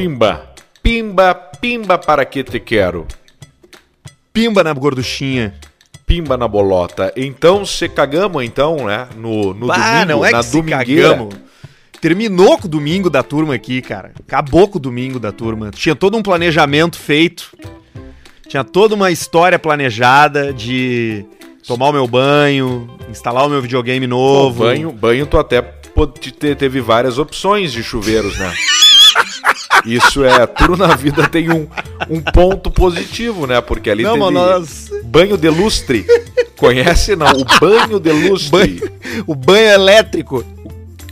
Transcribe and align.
Pimba. 0.00 0.46
Pimba, 0.82 1.34
pimba 1.34 1.98
para 1.98 2.24
que 2.24 2.42
te 2.42 2.58
quero. 2.58 3.06
Pimba 4.32 4.64
na 4.64 4.72
gorduchinha. 4.72 5.52
Pimba 6.06 6.38
na 6.38 6.48
bolota. 6.48 7.12
Então, 7.14 7.66
se 7.66 7.86
cagamos 7.86 8.42
então, 8.42 8.86
né? 8.86 9.06
No, 9.14 9.52
no 9.52 9.70
Ah, 9.70 9.76
domingo, 9.76 10.06
não 10.06 10.24
é 10.24 10.30
na 10.30 10.42
que 10.42 10.50
domingueira. 10.52 11.08
cagamos. 11.10 11.34
Terminou 12.00 12.56
com 12.56 12.66
o 12.66 12.70
domingo 12.70 13.10
da 13.10 13.22
turma 13.22 13.54
aqui, 13.54 13.82
cara. 13.82 14.12
Acabou 14.26 14.66
com 14.68 14.78
o 14.78 14.80
domingo 14.80 15.20
da 15.20 15.32
turma. 15.32 15.70
Tinha 15.70 15.94
todo 15.94 16.16
um 16.16 16.22
planejamento 16.22 16.96
feito. 16.98 17.54
Tinha 18.48 18.64
toda 18.64 18.94
uma 18.94 19.10
história 19.10 19.58
planejada 19.58 20.50
de 20.50 21.26
tomar 21.66 21.90
o 21.90 21.92
meu 21.92 22.08
banho, 22.08 22.88
instalar 23.10 23.46
o 23.46 23.50
meu 23.50 23.60
videogame 23.60 24.08
Pô, 24.08 24.14
novo. 24.14 24.64
banho, 24.64 24.90
banho 24.92 25.26
tu 25.26 25.36
até 25.38 25.60
teve 26.58 26.80
várias 26.80 27.18
opções 27.18 27.70
de 27.70 27.82
chuveiros, 27.82 28.38
né? 28.38 28.50
Isso 29.84 30.24
é, 30.24 30.46
tudo 30.46 30.76
na 30.76 30.94
vida 30.94 31.28
tem 31.28 31.50
um, 31.50 31.66
um 32.08 32.20
ponto 32.20 32.70
positivo, 32.70 33.46
né? 33.46 33.60
Porque 33.60 33.90
ali 33.90 34.02
Não, 34.02 34.12
teve 34.18 34.30
nós... 34.30 34.90
banho 35.04 35.36
de 35.36 35.48
lustre. 35.48 36.06
Conhece 36.56 37.16
não? 37.16 37.28
O 37.32 37.44
banho 37.60 37.98
de 37.98 38.12
lustre. 38.12 38.50
banho, 38.50 38.92
o 39.26 39.34
banho 39.34 39.68
elétrico. 39.70 40.44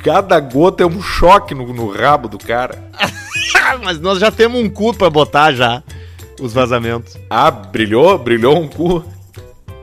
Cada 0.05 0.39
gota 0.39 0.83
é 0.83 0.87
um 0.87 1.01
choque 1.03 1.55
no, 1.55 1.73
no 1.73 1.91
rabo 1.91 2.29
do 2.29 2.39
cara. 2.39 2.79
Mas 3.83 3.99
nós 4.01 4.19
já 4.19 4.31
temos 4.31 4.61
um 4.61 4.69
cu 4.69 4.95
pra 4.95 5.11
botar 5.11 5.53
já 5.53 5.83
os 6.41 6.53
vazamentos. 6.53 7.17
Ah, 7.29 7.51
brilhou? 7.51 8.17
Brilhou 8.19 8.59
um 8.59 8.69
cu? 8.69 9.05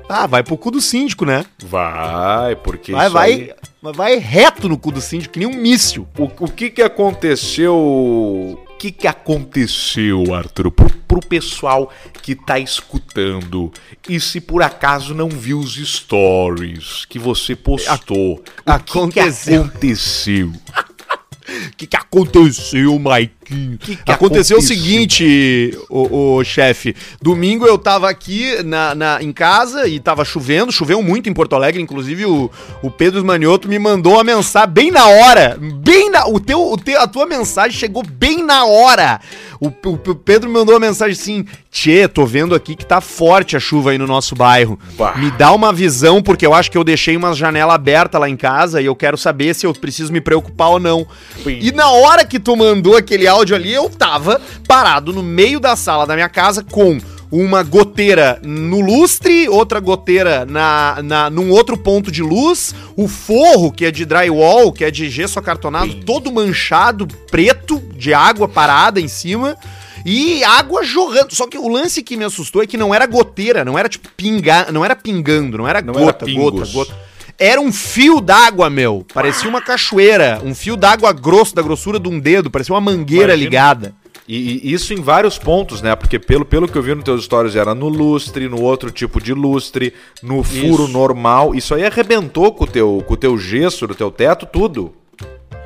Ah, 0.07 0.27
vai 0.27 0.43
pro 0.43 0.57
cu 0.57 0.71
do 0.71 0.79
síndico, 0.79 1.25
né? 1.25 1.45
Vai, 1.63 2.55
porque 2.55 2.91
Vai, 2.91 3.05
isso 3.05 3.13
vai, 3.13 3.31
aí- 3.31 3.53
vai 3.93 4.15
reto 4.17 4.69
no 4.69 4.77
cu 4.77 4.91
do 4.91 5.01
síndico, 5.01 5.33
que 5.33 5.39
nem 5.39 5.47
um 5.47 5.55
míssil. 5.59 6.07
O, 6.17 6.23
o 6.25 6.47
que 6.49 6.69
que 6.69 6.81
aconteceu? 6.81 8.59
O 8.85 8.87
que 8.87 8.91
que 8.91 9.07
aconteceu, 9.07 10.31
Arthur, 10.31 10.69
pro, 10.69 10.87
pro 11.07 11.19
pessoal 11.19 11.91
que 12.21 12.35
tá 12.35 12.59
escutando 12.59 13.71
e 14.07 14.19
se 14.19 14.39
por 14.39 14.61
acaso 14.61 15.15
não 15.15 15.27
viu 15.27 15.57
os 15.57 15.73
stories 15.73 17.03
que 17.05 17.17
você 17.17 17.55
postou? 17.55 18.33
O 18.33 18.37
que 18.43 19.09
que 19.09 19.19
aconteceu. 19.19 20.51
O 21.47 21.75
que, 21.77 21.85
que 21.85 21.95
aconteceu, 21.95 22.97
Maiquinho? 22.97 23.77
Que 23.77 23.95
que 23.97 24.11
aconteceu, 24.11 24.57
aconteceu? 24.57 24.57
o 24.57 24.61
seguinte, 24.61 25.77
o, 25.89 26.43
chefe. 26.43 26.95
Domingo 27.21 27.65
eu 27.67 27.77
tava 27.77 28.09
aqui 28.09 28.63
na, 28.63 28.95
na- 28.95 29.21
em 29.21 29.31
casa 29.31 29.87
e 29.87 29.99
tava 29.99 30.25
chovendo, 30.25 30.71
choveu 30.71 31.01
muito 31.03 31.29
em 31.29 31.33
Porto 31.33 31.53
Alegre. 31.55 31.81
Inclusive, 31.81 32.25
o, 32.25 32.49
o 32.81 32.89
Pedro 32.89 33.23
Manioto 33.23 33.67
me 33.67 33.77
mandou 33.77 34.13
uma 34.13 34.23
mensagem 34.23 34.69
bem 34.71 34.89
na 34.91 35.07
hora. 35.07 35.57
Bem 35.59 36.09
na. 36.09 36.27
O 36.27 36.39
teu, 36.39 36.71
o 36.71 36.77
teu, 36.77 36.99
a 36.99 37.07
tua 37.07 37.25
mensagem 37.27 37.77
chegou 37.77 38.01
bem 38.03 38.43
na 38.43 38.65
hora. 38.65 39.19
O, 39.59 39.67
o- 39.67 39.93
o 40.11 40.15
Pedro 40.15 40.49
me 40.49 40.53
mandou 40.57 40.73
uma 40.75 40.79
mensagem 40.79 41.13
assim: 41.13 41.45
Tchê, 41.71 42.07
tô 42.07 42.25
vendo 42.25 42.53
aqui 42.55 42.75
que 42.75 42.85
tá 42.85 42.99
forte 43.01 43.55
a 43.55 43.59
chuva 43.59 43.91
aí 43.91 43.97
no 43.97 44.07
nosso 44.07 44.35
bairro. 44.35 44.79
Bah. 44.97 45.13
Me 45.15 45.31
dá 45.31 45.51
uma 45.53 45.71
visão, 45.71 46.21
porque 46.21 46.45
eu 46.45 46.53
acho 46.53 46.69
que 46.71 46.77
eu 46.77 46.83
deixei 46.83 47.15
uma 47.15 47.33
janela 47.33 47.73
aberta 47.73 48.17
lá 48.19 48.29
em 48.29 48.35
casa 48.37 48.81
e 48.81 48.85
eu 48.85 48.95
quero 48.95 49.17
saber 49.17 49.53
se 49.53 49.65
eu 49.65 49.73
preciso 49.73 50.11
me 50.11 50.21
preocupar 50.21 50.69
ou 50.69 50.79
não. 50.79 51.05
Sim. 51.43 51.59
E 51.61 51.71
na 51.71 51.89
hora 51.89 52.25
que 52.25 52.39
tu 52.39 52.55
mandou 52.55 52.95
aquele 52.97 53.27
áudio 53.27 53.55
ali, 53.55 53.73
eu 53.73 53.89
tava 53.89 54.41
parado 54.67 55.13
no 55.13 55.23
meio 55.23 55.59
da 55.59 55.75
sala 55.75 56.05
da 56.05 56.15
minha 56.15 56.29
casa 56.29 56.63
com 56.63 56.97
uma 57.31 57.63
goteira 57.63 58.39
no 58.43 58.79
lustre, 58.81 59.49
outra 59.49 59.79
goteira 59.79 60.45
na, 60.45 60.99
na, 61.03 61.29
num 61.29 61.49
outro 61.51 61.77
ponto 61.77 62.11
de 62.11 62.21
luz, 62.21 62.73
o 62.95 63.07
forro, 63.07 63.71
que 63.71 63.85
é 63.85 63.91
de 63.91 64.05
drywall, 64.05 64.71
que 64.71 64.83
é 64.85 64.91
de 64.91 65.09
gesso 65.09 65.39
acartonado, 65.39 65.91
Sim. 65.91 66.01
todo 66.05 66.31
manchado, 66.31 67.07
preto, 67.29 67.81
de 67.95 68.13
água 68.13 68.47
parada 68.47 68.99
em 69.01 69.07
cima. 69.07 69.55
E 70.07 70.43
água 70.43 70.83
jorrando. 70.83 71.33
Só 71.33 71.47
que 71.47 71.57
o 71.57 71.67
lance 71.67 72.03
que 72.03 72.15
me 72.15 72.23
assustou 72.23 72.61
é 72.61 72.67
que 72.67 72.77
não 72.77 72.93
era 72.93 73.07
goteira, 73.07 73.65
não 73.65 73.77
era 73.77 73.89
tipo 73.89 74.07
pingar, 74.15 74.71
não 74.71 74.85
era 74.85 74.95
pingando, 74.95 75.57
não 75.57 75.67
era 75.67 75.81
Não 75.81 75.95
era 75.95 76.05
gota, 76.05 76.25
gota, 76.25 76.25
pingos. 76.25 76.71
gota. 76.71 76.93
Era 77.39 77.59
um 77.59 77.73
fio 77.73 78.21
d'água, 78.21 78.69
meu. 78.69 79.03
Parecia 79.13 79.49
uma 79.49 79.59
cachoeira. 79.61 80.39
Um 80.43 80.53
fio 80.53 80.77
d'água 80.77 81.11
grosso, 81.11 81.55
da 81.55 81.61
grossura 81.63 81.99
de 81.99 82.07
um 82.07 82.19
dedo. 82.19 82.51
Parecia 82.51 82.73
uma 82.73 82.79
mangueira 82.79 83.33
Imagina. 83.33 83.43
ligada. 83.43 83.95
E, 84.27 84.67
e 84.67 84.73
isso 84.73 84.93
em 84.93 85.01
vários 85.01 85.37
pontos, 85.37 85.81
né? 85.81 85.95
Porque 85.95 86.17
pelo, 86.17 86.43
pelo 86.43 86.67
que 86.67 86.75
eu 86.75 86.81
vi 86.81 86.95
nos 86.95 87.03
teus 87.03 87.25
stories 87.25 87.55
era 87.55 87.75
no 87.75 87.87
lustre, 87.87 88.49
no 88.49 88.59
outro 88.59 88.89
tipo 88.89 89.21
de 89.21 89.33
lustre, 89.33 89.93
no 90.23 90.43
furo 90.43 90.85
Isso. 90.85 90.87
normal. 90.87 91.53
Isso 91.53 91.75
aí 91.75 91.85
arrebentou 91.85 92.51
com 92.51 92.63
o 92.63 92.67
teu, 92.67 93.03
com 93.05 93.13
o 93.13 93.17
teu 93.17 93.37
gesso, 93.37 93.85
do 93.85 93.93
teu 93.93 94.09
teto, 94.09 94.47
tudo. 94.47 94.93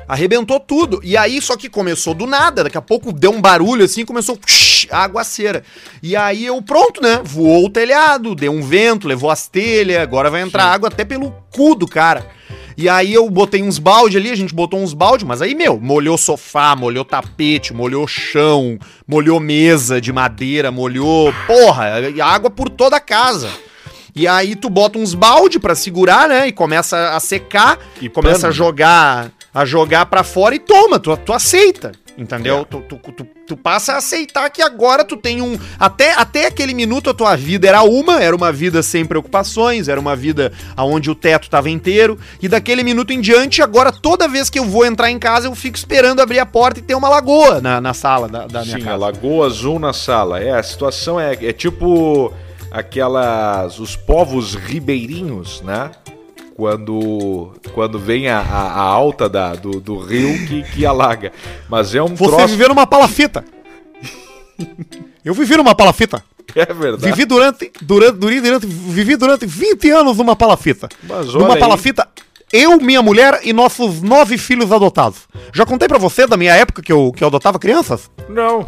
Arrebentou 0.06 0.60
tudo. 0.60 1.00
E 1.02 1.16
aí, 1.16 1.40
só 1.40 1.56
que 1.56 1.70
começou 1.70 2.12
do 2.12 2.26
nada. 2.26 2.64
Daqui 2.64 2.76
a 2.76 2.82
pouco 2.82 3.12
deu 3.12 3.30
um 3.30 3.40
barulho 3.40 3.84
assim, 3.84 4.04
começou 4.04 4.36
psh, 4.36 4.88
a 4.90 5.04
aguaceira. 5.04 5.62
E 6.02 6.14
aí 6.14 6.44
eu, 6.44 6.60
pronto, 6.60 7.00
né? 7.00 7.20
Voou 7.24 7.66
o 7.66 7.70
telhado, 7.70 8.34
deu 8.34 8.52
um 8.52 8.60
vento, 8.60 9.08
levou 9.08 9.30
as 9.30 9.46
telhas. 9.46 10.02
Agora 10.02 10.28
vai 10.28 10.42
entrar 10.42 10.64
água 10.64 10.88
até 10.88 11.04
pelo 11.04 11.32
cu 11.50 11.74
do 11.76 11.86
cara. 11.86 12.28
E 12.76 12.88
aí 12.88 13.12
eu 13.12 13.28
botei 13.28 13.62
uns 13.62 13.78
balde 13.78 14.16
ali, 14.16 14.30
a 14.30 14.34
gente 14.36 14.54
botou 14.54 14.80
uns 14.80 14.94
balde, 14.94 15.24
mas 15.24 15.42
aí, 15.42 15.54
meu, 15.54 15.78
molhou 15.80 16.16
sofá, 16.16 16.74
molhou 16.76 17.04
tapete, 17.04 17.74
molhou 17.74 18.06
chão, 18.06 18.78
molhou 19.06 19.38
mesa 19.40 20.00
de 20.00 20.12
madeira, 20.12 20.70
molhou, 20.70 21.32
porra, 21.46 22.00
e 22.14 22.20
água 22.20 22.50
por 22.50 22.68
toda 22.70 22.96
a 22.96 23.00
casa. 23.00 23.48
E 24.14 24.26
aí 24.26 24.56
tu 24.56 24.68
bota 24.68 24.98
uns 24.98 25.14
balde 25.14 25.58
pra 25.58 25.74
segurar, 25.74 26.28
né? 26.28 26.48
E 26.48 26.52
começa 26.52 27.10
a 27.14 27.20
secar, 27.20 27.78
E 28.00 28.06
e 28.06 28.08
começa 28.08 28.40
pano. 28.40 28.48
a 28.48 28.52
jogar, 28.52 29.30
a 29.54 29.64
jogar 29.64 30.06
para 30.06 30.24
fora 30.24 30.54
e 30.54 30.58
toma, 30.58 30.98
tu, 30.98 31.16
tu 31.18 31.32
aceita. 31.32 31.92
Entendeu? 32.20 32.66
Tu, 32.66 32.82
tu, 32.82 32.98
tu, 33.12 33.26
tu 33.46 33.56
passa 33.56 33.94
a 33.94 33.96
aceitar 33.96 34.50
que 34.50 34.60
agora 34.60 35.02
tu 35.02 35.16
tem 35.16 35.40
um. 35.40 35.58
Até, 35.78 36.12
até 36.12 36.48
aquele 36.48 36.74
minuto 36.74 37.08
a 37.08 37.14
tua 37.14 37.34
vida 37.34 37.66
era 37.66 37.82
uma, 37.82 38.22
era 38.22 38.36
uma 38.36 38.52
vida 38.52 38.82
sem 38.82 39.06
preocupações, 39.06 39.88
era 39.88 39.98
uma 39.98 40.14
vida 40.14 40.52
onde 40.76 41.10
o 41.10 41.14
teto 41.14 41.48
tava 41.48 41.70
inteiro. 41.70 42.18
E 42.42 42.46
daquele 42.46 42.84
minuto 42.84 43.10
em 43.10 43.22
diante, 43.22 43.62
agora 43.62 43.90
toda 43.90 44.28
vez 44.28 44.50
que 44.50 44.58
eu 44.58 44.66
vou 44.66 44.84
entrar 44.84 45.10
em 45.10 45.18
casa, 45.18 45.46
eu 45.46 45.54
fico 45.54 45.78
esperando 45.78 46.20
abrir 46.20 46.40
a 46.40 46.44
porta 46.44 46.78
e 46.78 46.82
ter 46.82 46.94
uma 46.94 47.08
lagoa 47.08 47.58
na, 47.58 47.80
na 47.80 47.94
sala 47.94 48.28
da, 48.28 48.46
da 48.46 48.62
minha 48.64 48.76
Sim, 48.76 48.84
casa. 48.84 48.96
a 48.96 48.98
Lagoa 48.98 49.46
Azul 49.46 49.78
na 49.78 49.94
sala. 49.94 50.40
É, 50.42 50.50
a 50.50 50.62
situação 50.62 51.18
é, 51.18 51.32
é 51.32 51.54
tipo 51.54 52.34
aquelas. 52.70 53.78
os 53.78 53.96
povos 53.96 54.54
ribeirinhos, 54.54 55.62
né? 55.62 55.90
Quando, 56.60 57.54
quando 57.72 57.98
vem 57.98 58.28
a, 58.28 58.38
a, 58.38 58.80
alta 58.82 59.30
da, 59.30 59.54
do, 59.54 59.80
do 59.80 59.96
rio 59.96 60.46
que, 60.46 60.62
que 60.62 60.84
alaga. 60.84 61.32
Mas 61.70 61.94
é 61.94 62.02
um 62.02 62.14
Você 62.14 62.36
troço. 62.36 62.48
viveu 62.48 62.68
numa 62.68 62.86
palafita. 62.86 63.42
eu 65.24 65.32
vivi 65.32 65.56
numa 65.56 65.74
palafita. 65.74 66.22
É 66.54 66.66
verdade. 66.66 67.10
Vivi 67.10 67.24
durante, 67.24 67.72
durante, 67.80 68.18
durante, 68.18 68.66
vivi 68.66 69.16
durante 69.16 69.46
20 69.46 69.90
anos 69.90 70.18
numa 70.18 70.36
palafita. 70.36 70.90
Mas 71.02 71.32
numa 71.32 71.56
palafita, 71.56 72.06
eu, 72.52 72.76
minha 72.76 73.00
mulher 73.00 73.40
e 73.42 73.54
nossos 73.54 74.02
nove 74.02 74.36
filhos 74.36 74.70
adotados. 74.70 75.20
Já 75.54 75.64
contei 75.64 75.88
pra 75.88 75.96
você 75.96 76.26
da 76.26 76.36
minha 76.36 76.54
época 76.54 76.82
que 76.82 76.92
eu, 76.92 77.10
que 77.16 77.24
eu 77.24 77.28
adotava 77.28 77.58
crianças? 77.58 78.10
Não. 78.28 78.66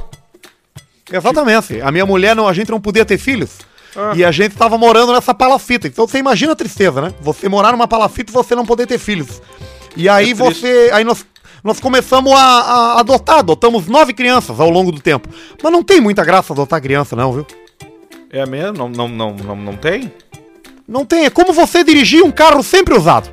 Exatamente. 1.12 1.78
A 1.82 1.92
minha 1.92 2.06
mulher, 2.06 2.34
não, 2.34 2.48
a 2.48 2.54
gente 2.54 2.70
não 2.70 2.80
podia 2.80 3.04
ter 3.04 3.18
filhos. 3.18 3.58
Ah. 3.94 4.12
E 4.14 4.24
a 4.24 4.30
gente 4.30 4.56
tava 4.56 4.78
morando 4.78 5.12
nessa 5.12 5.34
palafita. 5.34 5.86
Então 5.86 6.06
você 6.06 6.18
imagina 6.18 6.52
a 6.52 6.56
tristeza, 6.56 7.00
né? 7.00 7.14
Você 7.20 7.48
morar 7.48 7.72
numa 7.72 7.86
palafita 7.86 8.30
e 8.30 8.34
você 8.34 8.54
não 8.54 8.64
poder 8.64 8.86
ter 8.86 8.98
filhos. 8.98 9.42
E 9.96 10.08
aí 10.08 10.30
É 10.30 10.34
você. 10.34 10.90
Aí 10.92 11.04
nós, 11.04 11.26
nós 11.62 11.78
começamos 11.78 12.32
a, 12.32 12.38
a 12.38 13.00
adotar, 13.00 13.38
adotamos 13.40 13.86
nove 13.86 14.12
crianças 14.12 14.58
ao 14.58 14.70
longo 14.70 14.90
do 14.90 15.00
tempo. 15.00 15.28
Mas 15.62 15.72
não 15.72 15.82
tem 15.82 16.00
muita 16.00 16.24
graça 16.24 16.52
adotar 16.52 16.80
criança, 16.80 17.14
não, 17.14 17.32
viu? 17.32 17.46
É 18.30 18.46
mesmo? 18.46 18.78
Não, 18.78 18.88
não, 18.88 19.08
não, 19.08 19.34
não, 19.34 19.56
não 19.56 19.76
tem? 19.76 20.10
Não 20.88 21.04
tem. 21.04 21.26
É 21.26 21.30
como 21.30 21.52
você 21.52 21.84
dirigir 21.84 22.22
um 22.24 22.30
carro 22.30 22.62
sempre 22.62 22.94
usado. 22.94 23.30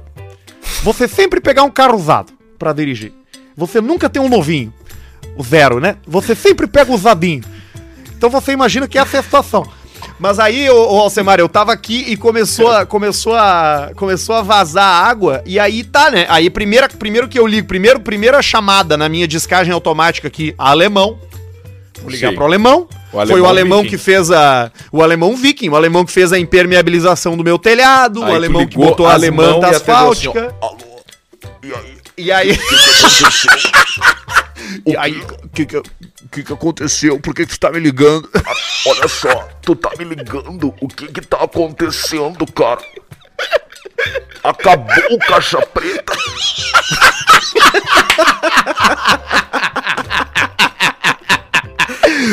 Você 0.84 1.08
sempre 1.08 1.40
pegar 1.40 1.64
um 1.64 1.72
carro 1.72 1.96
usado 1.96 2.34
pra 2.58 2.74
dirigir. 2.74 3.14
Você 3.56 3.80
nunca 3.80 4.10
tem 4.10 4.22
um 4.22 4.30
novinho. 4.30 4.74
O 5.38 5.44
zero, 5.44 5.80
né? 5.80 5.96
Você 6.06 6.36
sempre 6.36 6.68
pega 6.68 6.92
o 6.92 6.96
usadinho. 6.96 7.44
Então 8.18 8.30
você 8.30 8.52
imagina 8.52 8.88
que 8.88 8.98
essa 8.98 9.18
é 9.18 9.20
a 9.22 9.24
situação. 9.24 9.66
Mas 10.20 10.38
aí, 10.38 10.70
ô, 10.70 10.94
ô 10.94 11.00
Alcemar, 11.00 11.40
eu 11.40 11.48
tava 11.48 11.72
aqui 11.72 12.04
e 12.08 12.18
começou 12.18 12.70
a, 12.70 12.86
começou 12.86 13.34
a, 13.36 13.92
começou 13.96 14.36
a 14.36 14.42
vazar 14.42 15.06
água. 15.06 15.42
E 15.46 15.58
aí 15.58 15.84
tá, 15.84 16.12
né? 16.12 16.26
Aí 16.30 16.50
primeira, 16.50 16.90
primeiro 16.90 17.28
que 17.28 17.40
eu 17.40 17.48
ligo, 17.48 17.68
primeiro, 17.68 18.02
primeira 18.02 18.42
chamada 18.42 18.98
na 18.98 19.08
minha 19.08 19.28
descagem 19.28 19.74
automática 19.74 20.28
aqui, 20.28 20.54
alemão. 20.58 21.18
Vou 22.02 22.12
ligar 22.12 22.30
Sim. 22.30 22.36
pro 22.36 22.46
alemão. 22.46 22.88
O 23.12 23.12
Foi 23.12 23.22
alemão 23.22 23.42
o 23.42 23.48
alemão 23.48 23.82
viking. 23.82 23.90
que 23.90 23.98
fez 23.98 24.30
a. 24.30 24.72
O 24.92 25.02
alemão 25.02 25.36
viking, 25.36 25.70
o 25.70 25.76
alemão 25.76 26.06
que 26.06 26.12
fez 26.12 26.32
a 26.32 26.40
impermeabilização 26.40 27.36
do 27.36 27.44
meu 27.44 27.58
telhado, 27.58 28.24
Aí 28.24 28.32
o 28.32 28.36
alemão 28.36 28.68
que 28.68 28.78
botou 28.78 29.08
e 29.08 29.12
atendeu 29.12 29.50
assim, 29.50 29.64
ó, 29.64 29.70
asfálticas. 29.70 30.54
E 32.18 32.32
aí. 32.32 32.58
e 34.86 34.96
aí. 34.98 35.20
O 35.44 35.50
que 35.50 35.66
que, 35.66 35.82
que 36.32 36.44
que 36.44 36.54
aconteceu? 36.54 37.20
Por 37.20 37.34
que 37.34 37.46
que 37.46 37.54
você 37.54 37.60
tá 37.60 37.72
me 37.72 37.80
ligando? 37.80 38.30
Olha 38.88 39.08
só, 39.08 39.48
tu 39.62 39.76
tá 39.76 39.92
me 39.98 40.06
ligando. 40.06 40.74
O 40.82 40.88
que 40.88 41.08
que 41.08 41.22
tá 41.22 41.38
acontecendo, 41.44 42.46
cara? 42.52 42.82
Acabou 44.44 45.04
o 45.12 45.20
caixa 45.20 45.60
preta? 45.68 46.14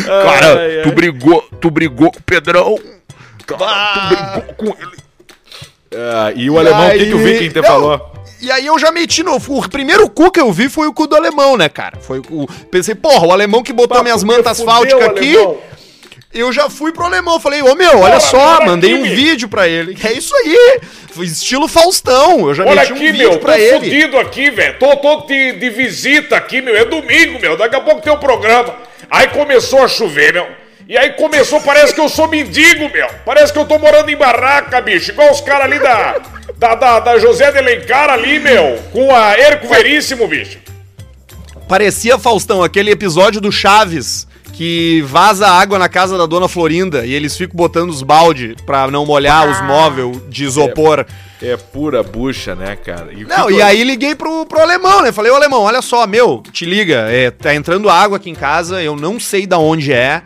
Cara, 0.06 0.61
Ai, 0.61 0.82
tu 0.82 0.89
ai. 0.89 0.94
brigou, 0.94 1.43
tu 1.61 1.71
brigou 1.71 2.11
com 2.12 2.19
o 2.19 2.23
Pedrão. 2.23 2.79
Cara, 3.47 3.59
Bah. 3.59 4.11
tu 4.11 4.41
brigou 4.41 4.55
com 4.55 4.82
ele. 4.82 4.97
Ah, 5.94 6.32
e 6.35 6.50
o 6.50 6.59
alemão, 6.59 6.89
o 6.89 6.93
que, 6.93 7.06
que 7.06 7.15
o 7.15 7.19
Viking 7.19 7.50
te 7.50 7.62
falou? 7.62 8.16
E 8.46 8.50
aí 8.52 8.64
eu 8.64 8.78
já 8.78 8.93
meti 8.93 9.25
no. 9.25 9.34
O 9.34 9.69
primeiro 9.69 10.08
cu 10.08 10.31
que 10.31 10.38
eu 10.38 10.52
vi 10.52 10.69
foi 10.69 10.87
o 10.87 10.93
cu 10.93 11.08
do 11.08 11.16
alemão, 11.16 11.56
né, 11.56 11.69
cara? 11.69 11.98
Foi 11.98 12.20
o. 12.31 12.46
Pensei, 12.70 12.94
porra, 12.94 13.26
o 13.26 13.32
alemão 13.32 13.60
que 13.60 13.72
botou 13.72 14.00
minhas 14.04 14.22
mantas 14.22 14.60
asfálticas 14.60 15.02
aqui. 15.02 15.34
Eu 16.32 16.52
já 16.52 16.70
fui 16.70 16.93
pro 16.93 17.04
alemão, 17.04 17.40
falei, 17.40 17.60
ô 17.62 17.75
meu, 17.75 17.98
olha 17.98 18.19
Bora, 18.19 18.20
só, 18.20 18.60
mandei 18.64 18.93
aqui, 18.93 19.00
um 19.00 19.04
meu. 19.06 19.16
vídeo 19.16 19.48
pra 19.48 19.66
ele. 19.66 19.96
É 20.04 20.12
isso 20.12 20.32
aí, 20.37 20.81
estilo 21.22 21.66
Faustão, 21.66 22.48
eu 22.48 22.54
já 22.54 22.62
Olha 22.64 22.82
meti 22.82 22.93
um 22.93 22.96
aqui, 22.96 23.04
vídeo 23.06 23.19
meu, 23.19 23.31
tô 23.31 23.38
pra 23.38 23.58
ele. 23.58 23.78
fudido 23.78 24.19
aqui, 24.19 24.50
velho. 24.50 24.78
Tô, 24.78 24.96
tô 24.96 25.22
de, 25.22 25.52
de 25.54 25.70
visita 25.70 26.37
aqui, 26.37 26.60
meu. 26.60 26.76
É 26.76 26.84
domingo, 26.84 27.40
meu. 27.40 27.56
Daqui 27.56 27.75
a 27.75 27.81
pouco 27.81 28.00
tem 28.00 28.12
o 28.12 28.19
programa. 28.19 28.76
Aí 29.10 29.26
começou 29.28 29.82
a 29.82 29.88
chover, 29.88 30.34
meu. 30.34 30.46
E 30.88 30.97
aí 30.97 31.11
começou, 31.15 31.61
parece 31.61 31.93
que 31.93 32.00
eu 32.00 32.09
sou 32.09 32.29
mendigo, 32.29 32.88
meu. 32.93 33.09
Parece 33.25 33.53
que 33.53 33.59
eu 33.59 33.65
tô 33.65 33.77
morando 33.77 34.09
em 34.09 34.17
barraca, 34.17 34.81
bicho. 34.81 35.11
Igual 35.11 35.33
os 35.33 35.41
caras 35.41 35.65
ali 35.65 35.81
da, 35.81 36.21
da, 36.56 36.75
da, 36.77 37.00
da 37.00 37.19
José 37.19 37.50
de 37.50 37.59
Alencar 37.59 38.09
ali, 38.09 38.38
meu. 38.38 38.79
Com 38.93 39.12
a 39.12 39.37
Erco 39.37 39.67
Veríssimo, 39.67 40.29
bicho. 40.29 40.59
Parecia, 41.69 42.17
Faustão, 42.17 42.62
aquele 42.62 42.93
episódio 42.93 43.41
do 43.41 43.50
Chaves, 43.50 44.29
que 44.53 45.03
vaza 45.03 45.49
água 45.49 45.77
na 45.77 45.88
casa 45.88 46.17
da 46.17 46.25
dona 46.25 46.47
Florinda 46.47 47.05
e 47.05 47.12
eles 47.12 47.37
ficam 47.37 47.56
botando 47.56 47.91
os 47.91 48.03
balde 48.03 48.55
pra 48.65 48.89
não 48.89 49.05
molhar 49.05 49.50
os 49.50 49.61
móveis 49.62 50.17
de 50.29 50.44
isopor. 50.44 51.05
É 51.43 51.56
pura 51.56 52.05
bucha, 52.05 52.55
né, 52.55 52.77
cara? 52.77 53.12
E 53.12 53.25
Não, 53.25 53.50
e 53.50 53.61
aí 53.61 53.82
liguei 53.82 54.15
pro, 54.15 54.47
pro 54.47 54.61
alemão, 54.61 55.03
né? 55.03 55.11
Falei, 55.11 55.32
ô 55.32 55.35
alemão, 55.35 55.62
olha 55.62 55.82
só, 55.82 56.06
meu, 56.06 56.44
te 56.53 56.65
liga, 56.65 57.09
é, 57.11 57.31
tá 57.31 57.55
entrando 57.55 57.91
água 57.91 58.19
aqui 58.19 58.31
em 58.31 58.35
casa, 58.35 58.81
eu 58.81 58.94
não 58.94 59.19
sei 59.19 59.47
da 59.47 59.59
onde 59.59 59.93
é. 59.93 60.23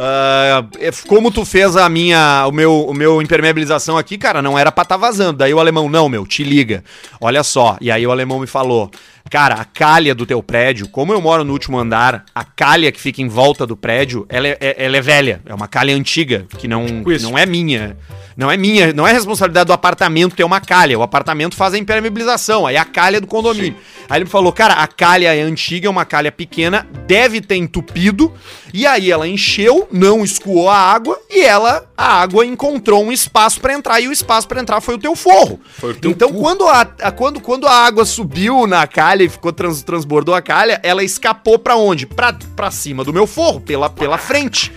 É, 0.00 0.90
como 1.08 1.30
tu 1.30 1.44
fez 1.44 1.76
a 1.76 1.88
minha, 1.88 2.46
o 2.46 2.52
meu, 2.52 2.86
o 2.86 2.94
meu 2.94 3.20
impermeabilização 3.20 3.98
aqui, 3.98 4.16
cara, 4.16 4.40
não 4.40 4.56
era 4.56 4.70
pra 4.70 4.84
tá 4.84 4.96
vazando. 4.96 5.38
Daí 5.38 5.52
o 5.52 5.58
alemão, 5.58 5.88
não, 5.88 6.08
meu, 6.08 6.24
te 6.24 6.44
liga. 6.44 6.84
Olha 7.20 7.42
só. 7.42 7.76
E 7.80 7.90
aí 7.90 8.06
o 8.06 8.12
alemão 8.12 8.38
me 8.38 8.46
falou, 8.46 8.90
cara, 9.28 9.56
a 9.56 9.64
calha 9.64 10.14
do 10.14 10.24
teu 10.24 10.40
prédio, 10.42 10.88
como 10.88 11.12
eu 11.12 11.20
moro 11.20 11.42
no 11.42 11.52
último 11.52 11.78
andar, 11.78 12.24
a 12.32 12.44
calha 12.44 12.92
que 12.92 13.00
fica 13.00 13.20
em 13.20 13.28
volta 13.28 13.66
do 13.66 13.76
prédio, 13.76 14.24
ela 14.28 14.46
é, 14.46 14.56
é- 14.60 14.84
ela 14.84 14.96
é 14.96 15.00
velha. 15.00 15.40
É 15.44 15.52
uma 15.52 15.66
calha 15.66 15.94
antiga, 15.94 16.46
que 16.58 16.68
não, 16.68 17.02
que 17.02 17.14
isso. 17.14 17.28
não 17.28 17.36
é 17.36 17.44
minha. 17.44 17.96
Não 18.38 18.48
é 18.48 18.56
minha, 18.56 18.92
não 18.92 19.04
é 19.04 19.12
responsabilidade 19.12 19.66
do 19.66 19.72
apartamento 19.72 20.36
ter 20.36 20.44
uma 20.44 20.60
calha. 20.60 20.96
O 20.96 21.02
apartamento 21.02 21.56
faz 21.56 21.74
a 21.74 21.78
impermeabilização, 21.78 22.68
aí 22.68 22.76
a 22.76 22.84
calha 22.84 23.16
é 23.16 23.20
do 23.20 23.26
condomínio. 23.26 23.74
Aí 24.08 24.18
ele 24.18 24.26
me 24.26 24.30
falou, 24.30 24.52
cara, 24.52 24.74
a 24.74 24.86
calha 24.86 25.34
é 25.34 25.42
antiga, 25.42 25.88
é 25.88 25.90
uma 25.90 26.04
calha 26.04 26.30
pequena, 26.30 26.86
deve 27.04 27.40
ter 27.40 27.56
entupido. 27.56 28.32
E 28.72 28.86
aí 28.86 29.10
ela 29.10 29.26
encheu, 29.26 29.88
não 29.90 30.22
escoou 30.22 30.70
a 30.70 30.76
água 30.78 31.18
e 31.28 31.40
ela, 31.44 31.84
a 31.96 32.20
água 32.22 32.46
encontrou 32.46 33.04
um 33.04 33.10
espaço 33.10 33.60
pra 33.60 33.74
entrar 33.74 34.00
e 34.00 34.06
o 34.06 34.12
espaço 34.12 34.46
pra 34.46 34.60
entrar 34.60 34.80
foi 34.80 34.94
o 34.94 34.98
teu 34.98 35.16
forro. 35.16 35.58
O 35.82 35.92
teu 35.94 36.12
então 36.12 36.32
cu. 36.32 36.38
quando 36.40 36.64
a, 36.68 36.82
a- 37.02 37.10
quando, 37.10 37.40
quando 37.40 37.66
a 37.66 37.72
água 37.72 38.04
subiu 38.04 38.68
na 38.68 38.86
calha 38.86 39.24
e 39.24 39.28
ficou 39.28 39.52
trans, 39.52 39.82
transbordou 39.82 40.32
a 40.32 40.40
calha, 40.40 40.78
ela 40.84 41.02
escapou 41.02 41.58
pra 41.58 41.74
onde? 41.74 42.06
Pra, 42.06 42.32
pra 42.54 42.70
cima 42.70 43.02
do 43.02 43.12
meu 43.12 43.26
forro, 43.26 43.60
pela, 43.60 43.90
pela 43.90 44.16
frente. 44.16 44.70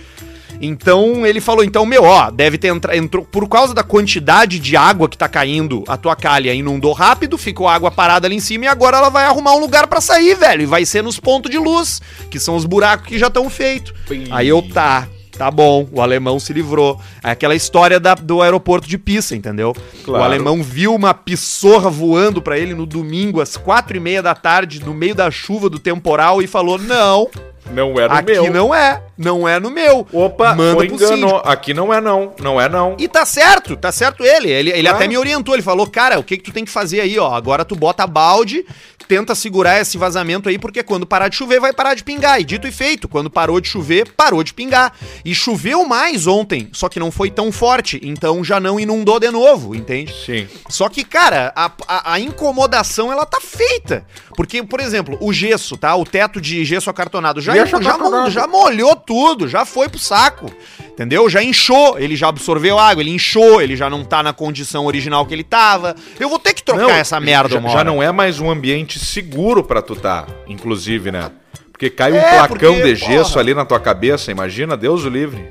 Então 0.64 1.26
ele 1.26 1.40
falou, 1.40 1.64
então, 1.64 1.84
meu, 1.84 2.04
ó, 2.04 2.30
deve 2.30 2.56
ter 2.56 2.68
entrado. 2.68 2.96
Entrou, 2.96 3.24
por 3.24 3.48
causa 3.48 3.74
da 3.74 3.82
quantidade 3.82 4.60
de 4.60 4.76
água 4.76 5.08
que 5.08 5.18
tá 5.18 5.28
caindo, 5.28 5.82
a 5.88 5.96
tua 5.96 6.14
calha 6.14 6.54
inundou 6.54 6.92
rápido, 6.92 7.36
ficou 7.36 7.66
água 7.68 7.90
parada 7.90 8.28
ali 8.28 8.36
em 8.36 8.40
cima 8.40 8.66
e 8.66 8.68
agora 8.68 8.96
ela 8.96 9.08
vai 9.08 9.24
arrumar 9.24 9.54
um 9.54 9.58
lugar 9.58 9.88
pra 9.88 10.00
sair, 10.00 10.36
velho. 10.36 10.62
E 10.62 10.66
vai 10.66 10.86
ser 10.86 11.02
nos 11.02 11.18
pontos 11.18 11.50
de 11.50 11.58
luz, 11.58 12.00
que 12.30 12.38
são 12.38 12.54
os 12.54 12.64
buracos 12.64 13.08
que 13.08 13.18
já 13.18 13.26
estão 13.26 13.50
feitos. 13.50 13.92
Aí 14.30 14.46
eu, 14.48 14.62
tá, 14.62 15.08
tá 15.36 15.50
bom, 15.50 15.88
o 15.90 16.00
alemão 16.00 16.38
se 16.38 16.52
livrou. 16.52 17.00
É 17.24 17.30
aquela 17.32 17.56
história 17.56 17.98
da- 17.98 18.14
do 18.14 18.40
aeroporto 18.40 18.86
de 18.88 18.96
Pisa, 18.98 19.34
entendeu? 19.34 19.74
Claro. 20.04 20.22
O 20.22 20.24
alemão 20.24 20.62
viu 20.62 20.94
uma 20.94 21.12
pissorra 21.12 21.90
voando 21.90 22.40
pra 22.40 22.56
ele 22.56 22.72
no 22.72 22.86
domingo 22.86 23.40
às 23.40 23.56
quatro 23.56 23.96
e 23.96 24.00
meia 24.00 24.22
da 24.22 24.34
tarde, 24.34 24.78
no 24.84 24.94
meio 24.94 25.14
da 25.14 25.28
chuva 25.28 25.68
do 25.68 25.80
temporal, 25.80 26.40
e 26.40 26.46
falou: 26.46 26.78
não, 26.78 27.28
Não 27.70 27.98
era 27.98 28.12
o 28.12 28.16
aqui 28.16 28.32
meu. 28.32 28.52
não 28.52 28.74
é, 28.74 29.02
não 29.16 29.48
é 29.48 29.58
no 29.60 29.70
meu. 29.70 30.06
Opa, 30.12 30.54
Manda 30.54 30.76
pro 30.84 30.84
enganou. 30.94 31.36
Aqui 31.44 31.72
não 31.72 31.92
é 31.92 32.00
não. 32.00 32.32
Não 32.40 32.60
é 32.60 32.68
não. 32.68 32.96
E 32.98 33.06
tá 33.08 33.24
certo, 33.24 33.76
tá 33.76 33.90
certo 33.92 34.24
ele. 34.24 34.50
Ele, 34.50 34.70
ele 34.70 34.82
Claro. 34.82 34.96
até 34.96 35.08
me 35.08 35.16
orientou, 35.16 35.54
ele 35.54 35.62
falou, 35.62 35.86
cara, 35.86 36.18
o 36.18 36.24
que 36.24 36.36
que 36.36 36.42
tu 36.42 36.52
tem 36.52 36.64
que 36.64 36.70
fazer 36.70 37.00
aí, 37.00 37.18
ó? 37.18 37.32
Agora 37.32 37.64
tu 37.64 37.74
bota 37.76 38.06
balde, 38.06 38.64
tenta 39.08 39.34
segurar 39.34 39.80
esse 39.80 39.96
vazamento 39.96 40.48
aí, 40.48 40.58
porque 40.58 40.82
quando 40.82 41.06
parar 41.06 41.28
de 41.28 41.36
chover, 41.36 41.60
vai 41.60 41.72
parar 41.72 41.94
de 41.94 42.02
pingar. 42.04 42.40
E 42.40 42.44
dito 42.44 42.66
e 42.66 42.72
feito, 42.72 43.08
quando 43.08 43.30
parou 43.30 43.60
de 43.60 43.68
chover, 43.68 44.10
parou 44.16 44.42
de 44.42 44.52
pingar. 44.52 44.92
E 45.24 45.34
choveu 45.34 45.84
mais 45.86 46.26
ontem, 46.26 46.68
só 46.72 46.88
que 46.88 46.98
não 47.00 47.10
foi 47.10 47.30
tão 47.30 47.52
forte, 47.52 48.00
então 48.02 48.42
já 48.44 48.58
não 48.58 48.78
inundou 48.80 49.20
de 49.20 49.30
novo, 49.30 49.74
entende? 49.74 50.12
Sim. 50.26 50.46
Só 50.68 50.88
que, 50.88 51.04
cara, 51.04 51.52
a, 51.54 51.70
a- 51.86 52.12
a 52.14 52.20
incomodação, 52.20 53.12
ela 53.12 53.24
tá 53.24 53.40
feita. 53.40 54.04
Porque, 54.36 54.62
por 54.62 54.80
exemplo, 54.80 55.16
o 55.20 55.32
gesso, 55.32 55.76
tá? 55.76 55.94
O 55.94 56.04
teto 56.04 56.40
de 56.40 56.64
gesso 56.64 56.88
acartonado 56.90 57.40
já, 57.40 57.51
Gesso 57.54 57.82
já, 57.82 57.90
acartonado. 57.90 58.30
já 58.30 58.46
molhou 58.46 58.94
tudo, 58.96 59.48
já 59.48 59.64
foi 59.64 59.88
pro 59.88 59.98
saco. 59.98 60.50
Entendeu? 60.92 61.28
Já 61.30 61.42
inchou, 61.42 61.98
ele 61.98 62.14
já 62.16 62.28
absorveu 62.28 62.78
água, 62.78 63.02
ele 63.02 63.10
inchou, 63.10 63.62
ele 63.62 63.74
já 63.76 63.88
não 63.88 64.04
tá 64.04 64.22
na 64.22 64.32
condição 64.32 64.84
original 64.86 65.24
que 65.24 65.32
ele 65.34 65.42
tava. 65.44 65.96
Eu 66.20 66.28
vou 66.28 66.38
ter 66.38 66.52
que 66.52 66.62
trocar 66.62 66.98
essa 66.98 67.18
merda 67.18 67.60
já, 67.60 67.68
já 67.68 67.82
não 67.84 68.02
é 68.02 68.12
mais 68.12 68.38
um 68.40 68.50
ambiente 68.50 68.98
seguro 68.98 69.64
pra 69.64 69.80
tu 69.80 69.96
tá, 69.96 70.26
inclusive, 70.46 71.10
né? 71.10 71.30
Porque 71.72 71.88
cai 71.88 72.12
um 72.12 72.16
É, 72.16 72.30
placão 72.36 72.74
porque, 72.74 72.82
de 72.82 72.94
gesso 72.94 73.30
porra. 73.30 73.40
ali 73.40 73.54
na 73.54 73.64
tua 73.64 73.80
cabeça, 73.80 74.30
imagina, 74.30 74.76
Deus 74.76 75.04
o 75.04 75.08
livre. 75.08 75.48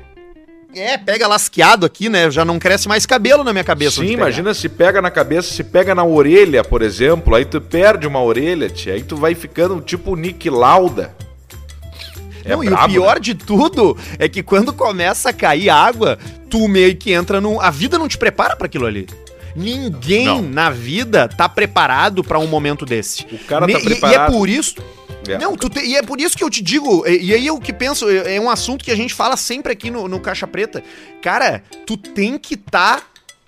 É, 0.74 0.96
pega 0.96 1.26
lasqueado 1.26 1.84
aqui, 1.84 2.08
né? 2.08 2.30
Já 2.30 2.44
não 2.46 2.58
cresce 2.58 2.88
mais 2.88 3.04
cabelo 3.04 3.44
na 3.44 3.52
minha 3.52 3.64
cabeça. 3.64 4.00
Sim, 4.00 4.12
imagina 4.12 4.54
se 4.54 4.68
pega 4.70 5.02
na 5.02 5.10
cabeça, 5.10 5.52
se 5.52 5.62
pega 5.62 5.94
na 5.94 6.02
orelha, 6.04 6.64
por 6.64 6.80
exemplo, 6.80 7.34
aí 7.34 7.44
tu 7.44 7.60
perde 7.60 8.06
uma 8.06 8.22
orelha, 8.22 8.70
tia, 8.70 8.94
aí 8.94 9.02
tu 9.02 9.16
vai 9.16 9.34
ficando 9.34 9.80
tipo 9.82 10.16
Nick 10.16 10.48
Lauda. 10.48 11.14
É 12.44 12.50
não, 12.50 12.62
e 12.64 12.68
o 12.68 12.70
brabo, 12.70 12.92
pior 12.92 13.14
né? 13.14 13.20
de 13.20 13.34
tudo 13.34 13.96
é 14.18 14.28
que 14.28 14.42
quando 14.42 14.72
começa 14.72 15.30
a 15.30 15.32
cair 15.32 15.70
água, 15.70 16.18
tu 16.50 16.66
meio 16.68 16.96
que 16.96 17.12
entra 17.12 17.40
num. 17.40 17.60
A 17.60 17.70
vida 17.70 17.98
não 17.98 18.08
te 18.08 18.18
prepara 18.18 18.56
pra 18.56 18.66
aquilo 18.66 18.86
ali. 18.86 19.06
Ninguém 19.54 20.24
Não. 20.26 20.42
na 20.42 20.70
vida 20.70 21.28
tá 21.28 21.48
preparado 21.48 22.24
pra 22.24 22.38
um 22.38 22.46
momento 22.46 22.86
desse. 22.86 23.26
O 23.30 23.38
cara 23.40 23.60
tá 23.60 23.66
Me- 23.66 23.72
e- 23.74 23.76
E, 23.76 23.80
é 23.80 23.84
preparado. 23.84 24.32
por 24.32 24.48
isso. 24.48 24.76
É. 25.28 25.38
Não, 25.38 25.56
te- 25.56 25.78
e 25.84 25.94
é 25.94 26.02
por 26.02 26.20
isso 26.20 26.36
que 26.36 26.42
eu 26.42 26.50
te 26.50 26.60
digo, 26.62 27.06
e, 27.06 27.26
e 27.26 27.34
aí 27.34 27.46
eu 27.46 27.60
que 27.60 27.72
penso, 27.72 28.08
é 28.10 28.36
é 28.36 28.40
um 28.40 28.50
assunto 28.50 28.84
que 28.84 28.90
a 28.90 28.96
gente 28.96 29.14
fala 29.14 29.36
sempre 29.36 29.72
aqui 29.72 29.88
no, 29.90 30.08
no 30.08 30.18
Caixa 30.18 30.46
Preta. 30.48 30.82
Cara, 31.20 31.62
tu 31.86 31.96
tem 31.96 32.38
que 32.38 32.56
tá. 32.56 33.02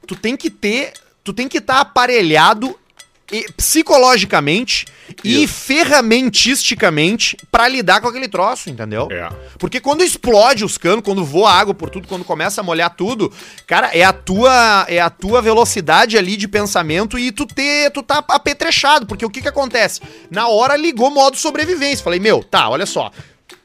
Tu 0.07 0.15
tem 0.15 0.37
que 0.37 0.51
ter. 0.51 0.93
Tu 1.25 1.33
tem 1.33 1.49
que 1.49 1.59
estar 1.59 1.81
aparelhado 1.81 2.77
e- 3.33 3.47
psicologicamente 3.57 4.87
e 5.23 5.47
ferramentisticamente 5.47 7.37
pra 7.51 7.69
lidar 7.69 8.01
com 8.01 8.09
aquele 8.09 8.29
troço, 8.29 8.71
entendeu? 8.71 9.09
É. 9.11 9.29
Porque 9.59 9.81
quando 9.81 10.03
explode 10.03 10.65
os 10.65 10.79
canos, 10.79 11.05
quando 11.05 11.25
voa 11.25 11.51
água 11.53 11.75
por 11.75 11.91
tudo, 11.91 12.09
quando 12.09 12.25
começa 12.25 12.61
a 12.61 12.65
molhar 12.65 12.95
tudo, 12.95 13.33
cara, 13.67 13.89
é 13.93 14.03
a 14.03 14.13
tua 14.13 14.87
é 14.89 15.01
a 15.01 15.11
tua 15.11 15.41
velocidade 15.43 16.17
ali 16.17 16.37
de 16.37 16.49
pensamento 16.49 17.19
e 17.19 17.31
tu 17.33 17.47
ter 17.47 17.91
tu 17.91 18.03
tá 18.03 18.25
apetrechado, 18.29 19.07
porque 19.07 19.25
o 19.25 19.31
que 19.31 19.43
que 19.43 19.49
acontece? 19.49 20.01
Na 20.31 20.49
hora 20.49 20.77
ligou 20.77 21.11
modo 21.11 21.37
sobrevivência. 21.37 22.05
Falei: 22.05 22.21
"Meu, 22.21 22.43
tá, 22.43 22.69
olha 22.69 22.87
só. 22.87 23.11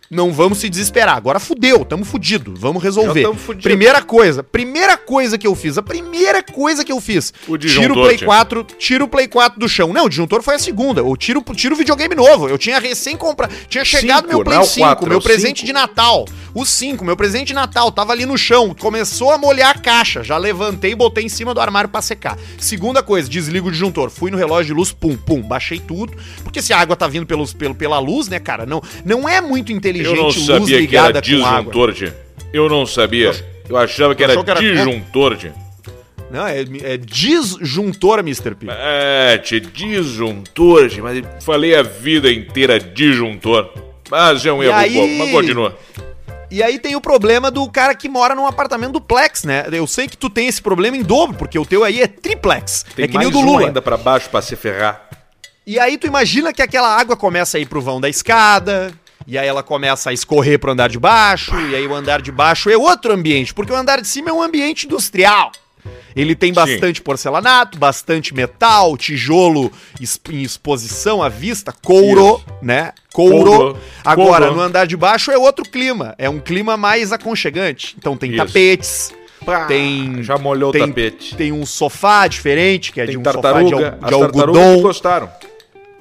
Não 0.10 0.34
vamos 0.34 0.58
se 0.58 0.68
desesperar. 0.68 1.16
Agora 1.16 1.40
fudeu, 1.40 1.86
tamo 1.86 2.04
fudido. 2.04 2.56
Vamos 2.58 2.82
resolver. 2.82 3.32
Fudido. 3.36 3.62
Primeira 3.62 4.02
coisa, 4.02 4.42
primeira 4.42 4.98
coisa 4.98 5.38
que 5.38 5.46
eu 5.46 5.54
fiz, 5.56 5.78
a 5.78 5.84
primeira 5.84 6.42
coisa 6.42 6.84
que 6.84 6.92
eu 6.92 7.00
fiz. 7.00 7.32
O 7.48 7.56
tiro 7.56 7.94
o 7.94 8.02
Play 8.02 8.18
tia. 8.18 8.26
4, 8.26 8.64
tiro 8.80 9.06
o 9.06 9.08
Play 9.08 9.28
4 9.28 9.60
do 9.60 9.70
chão. 9.70 9.94
Não, 9.94 10.06
o 10.06 10.10
disjuntor 10.10 10.42
foi 10.42 10.56
a 10.56 10.60
segunda. 10.60 11.02
Eu 11.02 11.16
tiro, 11.16 11.44
tiro 11.54 11.76
o 11.76 11.78
videogame 11.78 12.16
novo. 12.16 12.50
Eu 12.50 12.58
tinha 12.58 12.80
recém 12.80 13.16
comprado. 13.16 13.54
Tinha 13.68 13.86
chegado 13.86 14.24
Cinco, 14.24 14.30
meu 14.30 14.44
Play 14.44 14.56
não 14.56 14.64
é 14.64 14.66
o 14.66 14.68
5, 14.68 14.88
quatro, 14.88 15.06
é 15.06 15.10
meu 15.10 15.22
presente 15.22 15.60
cinco. 15.60 15.68
de 15.68 15.74
Natal. 15.74 16.26
O 16.56 16.66
5, 16.66 17.06
meu 17.06 17.16
presente 17.16 17.50
de 17.50 17.54
Natal, 17.54 17.92
tava 17.92 18.12
ali 18.12 18.26
no 18.26 18.38
chão. 18.38 18.74
Começou 18.74 19.32
a 19.32 19.38
molhar 19.38 19.76
a 19.76 19.80
caixa. 19.80 20.24
Já 20.24 20.38
levantei 20.38 20.94
e 20.94 20.96
botei 20.96 21.24
em 21.24 21.30
cima 21.30 21.54
do 21.54 21.62
armário 21.62 21.88
pra 21.88 22.02
secar. 22.02 22.36
Segunda 22.58 23.04
coisa, 23.04 23.30
desligo 23.30 23.68
o 23.68 23.72
disjuntor. 23.72 24.10
Fui 24.10 24.32
no 24.32 24.38
relógio 24.38 24.74
de 24.74 24.80
luz, 24.80 24.92
pum, 24.92 25.16
pum, 25.16 25.44
baixei 25.44 25.80
tudo. 25.80 26.14
Porque 26.44 26.64
se 26.64 26.74
a 26.74 26.80
água 26.80 26.96
tá 26.96 27.08
vindo 27.08 27.28
pelos, 27.28 27.54
pelo, 27.54 27.76
pela 27.76 28.00
luz, 28.00 28.28
né, 28.28 28.40
cara? 28.40 28.66
Não, 28.66 28.82
não 29.06 29.30
é 29.30 29.40
muito 29.40 29.72
inteligente 29.72 29.99
Eu 30.06 30.16
não 30.16 30.24
luz 30.26 30.46
sabia 30.46 30.88
que 30.88 30.98
era 30.98 31.22
disjuntor, 31.22 31.94
tia. 31.94 32.16
Eu 32.54 32.68
não 32.70 32.86
sabia. 32.86 33.32
Eu 33.68 33.78
achava 33.78 34.16
que 34.16 34.24
era 34.24 34.42
que 34.44 34.50
era- 34.50 34.60
disjuntor, 34.60 35.38
tia. 35.38 35.54
Não, 36.32 36.46
é, 36.46 36.62
é 36.84 36.98
disjuntor, 36.98 38.20
Mr. 38.20 38.54
P. 38.56 38.68
É, 38.70 39.38
tia, 39.38 39.60
disjuntor, 39.62 40.90
tia. 40.90 41.02
Mas 41.04 41.24
falei 41.44 41.76
a 41.76 41.84
vida 41.84 42.32
inteira 42.32 42.80
disjuntor. 42.80 43.72
Mas 44.10 44.46
é 44.46 44.52
um 44.54 44.64
E 44.64 44.68
erro 44.68 44.76
aí- 44.76 44.94
bom. 44.94 45.08
Mas 45.26 45.32
continua. 45.32 45.78
E 46.52 46.64
aí 46.64 46.80
tem 46.80 46.96
o 46.96 47.02
problema 47.02 47.52
do 47.52 47.70
cara 47.70 47.94
que 47.94 48.10
mora 48.10 48.34
num 48.34 48.48
apartamento 48.48 48.94
duplex, 48.94 49.44
né? 49.44 49.66
Eu 49.72 49.86
sei 49.86 50.08
que 50.08 50.18
tu 50.18 50.32
tem 50.32 50.48
esse 50.48 50.60
problema 50.62 50.98
em 50.98 51.04
dobro, 51.04 51.38
porque 51.38 51.60
o 51.60 51.66
teu 51.66 51.84
aí 51.84 52.02
é 52.02 52.08
triplex. 52.08 52.86
Tem 52.96 53.06
é 53.06 53.08
que 53.08 53.18
nem 53.20 53.28
o 53.28 53.32
do 53.32 53.40
Lula. 53.40 53.68
ainda 53.68 53.82
pra 53.84 53.98
baixo 53.98 54.30
pra 54.32 54.42
se 54.42 54.56
ferrar. 54.56 55.08
E 55.66 55.78
aí 55.80 55.96
tu 56.00 56.08
imagina 56.08 56.52
que 56.52 56.64
aquela 56.64 56.90
água 57.00 57.16
começa 57.16 57.58
a 57.58 57.62
ir 57.62 57.68
pro 57.68 57.80
vão 57.80 58.02
da 58.02 58.10
escada, 58.10 58.92
E 59.30 59.38
aí 59.38 59.48
ela 59.48 59.62
começa 59.62 60.10
a 60.10 60.14
escorrer 60.14 60.58
pro 60.58 60.72
andar 60.72 60.90
de 60.90 60.98
baixo, 60.98 61.56
e 61.56 61.76
aí 61.76 61.86
o 61.86 61.94
andar 61.94 62.20
de 62.20 62.32
baixo 62.32 62.68
é 62.68 62.76
outro 62.76 63.14
ambiente, 63.14 63.54
porque 63.54 63.72
o 63.72 63.76
andar 63.76 64.02
de 64.02 64.08
cima 64.08 64.32
é 64.32 64.34
um 64.34 64.42
ambiente 64.42 64.88
industrial. 64.88 65.52
Ele 66.16 66.34
tem 66.34 66.52
bastante 66.52 67.00
porcelanato, 67.00 67.78
bastante 67.78 68.34
metal, 68.34 68.98
tijolo 68.98 69.72
em 70.00 70.42
exposição 70.42 71.22
à 71.22 71.30
vista, 71.30 71.72
couro, 71.72 72.38
Isso. 72.38 72.46
né? 72.60 72.92
Couro. 73.14 73.52
Couro. 73.52 73.78
Agora, 74.04 74.46
Couro. 74.48 74.56
no 74.56 74.62
andar 74.64 74.88
de 74.88 74.98
baixo 74.98 75.30
é 75.32 75.38
outro 75.38 75.64
clima. 75.64 76.16
É 76.18 76.28
um 76.28 76.40
clima 76.40 76.76
mais 76.76 77.12
aconchegante. 77.12 77.96
Então 78.00 78.18
tem 78.18 78.32
Isso. 78.32 78.46
tapetes, 78.46 79.14
Pá, 79.46 79.66
tem. 79.66 80.24
Já 80.24 80.40
molhou 80.40 80.72
tem, 80.72 80.82
o 80.82 80.88
tapete. 80.88 81.36
Tem 81.36 81.52
um 81.52 81.68
sofá 81.68 82.28
diferente, 82.28 82.92
que 82.92 83.00
é 83.00 83.06
de 83.06 83.12
Tem 83.12 83.20
um 83.22 83.32
sofá 83.32 83.62
de, 83.62 83.70
de 83.70 84.14
algodão. 84.14 84.82
gostaram. 84.82 85.30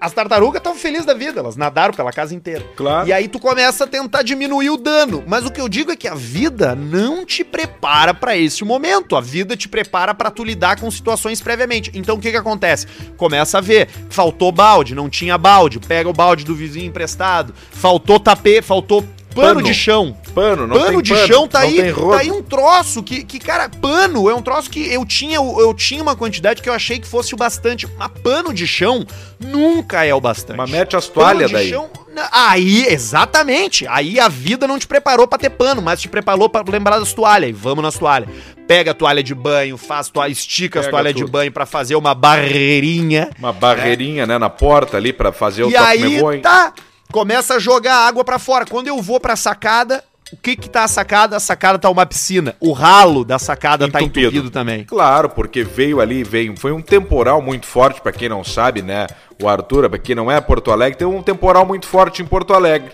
As 0.00 0.12
tartarugas 0.12 0.61
estavam 0.61 0.78
felizes 0.78 1.05
da 1.05 1.14
vida, 1.14 1.40
elas 1.40 1.57
nadaram 1.57 1.93
pela 1.93 2.12
casa 2.12 2.35
inteira. 2.35 2.64
Claro. 2.76 3.09
E 3.09 3.12
aí 3.12 3.26
tu 3.26 3.40
começa 3.40 3.85
a 3.85 3.87
tentar 3.87 4.23
diminuir 4.23 4.71
o 4.71 4.76
dano. 4.76 5.25
Mas 5.26 5.45
o 5.45 5.50
que 5.50 5.61
eu 5.61 5.69
digo 5.69 5.90
é 5.90 5.97
que 5.97 6.07
a 6.07 6.14
vida 6.14 6.75
não 6.75 7.26
te 7.26 7.43
prepara 7.43 8.14
pra 8.14 8.37
esse 8.37 8.64
momento. 8.64 9.17
A 9.17 9.21
vida 9.21 9.57
te 9.57 9.69
prepara 9.69 10.14
pra 10.14 10.31
tu 10.31 10.45
lidar 10.45 10.78
com 10.78 10.88
situações 10.90 11.40
previamente. 11.40 11.90
Então 11.95 12.17
o 12.17 12.21
que 12.21 12.31
que 12.31 12.37
acontece? 12.37 12.87
Começa 13.17 13.59
a 13.59 13.61
ver, 13.61 13.88
faltou 14.09 14.52
balde, 14.52 14.95
não 14.95 15.11
tinha 15.11 15.37
balde, 15.37 15.81
pega 15.81 16.09
o 16.09 16.12
balde 16.12 16.45
do 16.45 16.55
vizinho 16.55 16.87
emprestado, 16.87 17.52
faltou 17.73 18.21
tapete, 18.21 18.62
faltou 18.62 19.05
pano, 19.40 19.54
Pano. 19.54 19.62
de 19.62 19.75
chão. 19.75 20.16
Pano, 20.35 20.66
não 20.66 20.76
pano 20.76 21.02
de 21.02 21.12
pano, 21.14 21.26
chão 21.26 21.49
tá 21.49 21.61
aí, 21.61 21.92
tá 21.92 22.16
aí 22.18 22.30
um 22.30 22.42
troço 22.42 23.02
que, 23.02 23.25
que, 23.25 23.38
cara, 23.38 23.68
pano 23.68 24.28
é 24.28 24.35
um 24.35 24.42
troço 24.42 24.68
que 24.71 24.92
eu 24.92 25.04
tinha, 25.07 25.37
eu 25.37 25.73
tinha 25.75 26.02
uma 26.02 26.14
quantidade 26.16 26.61
que 26.62 26.68
eu 26.68 26.73
achei 26.75 26.99
que 26.99 27.07
fosse 27.07 27.35
o 27.35 27.37
bastante. 27.37 27.87
Mas 27.99 28.11
pano 28.23 28.52
de 28.52 28.66
chão 28.66 29.07
nunca 29.40 30.04
é 30.04 30.12
o 30.14 30.21
bastante. 30.21 30.57
Mas 30.57 30.71
mete 30.71 30.97
as 30.97 31.07
toalhas 31.09 31.49
de 31.49 31.54
daí. 31.54 31.71
chão, 31.71 31.88
aí, 32.33 32.87
exatamente. 32.87 33.87
Aí 33.88 34.18
a 34.21 34.28
vida 34.28 34.66
não 34.66 34.78
te 34.78 34.87
preparou 34.87 35.26
pra 35.26 35.38
ter 35.38 35.50
pano, 35.50 35.80
mas 35.80 36.00
te 36.00 36.09
preparou 36.09 36.49
pra 36.49 36.62
lembrar 36.68 36.99
das 36.99 37.12
toalhas. 37.12 37.50
E 37.50 37.52
vamos 37.52 37.83
nas 37.83 37.97
toalhas. 37.99 38.28
Pega 38.66 38.90
a 38.90 38.95
toalha 38.95 39.23
de 39.23 39.35
banho, 39.35 39.76
faz 39.78 40.09
toalha, 40.11 40.30
estica 40.30 40.80
as 40.80 40.87
Pega 40.87 40.97
toalhas 40.97 41.14
de 41.14 41.23
tudo. 41.23 41.30
banho 41.33 41.50
pra 41.50 41.64
fazer 41.64 41.97
uma 41.97 42.14
barreirinha. 42.14 43.30
Uma 43.38 43.52
barreirinha, 43.52 44.26
né, 44.26 44.37
na 44.38 44.50
porta 44.50 44.97
ali 44.99 45.12
pra 45.12 45.33
fazer 45.33 45.62
o 45.64 45.71
E 45.71 45.76
aí, 45.76 46.21
tá, 46.42 46.73
começa 47.12 47.55
a 47.55 47.59
jogar 47.59 48.07
água 48.07 48.25
pra 48.25 48.38
fora. 48.38 48.65
Quando 48.67 48.88
eu 48.88 49.00
vou 49.03 49.19
pra 49.21 49.37
sacada, 49.37 50.05
o 50.33 50.37
que 50.37 50.57
que 50.57 50.69
tá 50.69 50.85
a 50.85 50.88
sacada? 50.88 51.37
A 51.37 51.41
sacada 51.41 51.79
tá 51.79 51.88
uma 51.88 52.05
piscina. 52.07 52.55
O 52.61 52.73
ralo 52.73 53.25
da 53.25 53.38
sacada 53.38 53.88
tá 53.88 54.00
Entupido. 54.00 54.27
entupido 54.27 54.50
também. 54.50 54.85
Claro, 54.85 55.29
porque 55.31 55.62
veio 55.65 56.00
ali, 56.00 56.23
veio, 56.23 56.55
foi 56.59 56.73
um 56.73 56.83
temporal 56.83 57.41
muito 57.41 57.67
forte, 57.67 58.00
pra 58.00 58.12
quem 58.12 58.29
não 58.29 58.45
sabe, 58.45 58.83
né? 58.83 59.07
O 59.43 59.49
Arthur, 59.49 59.88
pra 59.88 59.99
quem 59.99 60.15
não 60.15 60.31
é 60.31 60.41
Porto 60.41 60.71
Alegre, 60.71 60.99
tem 60.99 61.07
um 61.09 61.23
temporal 61.23 61.65
muito 61.65 61.87
forte 61.87 62.21
em 62.23 62.27
Porto 62.27 62.53
Alegre. 62.53 62.91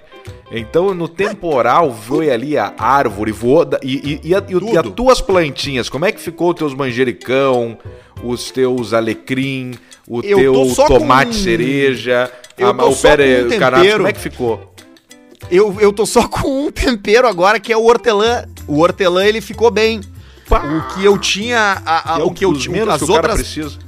Então, 0.51 0.95
no 0.95 1.09
temporal, 1.09 1.91
veio 1.93 2.33
ali 2.33 2.57
a 2.57 2.73
árvore, 2.79 3.33
voou. 3.33 3.65
da- 3.65 3.81
E, 3.83 4.21
e, 4.23 4.29
e, 4.31 4.35
a, 4.35 4.43
e, 4.49 4.79
as 4.79 4.91
tuas 4.95 5.21
plantinhas, 5.21 5.89
como 5.89 6.05
é 6.05 6.13
que 6.13 6.21
ficou 6.21 6.51
os 6.51 6.55
teus 6.57 6.73
manjericão, 6.75 7.77
os 8.23 8.51
teus 8.51 8.93
alecrim, 8.95 9.73
o 10.07 10.21
Eu 10.23 10.39
teu 10.39 10.87
tomate 10.87 11.33
com- 11.37 11.43
cereja, 11.43 12.31
Eu 12.59 12.69
a, 12.71 12.75
tô 12.75 12.77
o 12.77 12.79
com 12.79 12.91
um 12.91 12.93
o 12.93 13.03
cannabis, 13.03 13.49
tempero. 13.51 13.97
como 13.97 14.09
é 14.09 14.13
que 14.13 14.21
ficou? 14.21 14.75
Eu, 15.51 15.77
eu 15.81 15.93
tô 15.93 16.07
só 16.07 16.27
com 16.29 16.67
um 16.67 16.71
tempero 16.71 17.27
agora, 17.29 17.59
que 17.61 17.73
é 17.73 17.77
o 17.77 17.85
hortelã. 17.85 18.45
O 18.67 18.81
hortelã, 18.81 19.25
ele 19.27 19.41
ficou 19.41 19.71
bem. 19.71 20.01
O 20.51 20.95
que 20.95 21.05
eu 21.05 21.19
tinha... 21.19 21.83
a- 21.85 22.15
a- 22.17 22.21
É 22.21 22.23
o 22.23 22.31
que 22.31 22.45
eu 22.45 22.53
tinha... 22.55 22.73
menos 22.77 22.95
As 22.95 22.99
que 23.01 23.05
o 23.05 23.09
cara 23.15 23.29
outras... 23.29 23.41
precisa. 23.41 23.79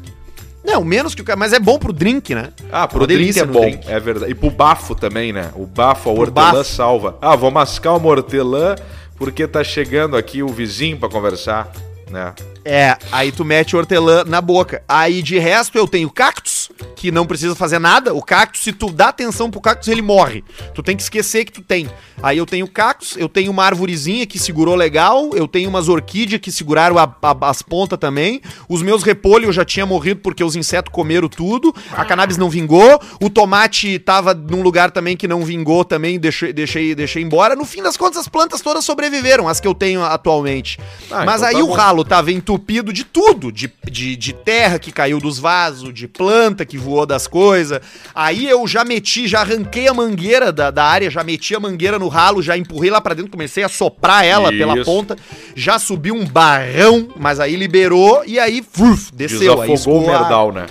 Não, 0.65 0.83
menos 0.85 1.15
que 1.15 1.23
o 1.23 1.25
cara... 1.25 1.39
Mas 1.39 1.53
é 1.53 1.61
bom 1.61 1.79
pro 1.79 1.93
drink, 1.93 2.35
né? 2.35 2.49
Ah, 2.73 2.89
pro 2.89 3.01
Uma 3.01 3.07
drink 3.07 3.39
é 3.39 3.45
bom, 3.45 3.61
drink. 3.61 3.89
é 3.91 4.01
verdade. 4.01 4.33
E 4.33 4.35
pro 4.35 4.51
bafo 4.51 4.95
também, 4.95 5.33
né? 5.33 5.51
O 5.55 5.65
bafo, 5.65 6.11
a 6.11 6.13
Pro 6.13 6.23
hortelã 6.23 6.53
bafo. 6.53 6.65
salva. 6.65 7.17
Ah, 7.23 7.37
vou 7.37 7.51
mascar 7.51 7.95
uma 7.95 8.09
hortelã 8.09 8.75
porque 9.17 9.47
tá 9.47 9.63
chegando 9.63 10.17
aqui 10.17 10.43
o 10.43 10.49
vizinho 10.49 10.99
pra 10.99 11.09
conversar, 11.09 11.71
né? 12.11 12.35
É, 12.69 12.99
aí 13.13 13.31
tu 13.31 13.45
mete 13.45 13.77
hortelã 13.77 14.25
na 14.25 14.41
boca. 14.41 14.83
Aí 14.89 15.23
de 15.23 15.39
resto 15.39 15.79
eu 15.79 15.87
tenho 15.87 16.11
cactus, 16.11 16.69
que 16.97 17.13
não 17.13 17.25
precisa 17.25 17.55
fazer 17.55 17.79
nada. 17.79 18.13
O 18.13 18.21
cactus, 18.21 18.63
se 18.63 18.73
tu 18.73 18.91
dá 18.91 19.09
atenção 19.09 19.49
pro 19.49 19.61
cactus, 19.61 19.87
ele 19.87 20.03
morre. 20.03 20.43
Tu 20.75 20.83
tem 20.83 20.97
que 20.97 21.03
esquecer 21.05 21.45
que 21.45 21.53
tu 21.53 21.63
tem. 21.63 21.89
Aí 22.21 22.39
eu 22.39 22.45
tenho 22.47 22.67
cactus, 22.67 23.15
eu 23.17 23.29
tenho 23.29 23.53
uma 23.53 23.65
arvorezinha 23.65 24.27
que 24.27 24.37
segurou 24.37 24.75
legal, 24.75 25.31
eu 25.35 25.47
tenho 25.47 25.69
umas 25.69 25.89
orquídeas 25.89 26.41
que 26.41 26.51
seguraram 26.51 26.99
a- 26.99 27.05
a- 27.23 27.49
as 27.49 27.63
pontas 27.63 27.99
também. 28.01 28.41
Os 28.69 28.83
meus 28.83 29.05
repolhos 29.05 29.47
eu 29.47 29.53
já 29.53 29.65
tinha 29.65 29.87
morrido 29.87 30.21
porque 30.21 30.43
os 30.43 30.57
insetos 30.57 30.93
comeram 30.93 31.29
tudo. 31.29 31.73
A 31.93 32.05
cannabis 32.05 32.37
não 32.37 32.51
vingou. 32.51 33.01
O 33.23 33.31
tomate 33.31 33.99
tava 34.01 34.35
num 34.35 34.63
lugar 34.63 34.91
também 34.91 35.17
que 35.17 35.29
não 35.29 35.45
vingou 35.45 35.85
também, 35.85 36.19
deixei, 36.19 36.53
deixei, 36.53 36.97
deixei 36.97 37.23
embora. 37.23 37.55
No 37.55 37.65
fim 37.65 37.81
das 37.81 37.97
contas, 37.97 38.19
as 38.19 38.29
plantas 38.29 38.61
todas 38.61 38.85
sobreviveram, 38.85 39.47
as 39.47 39.61
que 39.61 39.69
eu 39.69 39.75
tenho 39.75 40.03
atualmente. 40.03 40.81
Ah, 41.13 41.25
Mas 41.25 41.37
então 41.43 41.49
aí 41.49 41.55
tá 41.55 41.63
o 41.65 41.73
ralo 41.73 42.05
tava 42.05 42.33
entupido 42.57 42.93
de 42.93 43.05
tudo, 43.05 43.53
de, 43.53 43.71
de, 43.91 44.17
de 44.17 44.33
terra 44.33 44.79
que 44.79 44.91
caiu 44.91 45.21
dos 45.21 45.39
vasos, 45.39 45.93
de 45.93 46.09
planta 46.09 46.65
que 46.65 46.79
voou 46.79 47.05
das 47.07 47.27
coisas. 47.27 47.81
Aí 48.15 48.49
eu 48.49 48.67
já 48.67 48.85
meti, 48.85 49.29
já 49.29 49.41
arranquei 49.43 49.87
a 49.87 49.95
mangueira 49.95 50.51
da, 50.51 50.71
da 50.71 50.85
área, 50.85 51.11
já 51.11 51.23
meti 51.23 51.55
a 51.55 51.61
mangueira 51.61 51.99
no 51.99 52.09
ralo, 52.09 52.43
já 52.43 52.57
empurrei 52.57 52.91
lá 52.91 53.01
pra 53.01 53.15
dentro, 53.15 53.31
comecei 53.31 53.63
a 53.63 53.69
soprar 53.69 54.25
ela 54.25 54.51
pela 54.51 54.75
Isso. 54.75 54.85
ponta, 54.85 55.17
já 55.55 55.79
subiu 55.79 56.15
um 56.15 56.25
barrão, 56.25 57.09
mas 57.17 57.39
aí 57.39 57.55
liberou 57.57 58.23
e 58.27 58.39
aí 58.39 58.63
fuf, 58.63 59.13
desceu. 59.15 59.61
Aí 59.61 59.69
Desafogou 59.69 59.71
o 59.71 59.75
escoou 59.75 60.09
a- 60.15 60.19
merdal, 60.21 60.53
né? 60.53 60.67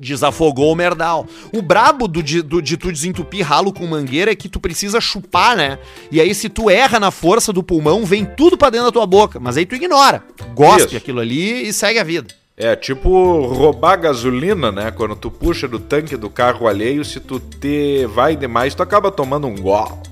Desafogou 0.00 0.72
o 0.72 0.74
merdal. 0.74 1.26
O 1.52 1.60
brabo 1.60 2.08
do, 2.08 2.22
de, 2.22 2.40
do- 2.40 2.62
de 2.62 2.76
tu 2.78 2.90
desentupir 2.90 3.44
ralo 3.46 3.70
com 3.70 3.86
mangueira 3.86 4.30
é 4.32 4.34
que 4.34 4.48
tu 4.48 4.58
precisa 4.58 4.98
chupar, 5.00 5.54
né? 5.56 5.78
E 6.10 6.18
aí, 6.20 6.34
se 6.34 6.48
tu 6.48 6.70
erra 6.70 6.98
na 6.98 7.10
força 7.10 7.52
do 7.52 7.62
pulmão, 7.62 8.04
vem 8.06 8.24
tudo 8.24 8.56
pra 8.56 8.70
dentro 8.70 8.86
da 8.86 8.92
tua 8.92 9.06
boca. 9.06 9.38
Mas 9.38 9.58
aí 9.58 9.66
tu 9.66 9.74
ignora. 9.74 10.24
Gospe 10.54 10.86
Isso. 10.88 10.96
aquilo 10.96 11.20
ali 11.20 11.68
e 11.68 11.72
segue 11.72 11.98
a 11.98 12.04
vida. 12.04 12.34
É 12.56 12.74
tipo 12.76 13.46
roubar 13.46 13.96
gasolina, 13.96 14.70
né? 14.72 14.90
Quando 14.90 15.16
tu 15.16 15.30
puxa 15.30 15.66
do 15.68 15.78
tanque 15.78 16.16
do 16.16 16.28
carro 16.28 16.66
alheio, 16.66 17.04
se 17.04 17.18
tu 17.20 17.38
te 17.40 18.04
vai 18.06 18.36
demais, 18.36 18.74
tu 18.74 18.82
acaba 18.82 19.10
tomando 19.10 19.46
um 19.46 19.54
gol. 19.54 20.02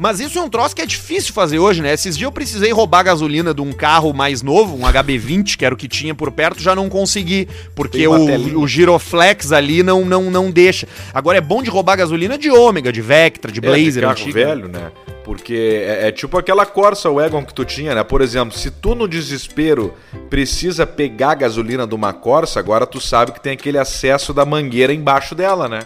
Mas 0.00 0.18
isso 0.18 0.38
é 0.38 0.42
um 0.42 0.48
troço 0.48 0.74
que 0.74 0.80
é 0.80 0.86
difícil 0.86 1.34
fazer 1.34 1.58
hoje, 1.58 1.82
né? 1.82 1.92
Esses 1.92 2.16
dias 2.16 2.26
eu 2.26 2.32
precisei 2.32 2.72
roubar 2.72 3.02
gasolina 3.02 3.52
de 3.52 3.60
um 3.60 3.70
carro 3.70 4.14
mais 4.14 4.40
novo, 4.40 4.74
um 4.74 4.90
HB20, 4.90 5.58
que 5.58 5.62
era 5.62 5.74
o 5.74 5.76
que 5.76 5.86
tinha 5.86 6.14
por 6.14 6.32
perto, 6.32 6.62
já 6.62 6.74
não 6.74 6.88
consegui, 6.88 7.46
porque 7.74 8.08
o, 8.08 8.60
o 8.60 8.66
giroflex 8.66 9.52
ali 9.52 9.82
não, 9.82 10.02
não, 10.02 10.30
não 10.30 10.50
deixa. 10.50 10.88
Agora 11.12 11.36
é 11.36 11.40
bom 11.42 11.62
de 11.62 11.68
roubar 11.68 11.96
gasolina 11.96 12.38
de 12.38 12.50
ômega, 12.50 12.90
de 12.90 13.02
Vectra, 13.02 13.52
de 13.52 13.58
É, 13.58 13.60
de 13.60 13.68
Blazer 13.68 14.02
carro 14.04 14.12
antiga. 14.12 14.46
velho, 14.46 14.68
né? 14.68 14.90
Porque 15.22 15.84
é, 15.86 16.08
é 16.08 16.12
tipo 16.12 16.38
aquela 16.38 16.64
Corsa 16.64 17.10
Wagon 17.10 17.44
que 17.44 17.52
tu 17.52 17.66
tinha, 17.66 17.94
né? 17.94 18.02
Por 18.02 18.22
exemplo, 18.22 18.56
se 18.56 18.70
tu 18.70 18.94
no 18.94 19.06
desespero 19.06 19.92
precisa 20.30 20.86
pegar 20.86 21.32
a 21.32 21.34
gasolina 21.34 21.86
de 21.86 21.94
uma 21.94 22.14
Corsa, 22.14 22.58
agora 22.58 22.86
tu 22.86 23.02
sabe 23.02 23.32
que 23.32 23.40
tem 23.40 23.52
aquele 23.52 23.76
acesso 23.76 24.32
da 24.32 24.46
mangueira 24.46 24.94
embaixo 24.94 25.34
dela, 25.34 25.68
né? 25.68 25.80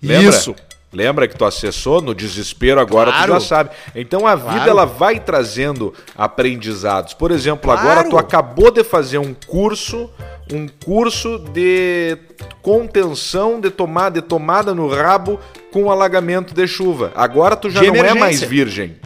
Lembra? 0.00 0.28
Isso. 0.28 0.54
Lembra 0.92 1.28
que 1.28 1.36
tu 1.36 1.44
acessou 1.44 2.00
no 2.00 2.14
desespero, 2.14 2.80
agora 2.80 3.10
Claro. 3.12 3.26
tu 3.26 3.34
já 3.34 3.40
sabe. 3.40 3.70
Então 3.94 4.26
a 4.26 4.34
vida 4.34 4.50
Claro. 4.54 4.70
ela 4.70 4.84
vai 4.86 5.20
trazendo 5.20 5.92
aprendizados. 6.16 7.12
Por 7.12 7.30
exemplo, 7.30 7.70
Claro. 7.70 7.80
agora 7.90 8.08
tu 8.08 8.16
acabou 8.16 8.70
de 8.70 8.82
fazer 8.82 9.18
um 9.18 9.34
curso, 9.46 10.10
um 10.50 10.66
curso 10.66 11.38
de 11.52 12.16
contenção 12.62 13.60
de 13.60 13.70
tomada, 13.70 14.20
de 14.20 14.26
tomada 14.26 14.74
no 14.74 14.88
rabo 14.88 15.38
com 15.70 15.90
alagamento 15.90 16.54
de 16.54 16.66
chuva. 16.66 17.12
Agora 17.14 17.54
tu 17.56 17.68
já 17.68 17.80
De 17.80 17.88
não 17.88 17.94
é 17.96 17.98
emergência. 17.98 18.20
mais 18.20 18.40
virgem. 18.42 18.96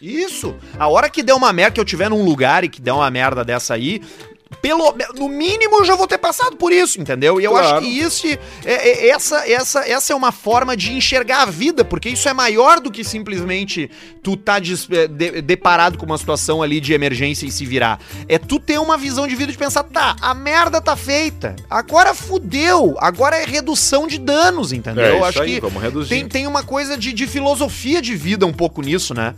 Isso. 0.00 0.54
A 0.78 0.88
hora 0.88 1.08
que 1.08 1.22
der 1.22 1.32
uma 1.34 1.52
merda, 1.52 1.72
que 1.74 1.80
eu 1.80 1.84
tiver 1.84 2.10
num 2.10 2.24
lugar 2.24 2.64
e 2.64 2.68
que 2.68 2.80
der 2.82 2.92
uma 2.92 3.08
merda 3.10 3.44
dessa 3.44 3.74
aí, 3.74 4.02
pelo, 4.60 4.94
no 5.16 5.28
mínimo 5.28 5.76
eu 5.78 5.84
já 5.84 5.94
vou 5.94 6.06
ter 6.06 6.18
passado 6.18 6.56
por 6.56 6.72
isso, 6.72 7.00
entendeu? 7.00 7.40
E 7.40 7.44
eu 7.44 7.52
Claro. 7.52 7.76
acho 7.78 7.80
que 7.80 7.86
isso, 7.98 8.26
é, 8.26 8.38
é- 8.64 9.08
essa, 9.08 9.48
essa, 9.48 9.88
essa 9.88 10.12
é 10.12 10.16
uma 10.16 10.32
forma 10.32 10.76
de 10.76 10.92
enxergar 10.92 11.42
a 11.42 11.46
vida, 11.46 11.84
porque 11.84 12.08
isso 12.08 12.28
é 12.28 12.32
maior 12.32 12.80
do 12.80 12.90
que 12.90 13.02
simplesmente 13.02 13.90
tu 14.22 14.36
tá 14.36 14.58
des- 14.58 14.88
é, 14.90 15.06
de- 15.08 15.42
deparado 15.42 15.96
com 15.98 16.04
uma 16.06 16.18
situação 16.18 16.62
ali 16.62 16.80
de 16.80 16.92
emergência 16.92 17.46
e 17.46 17.50
se 17.50 17.64
virar. 17.64 18.00
É 18.28 18.38
tu 18.38 18.58
ter 18.60 18.78
uma 18.78 18.96
visão 18.96 19.26
de 19.26 19.34
vida 19.34 19.50
de 19.52 19.58
pensar, 19.58 19.82
tá, 19.84 20.16
a 20.20 20.34
merda 20.34 20.80
tá 20.80 20.96
feita, 20.96 21.56
agora 21.70 22.14
fudeu, 22.14 22.96
agora 23.00 23.36
é 23.36 23.44
redução 23.44 24.06
de 24.06 24.18
danos, 24.18 24.72
entendeu? 24.72 25.04
É 25.04 25.10
eu 25.12 25.24
acho 25.24 25.42
aí, 25.42 25.60
que 25.60 26.08
tem, 26.08 26.28
tem 26.28 26.46
uma 26.46 26.62
coisa 26.62 26.96
de, 26.96 27.12
de 27.12 27.26
filosofia 27.26 28.00
de 28.02 28.14
vida 28.14 28.46
um 28.46 28.52
pouco 28.52 28.82
nisso, 28.82 29.14
né? 29.14 29.34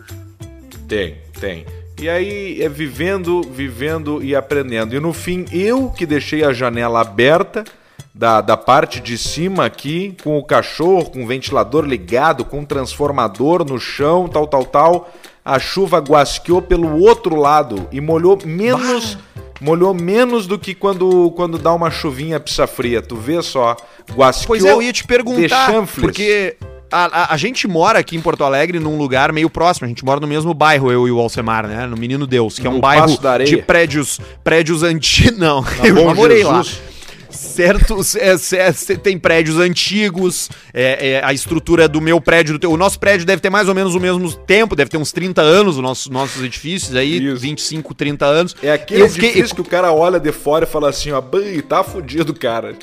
Tem, 0.89 1.17
tem. 1.41 1.65
E 2.01 2.09
aí 2.09 2.61
é 2.61 2.69
vivendo, 2.69 3.43
vivendo 3.43 4.23
e 4.23 4.35
aprendendo. 4.35 4.95
E 4.95 5.01
no 5.01 5.13
fim, 5.13 5.45
eu 5.53 5.91
que 5.91 6.05
deixei 6.05 6.45
a 6.45 6.53
janela 6.53 7.01
aberta 7.01 7.65
da, 8.13 8.41
da 8.41 8.57
parte 8.57 9.01
de 9.01 9.17
cima 9.17 9.65
aqui, 9.65 10.17
com 10.23 10.39
o 10.39 10.45
cachorro, 10.45 11.11
com 11.11 11.25
o 11.25 11.27
ventilador 11.27 11.85
ligado, 11.85 12.45
com 12.45 12.61
o 12.61 12.67
transformador 12.67 13.65
no 13.65 13.79
chão, 13.79 14.29
tal, 14.29 14.47
tal, 14.47 14.65
tal. 14.65 15.11
A 15.45 15.59
chuva 15.59 15.99
guasqueou 15.99 16.63
pelo 16.63 17.01
outro 17.01 17.37
lado 17.37 17.89
e 17.91 18.01
molhou 18.01 18.39
menos. 18.45 19.19
Molhou 19.61 19.95
menos 19.95 20.47
do 20.47 20.59
que 20.59 20.75
quando, 20.75 21.31
quando 21.37 21.59
dá 21.59 21.73
uma 21.73 21.91
chuvinha 21.91 22.41
pizza 22.41 22.67
fria. 22.67 23.01
Tu 23.01 23.17
vê 23.17 23.41
só, 23.41 23.77
guasqueou 24.13 24.49
Pois 24.49 24.65
é, 24.65 24.73
eu 24.73 24.83
ia 24.83 24.93
te 24.93 25.05
perguntar, 25.05 25.73
porque 26.01 26.57
a, 26.91 27.23
a, 27.23 27.35
a 27.35 27.37
gente 27.37 27.67
mora 27.67 27.99
aqui 27.99 28.17
em 28.17 28.21
Porto 28.21 28.45
Alegre 28.45 28.79
num 28.79 28.97
lugar 28.97 29.33
meio 29.33 29.51
próximo. 29.51 29.85
A 29.87 29.89
gente 29.89 30.05
mora 30.05 30.21
no 30.21 30.27
mesmo 30.27 30.55
bairro, 30.55 30.91
eu 30.93 31.09
e 31.09 31.11
o 31.11 31.19
Alcemar, 31.19 31.67
né? 31.67 31.87
No 31.87 31.97
Menino 31.97 32.27
Deus, 32.27 32.59
que 32.59 32.67
é 32.67 32.71
um 32.71 32.75
No 32.75 32.81
bairro 32.81 33.19
de 33.45 33.57
prédios, 33.59 34.21
prédios 34.43 34.83
antigos. 34.83 35.35
Não, 35.39 35.65
eu 35.83 35.95
Bom 35.95 36.09
já 36.09 36.15
morei 36.15 36.45
lá. 36.45 36.63
Jesus. 36.63 36.95
Certos, 37.31 38.15
é, 38.15 38.33
é, 38.33 38.73
tem 38.97 39.19
prédios 39.19 39.59
antigos, 39.59 40.49
é, 40.73 41.15
é, 41.15 41.25
a 41.25 41.33
estrutura 41.33 41.89
do 41.89 42.01
meu 42.01 42.21
prédio, 42.21 42.55
do 42.55 42.59
teu, 42.61 42.71
o 42.71 42.77
nosso 42.77 42.99
prédio 43.01 43.27
deve 43.27 43.43
ter 43.43 43.51
mais 43.51 43.69
ou 43.69 43.75
menos 43.75 43.95
o 43.97 44.01
mesmo 44.01 44.33
tempo, 44.33 44.77
deve 44.77 44.89
ter 44.89 44.99
uns 44.99 45.11
30 45.11 45.43
anos, 45.43 45.77
os 45.77 45.83
nossos, 45.83 46.09
nossos 46.09 46.43
edifícios 46.45 46.95
aí, 46.95 47.19
Isso. 47.19 47.37
25, 47.41 47.93
30 47.93 48.25
anos. 48.25 48.55
É 48.63 48.71
aquele 48.73 49.03
eu 49.03 49.09
fiquei- 49.09 49.31
edifício 49.31 49.57
que 49.57 49.61
o 49.61 49.65
cara 49.65 49.93
olha 49.93 50.21
de 50.21 50.31
fora 50.31 50.65
e 50.65 50.69
fala 50.69 50.89
assim, 50.89 51.11
ó, 51.11 51.21
"Bem, 51.21 51.61
tá 51.61 51.83
fudido, 51.83 52.33
cara. 52.35 52.77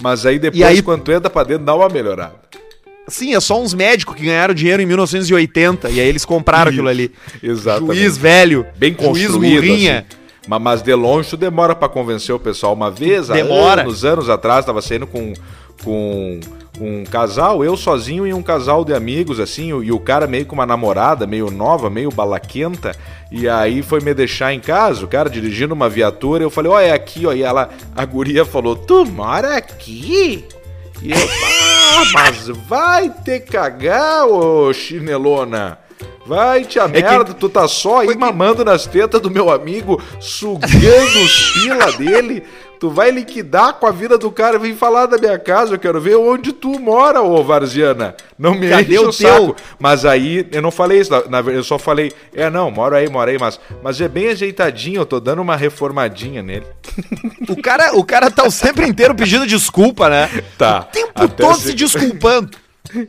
Mas 0.00 0.24
aí 0.24 0.38
depois, 0.38 0.62
aí- 0.62 0.82
quando 0.82 1.10
entra 1.12 1.28
pra 1.28 1.42
dentro, 1.42 1.64
dá 1.64 1.74
uma 1.74 1.88
melhorada. 1.88 2.34
Sim, 3.10 3.34
é 3.34 3.40
só 3.40 3.60
uns 3.60 3.74
médicos 3.74 4.14
que 4.16 4.24
ganharam 4.24 4.54
dinheiro 4.54 4.80
em 4.82 4.86
1980 4.86 5.90
e 5.90 6.00
aí 6.00 6.06
eles 6.08 6.24
compraram 6.24 6.70
aquilo 6.70 6.88
ali. 6.88 7.12
Exatamente. 7.42 7.98
Juiz 7.98 8.16
velho, 8.16 8.66
Bem 8.76 8.92
juiz 8.98 9.06
construído, 9.26 9.54
murrinha. 9.54 10.06
assim. 10.08 10.20
Ma- 10.48 10.58
Mas 10.58 10.80
de 10.82 10.94
longe 10.94 11.28
tu 11.30 11.36
demora 11.36 11.74
pra 11.74 11.88
convencer 11.88 12.34
o 12.34 12.38
pessoal. 12.38 12.72
Uma 12.72 12.90
vez, 12.90 13.30
há 13.30 13.34
Demora. 13.34 13.82
anos, 13.82 14.04
anos 14.04 14.28
atrás, 14.30 14.64
tava 14.64 14.80
saindo 14.80 15.06
com, 15.06 15.32
com 15.84 16.40
um 16.80 17.04
casal, 17.04 17.62
eu 17.62 17.76
sozinho 17.76 18.26
e 18.26 18.32
um 18.32 18.42
casal 18.42 18.84
de 18.84 18.94
amigos, 18.94 19.38
assim, 19.38 19.68
e 19.82 19.92
o 19.92 20.00
cara 20.00 20.26
meio 20.26 20.46
com 20.46 20.54
uma 20.54 20.64
namorada, 20.64 21.26
meio 21.26 21.50
nova, 21.50 21.90
meio 21.90 22.10
balaquenta, 22.10 22.96
e 23.30 23.46
aí 23.46 23.82
foi 23.82 24.00
me 24.00 24.14
deixar 24.14 24.54
em 24.54 24.60
casa, 24.60 25.04
o 25.04 25.08
cara 25.08 25.28
dirigindo 25.28 25.74
uma 25.74 25.90
viatura, 25.90 26.42
eu 26.42 26.48
falei, 26.48 26.72
ó, 26.72 26.80
é 26.80 26.90
aqui, 26.92 27.26
ó, 27.26 27.32
e 27.34 27.42
ela, 27.42 27.68
a 27.94 28.04
guria 28.06 28.46
falou, 28.46 28.74
tu 28.76 29.04
mora 29.04 29.56
aqui? 29.56 30.42
E 31.02 31.12
eu, 31.12 31.16
ah, 31.18 32.02
mas 32.12 32.48
vai 32.48 33.08
te 33.10 33.40
cagar, 33.40 34.26
ô 34.26 34.72
chinelona. 34.72 35.78
Vai 36.26 36.64
te 36.64 36.78
que- 36.78 36.86
merda, 36.88 37.34
tu 37.34 37.48
tá 37.48 37.66
só 37.66 38.00
aí 38.00 38.16
mamando 38.16 38.64
nas 38.64 38.86
tetas 38.86 39.20
do 39.20 39.30
meu 39.30 39.50
amigo, 39.50 40.00
sugando 40.20 41.24
os 41.24 41.52
pila 41.54 41.90
dele. 41.92 42.44
Tu 42.80 42.88
vai 42.88 43.10
liquidar 43.10 43.74
com 43.74 43.86
a 43.86 43.90
vida 43.90 44.16
do 44.16 44.30
cara. 44.30 44.58
Vem 44.58 44.74
falar 44.74 45.04
da 45.04 45.18
minha 45.18 45.38
casa, 45.38 45.74
eu 45.74 45.78
quero 45.78 46.00
ver 46.00 46.16
onde 46.16 46.50
tu 46.50 46.80
mora, 46.80 47.20
ô 47.20 47.44
Varziana. 47.44 48.14
Não 48.38 48.54
me 48.54 48.70
Cadê 48.70 48.94
enche 48.94 49.04
o 49.04 49.08
o 49.10 49.12
saco. 49.12 49.46
teu? 49.52 49.56
Mas 49.78 50.06
aí, 50.06 50.48
eu 50.50 50.62
não 50.62 50.70
falei 50.70 50.98
isso, 50.98 51.10
na, 51.28 51.40
eu 51.40 51.62
só 51.62 51.78
falei, 51.78 52.10
é 52.34 52.48
não, 52.48 52.70
moro 52.70 52.96
aí, 52.96 53.06
moro 53.06 53.30
aí, 53.30 53.38
mas, 53.38 53.60
mas 53.82 54.00
é 54.00 54.08
bem 54.08 54.28
ajeitadinho, 54.28 55.02
eu 55.02 55.06
tô 55.06 55.20
dando 55.20 55.42
uma 55.42 55.56
reformadinha 55.56 56.42
nele. 56.42 56.64
O 57.48 57.60
cara, 57.60 57.94
o 57.94 58.02
cara 58.02 58.30
tá 58.30 58.44
o 58.44 58.50
sempre 58.50 58.86
inteiro 58.86 59.14
pedindo 59.14 59.46
desculpa, 59.46 60.08
né? 60.08 60.30
Tá. 60.56 60.80
O 60.80 60.92
tempo 60.92 61.28
todo 61.36 61.56
se- 61.56 61.68
se 61.68 61.74
desculpando. 61.74 62.50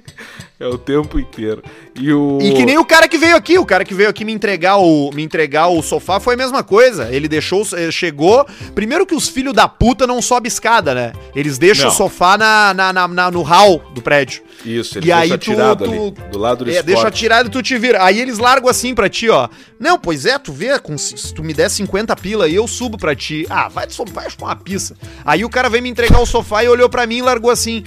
É 0.60 0.68
o 0.68 0.78
tempo 0.78 1.20
inteiro. 1.20 1.64
E 2.00 2.14
o... 2.14 2.38
E 2.40 2.54
que 2.54 2.64
nem 2.68 2.78
o 2.78 2.86
cara 2.86 3.08
que 3.08 3.18
veio 3.18 3.36
aqui, 3.36 3.58
o 3.58 3.66
cara 3.66 3.84
que 3.84 3.96
veio 3.96 4.08
aqui 4.08 4.24
me 4.24 4.32
entregar 4.32 4.78
o, 4.78 5.10
me 5.12 5.24
entregar 5.24 5.70
o 5.70 5.82
sofá 5.82 6.20
foi 6.20 6.36
a 6.36 6.38
mesma 6.38 6.64
coisa. 6.64 7.10
Ele 7.12 7.28
deixou, 7.28 7.66
eh, 7.76 7.90
chegou. 7.90 8.46
Primeiro 8.76 9.04
que 9.08 9.16
os 9.16 9.28
filhos 9.28 9.56
da 9.56 9.68
puta 9.68 10.06
não 10.06 10.22
sobem 10.22 10.48
escada, 10.48 10.94
né? 10.94 11.14
Eles 11.36 11.58
deixam 11.58 11.86
Não. 11.88 11.92
o 11.92 11.98
sofá 11.98 12.38
na, 12.38 12.76
na, 12.76 12.94
na- 12.94 13.08
na- 13.08 13.32
no 13.32 13.42
hall 13.42 13.80
do 13.96 14.04
prédio. 14.04 14.44
Isso, 14.64 15.00
ele 15.00 15.08
E 15.08 15.12
aí 15.12 15.30
deixa 15.30 15.40
tu, 15.56 15.60
ali, 15.60 16.12
do 16.32 16.38
lado 16.38 16.64
do 16.64 16.70
é, 16.70 16.74
esporte. 16.74 16.86
deixa 16.86 17.10
tirado 17.10 17.48
e 17.48 17.50
tu 17.50 17.64
te 17.64 17.76
vira. 17.80 18.04
Aí 18.04 18.20
eles 18.22 18.38
largam 18.38 18.70
assim 18.70 18.94
pra 18.94 19.10
ti, 19.10 19.30
ó. 19.32 19.50
Não, 19.80 19.98
pois 19.98 20.28
é, 20.28 20.38
tu 20.38 20.54
vê, 20.54 20.78
com- 20.78 20.96
se 20.96 21.34
tu 21.34 21.44
me 21.44 21.56
der 21.56 21.72
50 21.72 22.16
pila 22.16 22.46
aí, 22.46 22.54
eu 22.54 22.68
subo 22.68 23.00
pra 23.00 23.16
ti. 23.16 23.48
Ah, 23.50 23.68
vai, 23.68 23.88
vai 24.14 24.30
chupar 24.30 24.50
uma 24.50 24.56
pizza. 24.56 24.96
Aí 25.26 25.44
o 25.44 25.50
cara 25.50 25.70
veio 25.72 25.82
me 25.82 25.90
entregar 25.90 26.22
o 26.22 26.26
sofá 26.28 26.64
e 26.64 26.68
olhou 26.70 26.88
pra 26.88 27.08
mim 27.08 27.18
e 27.18 27.22
largou 27.24 27.50
assim. 27.50 27.84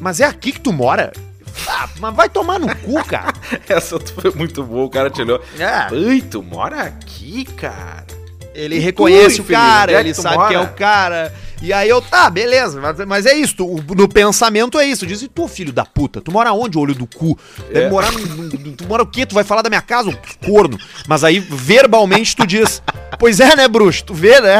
Mas 0.00 0.18
é 0.20 0.24
aqui 0.24 0.52
que 0.52 0.60
tu 0.60 0.72
mora? 0.72 1.12
Ah, 1.68 1.88
mas 1.98 2.14
vai 2.14 2.28
tomar 2.28 2.58
no 2.58 2.74
cu, 2.76 3.04
cara. 3.04 3.32
Essa 3.68 3.98
foi 4.00 4.30
muito 4.34 4.62
boa, 4.64 4.84
o 4.86 4.90
cara 4.90 5.10
te 5.10 5.20
olhou. 5.22 5.40
É. 5.58 5.64
Ai, 5.64 6.22
tu 6.22 6.42
mora 6.42 6.82
aqui, 6.82 7.44
cara? 7.44 8.06
Ele 8.54 8.78
reconhece 8.78 9.40
o 9.40 9.44
filho, 9.44 9.58
cara, 9.58 9.92
onde 9.92 9.94
é 9.94 10.02
que 10.02 10.08
ele 10.08 10.14
tu 10.14 10.22
sabe 10.22 10.36
quem 10.48 10.56
é 10.56 10.58
mora? 10.58 10.70
o 10.70 10.74
cara. 10.74 11.34
E 11.62 11.72
aí 11.72 11.88
eu, 11.88 12.00
tá, 12.00 12.28
beleza, 12.30 12.80
mas, 12.80 12.98
mas 13.06 13.26
é 13.26 13.34
isso, 13.34 13.54
tu- 13.56 13.66
o- 13.66 13.94
no 13.94 14.08
pensamento 14.08 14.78
é 14.78 14.86
isso. 14.86 15.06
Diz, 15.06 15.20
e 15.22 15.28
tu, 15.28 15.46
filho 15.46 15.72
da 15.72 15.84
puta, 15.84 16.20
tu 16.20 16.32
mora 16.32 16.52
onde, 16.52 16.78
olho 16.78 16.94
do 16.94 17.06
cu? 17.06 17.38
Deve 17.72 17.86
É. 17.86 17.90
morar 17.90 18.10
no, 18.12 18.18
no- 18.20 18.72
Tu 18.72 18.84
mora 18.88 19.02
o 19.02 19.06
quê? 19.06 19.26
Tu 19.26 19.34
vai 19.34 19.44
falar 19.44 19.60
da 19.62 19.68
minha 19.68 19.82
casa, 19.82 20.10
corno. 20.44 20.78
Mas 21.06 21.22
aí, 21.22 21.38
verbalmente, 21.38 22.34
tu 22.34 22.46
diz, 22.46 22.82
pois 23.20 23.38
é, 23.38 23.54
né, 23.54 23.68
bruxo? 23.68 24.02
Tu 24.04 24.14
vê, 24.14 24.40
né? 24.40 24.54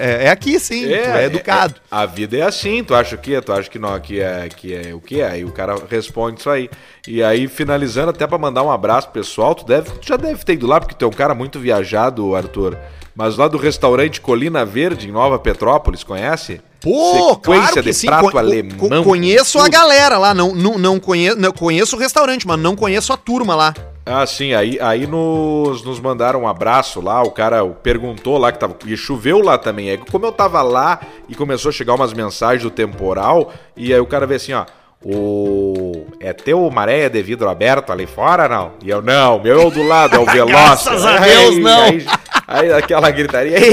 É, 0.00 0.24
é 0.24 0.30
aqui 0.30 0.58
sim, 0.58 0.86
tu 0.86 0.94
é 0.94 1.24
educado. 1.26 1.74
é- 1.74 1.78
a 1.90 2.06
vida 2.06 2.38
é 2.38 2.42
assim, 2.42 2.82
tu 2.82 2.94
acha 2.94 3.14
o 3.16 3.18
quê? 3.18 3.38
Tu 3.42 3.52
acha 3.52 3.68
que 3.68 3.78
não, 3.78 4.00
que 4.00 4.20
é, 4.20 4.48
que 4.48 4.72
é 4.72 4.94
o 4.94 5.00
quê? 5.00 5.20
Aí 5.20 5.44
o 5.44 5.50
cara 5.52 5.74
responde 5.90 6.40
isso 6.40 6.48
aí. 6.48 6.70
E 7.06 7.22
aí, 7.22 7.46
finalizando, 7.48 8.10
até 8.10 8.26
pra 8.26 8.38
mandar 8.38 8.62
um 8.62 8.70
abraço 8.70 9.08
pro 9.10 9.20
pessoal, 9.20 9.54
tu, 9.54 9.66
deve, 9.66 9.90
tu 9.90 10.06
já 10.08 10.16
deve 10.16 10.42
ter 10.42 10.54
ido 10.54 10.66
lá, 10.66 10.80
porque 10.80 10.94
tu 10.94 11.04
é 11.04 11.08
um 11.08 11.12
cara 11.12 11.34
muito 11.34 11.58
viajado, 11.58 12.34
Arthur. 12.34 12.78
Mas 13.14 13.36
lá 13.36 13.46
do 13.46 13.58
restaurante 13.58 14.20
Colina 14.20 14.64
Verde, 14.64 15.08
em 15.08 15.12
Nova 15.12 15.38
Petrópolis, 15.38 16.02
conhece? 16.02 16.60
Pô, 16.84 17.36
claro 17.36 17.72
que 17.72 17.82
de 17.82 17.94
sim. 17.94 18.06
prato 18.06 18.30
co- 18.30 18.38
alemão. 18.38 18.76
co- 18.76 19.02
conheço 19.02 19.58
a 19.58 19.68
galera 19.68 20.18
lá, 20.18 20.34
não, 20.34 20.54
não, 20.54 20.76
não, 20.78 21.00
conheço, 21.00 21.38
não 21.38 21.50
conheço 21.50 21.96
o 21.96 21.98
restaurante, 21.98 22.46
mas 22.46 22.58
não 22.60 22.76
conheço 22.76 23.10
a 23.12 23.16
turma 23.16 23.54
lá. 23.56 23.74
Ah, 24.06 24.26
sim, 24.26 24.52
aí, 24.52 24.78
aí 24.82 25.06
nos, 25.06 25.82
nos 25.82 25.98
mandaram 25.98 26.42
um 26.42 26.46
abraço 26.48 27.00
lá, 27.00 27.22
o 27.22 27.30
cara 27.30 27.64
perguntou 27.66 28.36
lá 28.36 28.52
que 28.52 28.58
tava. 28.58 28.76
E 28.84 28.94
choveu 28.98 29.40
lá 29.40 29.56
também. 29.56 29.96
Que 29.96 30.10
como 30.12 30.26
eu 30.26 30.32
tava 30.32 30.60
lá 30.60 31.00
e 31.26 31.34
começou 31.34 31.70
a 31.70 31.72
chegar 31.72 31.94
umas 31.94 32.12
mensagens 32.12 32.62
do 32.62 32.70
temporal, 32.70 33.50
e 33.74 33.94
aí 33.94 34.00
o 34.00 34.06
cara 34.06 34.26
veio 34.26 34.36
assim, 34.36 34.52
ó. 34.52 34.66
O. 35.04 36.06
É 36.18 36.32
teu 36.32 36.70
maré 36.70 37.08
de 37.10 37.22
vidro 37.22 37.48
aberto 37.48 37.92
ali 37.92 38.06
fora, 38.06 38.48
não? 38.48 38.72
E 38.82 38.88
eu, 38.88 39.02
não, 39.02 39.38
meu 39.38 39.60
é 39.60 39.64
o 39.66 39.70
do 39.70 39.82
lado, 39.82 40.16
é 40.16 40.18
o 40.18 40.24
Veloz. 40.30 40.50
Graças 40.50 41.04
a 41.04 41.18
Deus, 41.18 41.58
não. 41.58 41.84
Aí, 41.84 42.06
aí 42.48 42.72
aquela 42.72 43.10
gritaria. 43.10 43.58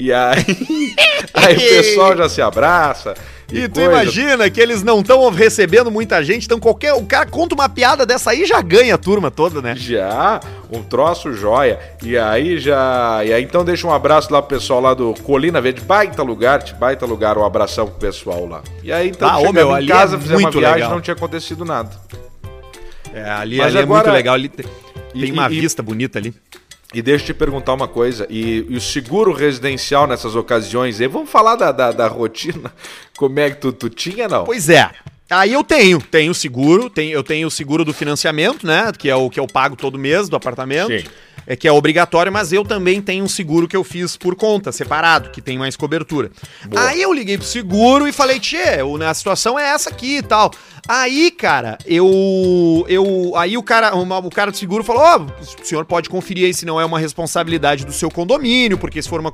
E 0.00 0.12
aí. 0.12 0.44
Aí 1.34 1.56
o 1.56 1.60
pessoal 1.60 2.16
já 2.16 2.28
se 2.28 2.40
abraça. 2.40 3.14
E 3.50 3.66
tu 3.66 3.74
coisa. 3.80 3.90
imagina 3.90 4.50
que 4.50 4.60
eles 4.60 4.82
não 4.82 5.00
estão 5.00 5.28
recebendo 5.30 5.90
muita 5.90 6.22
gente, 6.22 6.44
então 6.44 6.60
qualquer. 6.60 6.92
O 6.92 7.06
cara 7.06 7.24
conta 7.24 7.54
uma 7.54 7.66
piada 7.68 8.04
dessa 8.04 8.30
aí 8.30 8.44
já 8.44 8.60
ganha 8.60 8.94
a 8.94 8.98
turma 8.98 9.30
toda, 9.30 9.62
né? 9.62 9.74
Já, 9.74 10.38
um 10.70 10.82
troço 10.82 11.32
joia. 11.32 11.78
E 12.02 12.18
aí 12.18 12.58
já. 12.58 13.20
E 13.24 13.32
aí 13.32 13.42
então 13.42 13.64
deixa 13.64 13.86
um 13.86 13.92
abraço 13.92 14.30
lá 14.32 14.42
pro 14.42 14.58
pessoal 14.58 14.80
lá 14.80 14.92
do 14.92 15.14
Colina 15.22 15.60
Verde. 15.62 15.80
Baita 15.80 16.22
lugar, 16.22 16.62
te 16.62 16.74
baita 16.74 17.06
lugar, 17.06 17.38
um 17.38 17.44
abração 17.44 17.86
pro 17.86 17.96
pessoal 17.98 18.46
lá. 18.46 18.62
E 18.82 18.92
aí 18.92 19.08
então 19.08 19.26
Ah, 19.26 19.38
ô, 19.38 19.50
meu, 19.52 19.74
em 19.78 19.86
casa, 19.86 20.16
é 20.16 20.18
fizemos 20.18 20.42
uma 20.42 20.48
muito 20.48 20.58
viagem 20.58 20.74
legal. 20.76 20.90
não 20.90 21.00
tinha 21.00 21.14
acontecido 21.14 21.64
nada. 21.64 21.90
É, 23.14 23.22
ali, 23.30 23.60
ali 23.62 23.78
é 23.78 23.80
agora- 23.82 24.02
muito 24.04 24.14
legal. 24.14 24.34
Ali 24.34 24.48
tem, 24.50 24.66
E- 25.14 25.22
tem 25.22 25.32
uma 25.32 25.50
e- 25.50 25.56
e- 25.56 25.60
vista 25.60 25.82
bonita 25.82 26.18
ali. 26.18 26.34
E 26.94 27.02
deixa 27.02 27.24
eu 27.24 27.26
te 27.26 27.34
perguntar 27.34 27.74
uma 27.74 27.86
coisa, 27.86 28.26
e, 28.30 28.64
e 28.68 28.76
o 28.76 28.80
seguro 28.80 29.32
residencial 29.32 30.06
nessas 30.06 30.34
ocasiões, 30.34 31.00
aí 31.00 31.06
vamos 31.06 31.28
falar 31.28 31.54
da, 31.54 31.70
da, 31.70 31.92
da 31.92 32.08
rotina, 32.08 32.72
como 33.16 33.38
é 33.38 33.50
que 33.50 33.56
tu, 33.56 33.72
tu 33.72 33.90
tinha, 33.90 34.26
não? 34.26 34.44
Pois 34.44 34.70
é. 34.70 34.90
Aí 35.30 35.52
eu 35.52 35.62
tenho, 35.62 36.00
tenho 36.00 36.32
seguro, 36.32 36.88
tenho, 36.88 37.12
eu 37.12 37.22
tenho 37.22 37.48
o 37.48 37.50
seguro 37.50 37.84
do 37.84 37.92
financiamento, 37.92 38.66
né? 38.66 38.90
Que 38.96 39.10
é 39.10 39.14
o 39.14 39.28
que 39.28 39.38
eu 39.38 39.46
pago 39.46 39.76
todo 39.76 39.98
mês 39.98 40.26
do 40.30 40.36
apartamento. 40.36 40.88
Sim. 40.88 41.04
É 41.50 41.56
que 41.56 41.66
é 41.66 41.72
obrigatório, 41.72 42.30
mas 42.30 42.52
eu 42.52 42.62
também 42.62 43.00
tenho 43.00 43.24
um 43.24 43.28
seguro 43.28 43.66
que 43.66 43.74
eu 43.76 43.82
fiz 43.82 44.18
por 44.18 44.36
conta, 44.36 44.70
separado, 44.70 45.30
que 45.30 45.40
tem 45.40 45.56
mais 45.56 45.74
cobertura. 45.76 46.30
Aí 46.76 47.00
eu 47.00 47.10
liguei 47.12 47.38
pro 47.38 47.46
seguro 47.46 48.06
e 48.06 48.12
falei, 48.12 48.38
tchê, 48.38 48.82
o- 48.82 49.02
a 49.02 49.14
situação 49.14 49.58
é 49.58 49.64
essa 49.70 49.88
aqui 49.88 50.18
e 50.18 50.22
tal. 50.22 50.50
Aí, 50.86 51.30
cara, 51.30 51.76
eu. 51.86 52.84
eu 52.88 53.32
aí 53.36 53.56
o 53.58 53.62
cara, 53.62 53.94
o 53.94 54.30
cara 54.30 54.50
do 54.50 54.56
seguro 54.56 54.82
falou: 54.82 55.02
Ó, 55.02 55.18
o 55.62 55.64
senhor 55.66 55.84
pode 55.84 56.08
conferir 56.08 56.46
aí 56.46 56.54
se 56.54 56.64
não 56.64 56.80
é 56.80 56.84
uma 56.84 56.98
responsabilidade 56.98 57.84
do 57.84 57.92
seu 57.92 58.10
condomínio, 58.10 58.78
porque 58.78 59.02
se 59.02 59.08
for 59.08 59.20
uma. 59.20 59.32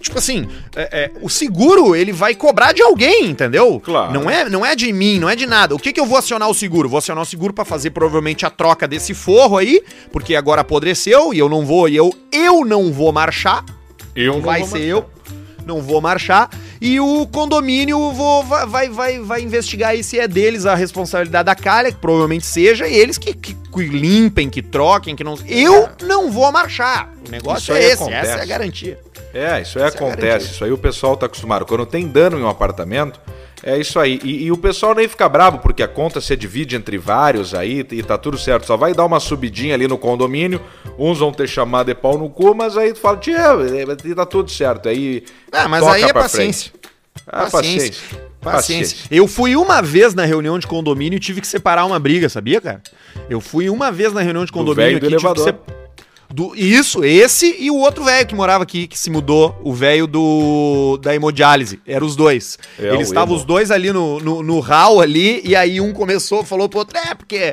Tipo 0.00 0.18
assim, 0.18 0.48
é- 0.76 1.04
é, 1.04 1.10
o 1.22 1.28
seguro 1.28 1.94
ele 1.94 2.12
vai 2.12 2.34
cobrar 2.34 2.72
de 2.72 2.82
alguém, 2.82 3.26
entendeu? 3.26 3.80
Claro. 3.80 4.12
Não 4.12 4.28
é, 4.30 4.48
não 4.48 4.64
é 4.66 4.74
de 4.74 4.92
mim, 4.92 5.18
não 5.20 5.28
é 5.28 5.36
de 5.36 5.46
nada. 5.46 5.74
O 5.74 5.78
que, 5.78 5.92
que 5.92 6.00
eu 6.00 6.06
vou 6.06 6.18
acionar 6.18 6.48
o 6.48 6.54
seguro? 6.54 6.88
Vou 6.88 6.98
acionar 6.98 7.22
o 7.22 7.26
seguro 7.26 7.52
pra 7.52 7.64
fazer 7.64 7.90
provavelmente 7.90 8.44
a 8.46 8.50
troca 8.50 8.86
desse 8.88 9.14
forro 9.14 9.56
aí, 9.56 9.80
porque 10.12 10.34
agora 10.34 10.62
apodreceu 10.62 11.32
e 11.34 11.38
eu 11.38 11.47
não 11.48 11.64
vou, 11.64 11.88
e 11.88 11.96
eu, 11.96 12.14
eu 12.32 12.64
não 12.64 12.92
vou 12.92 13.12
marchar. 13.12 13.64
eu 14.14 14.34
Não 14.34 14.42
vai 14.42 14.64
ser 14.64 14.82
eu. 14.82 15.08
Não 15.64 15.82
vou 15.82 16.00
marchar. 16.00 16.48
E 16.80 17.00
o 17.00 17.26
condomínio 17.26 18.12
vou, 18.12 18.44
vai, 18.44 18.88
vai, 18.88 19.18
vai, 19.18 19.42
investigar 19.42 19.90
aí 19.90 20.02
se 20.02 20.18
é 20.18 20.28
deles 20.28 20.64
a 20.64 20.74
responsabilidade 20.74 21.46
da 21.46 21.54
calha, 21.54 21.90
que 21.90 21.98
provavelmente 21.98 22.46
seja, 22.46 22.86
e 22.86 22.94
eles 22.94 23.18
que, 23.18 23.34
que, 23.34 23.54
que 23.54 23.80
limpem, 23.86 24.48
que 24.48 24.62
troquem, 24.62 25.16
que 25.16 25.24
não. 25.24 25.36
Eu 25.46 25.88
não 26.02 26.30
vou 26.30 26.50
marchar. 26.52 27.12
O 27.26 27.30
negócio 27.30 27.64
Isso 27.64 27.72
é 27.72 27.84
esse, 27.84 28.02
acontece. 28.02 28.30
essa 28.30 28.38
é 28.38 28.42
a 28.42 28.46
garantia. 28.46 28.98
É, 29.34 29.60
isso 29.60 29.78
aí 29.78 29.84
é 29.84 29.88
acontece, 29.88 30.22
garantido. 30.22 30.52
isso 30.52 30.64
aí 30.64 30.72
o 30.72 30.78
pessoal 30.78 31.16
tá 31.16 31.26
acostumado. 31.26 31.66
Quando 31.66 31.84
tem 31.84 32.06
dano 32.06 32.38
em 32.38 32.42
um 32.42 32.48
apartamento, 32.48 33.20
é 33.62 33.78
isso 33.78 33.98
aí. 33.98 34.20
E, 34.22 34.44
e 34.44 34.52
o 34.52 34.56
pessoal 34.56 34.94
nem 34.94 35.08
fica 35.08 35.28
bravo, 35.28 35.58
porque 35.58 35.82
a 35.82 35.88
conta 35.88 36.20
se 36.20 36.36
divide 36.36 36.76
entre 36.76 36.96
vários 36.98 37.54
aí 37.54 37.86
e 37.90 38.02
tá 38.02 38.16
tudo 38.16 38.38
certo. 38.38 38.66
Só 38.66 38.76
vai 38.76 38.94
dar 38.94 39.04
uma 39.04 39.20
subidinha 39.20 39.74
ali 39.74 39.88
no 39.88 39.98
condomínio, 39.98 40.60
uns 40.98 41.18
vão 41.18 41.32
ter 41.32 41.48
chamado 41.48 41.86
de 41.86 41.94
pau 41.94 42.16
no 42.16 42.30
cu, 42.30 42.54
mas 42.54 42.76
aí 42.76 42.92
tu 42.92 43.00
fala, 43.00 43.16
tia, 43.16 43.36
tá 44.14 44.26
tudo 44.26 44.50
certo. 44.50 44.88
Aí. 44.88 45.24
Ah, 45.52 45.68
mas 45.68 45.82
aí 45.86 46.02
é 46.02 46.12
paciência. 46.12 46.72
Ah, 47.26 47.46
Paciência. 47.50 47.50
paciência. 47.50 48.02
Paciência. 48.10 48.28
Paciência. 48.40 48.96
Eu 49.10 49.26
fui 49.26 49.56
uma 49.56 49.82
vez 49.82 50.14
na 50.14 50.24
reunião 50.24 50.58
de 50.58 50.66
condomínio 50.66 51.16
e 51.16 51.20
tive 51.20 51.40
que 51.40 51.46
separar 51.46 51.84
uma 51.84 51.98
briga, 51.98 52.28
sabia, 52.28 52.60
cara? 52.60 52.82
Eu 53.28 53.40
fui 53.40 53.68
uma 53.68 53.90
vez 53.90 54.12
na 54.12 54.20
reunião 54.20 54.44
de 54.44 54.52
condomínio 54.52 55.00
do 55.00 55.06
aqui, 55.08 55.16
tive 55.16 55.34
que 55.34 55.87
do, 56.30 56.54
isso, 56.54 57.04
esse 57.04 57.56
e 57.58 57.70
o 57.70 57.76
outro 57.76 58.04
velho 58.04 58.26
que 58.26 58.34
morava 58.34 58.62
aqui, 58.62 58.86
que 58.86 58.98
se 58.98 59.08
mudou, 59.10 59.58
o 59.64 59.72
velho 59.72 60.06
do 60.06 60.98
da 61.00 61.14
hemodiálise. 61.14 61.80
Eram 61.86 62.06
os 62.06 62.14
dois. 62.14 62.58
É, 62.78 62.88
Eles 62.94 63.08
estavam 63.08 63.34
os 63.34 63.44
dois 63.44 63.70
ali 63.70 63.92
no, 63.92 64.20
no, 64.20 64.42
no 64.42 64.60
hall 64.60 65.00
ali, 65.00 65.40
e 65.44 65.56
aí 65.56 65.80
um 65.80 65.92
começou, 65.92 66.44
falou 66.44 66.68
pro 66.68 66.80
outro, 66.80 66.98
é, 66.98 67.14
porque 67.14 67.52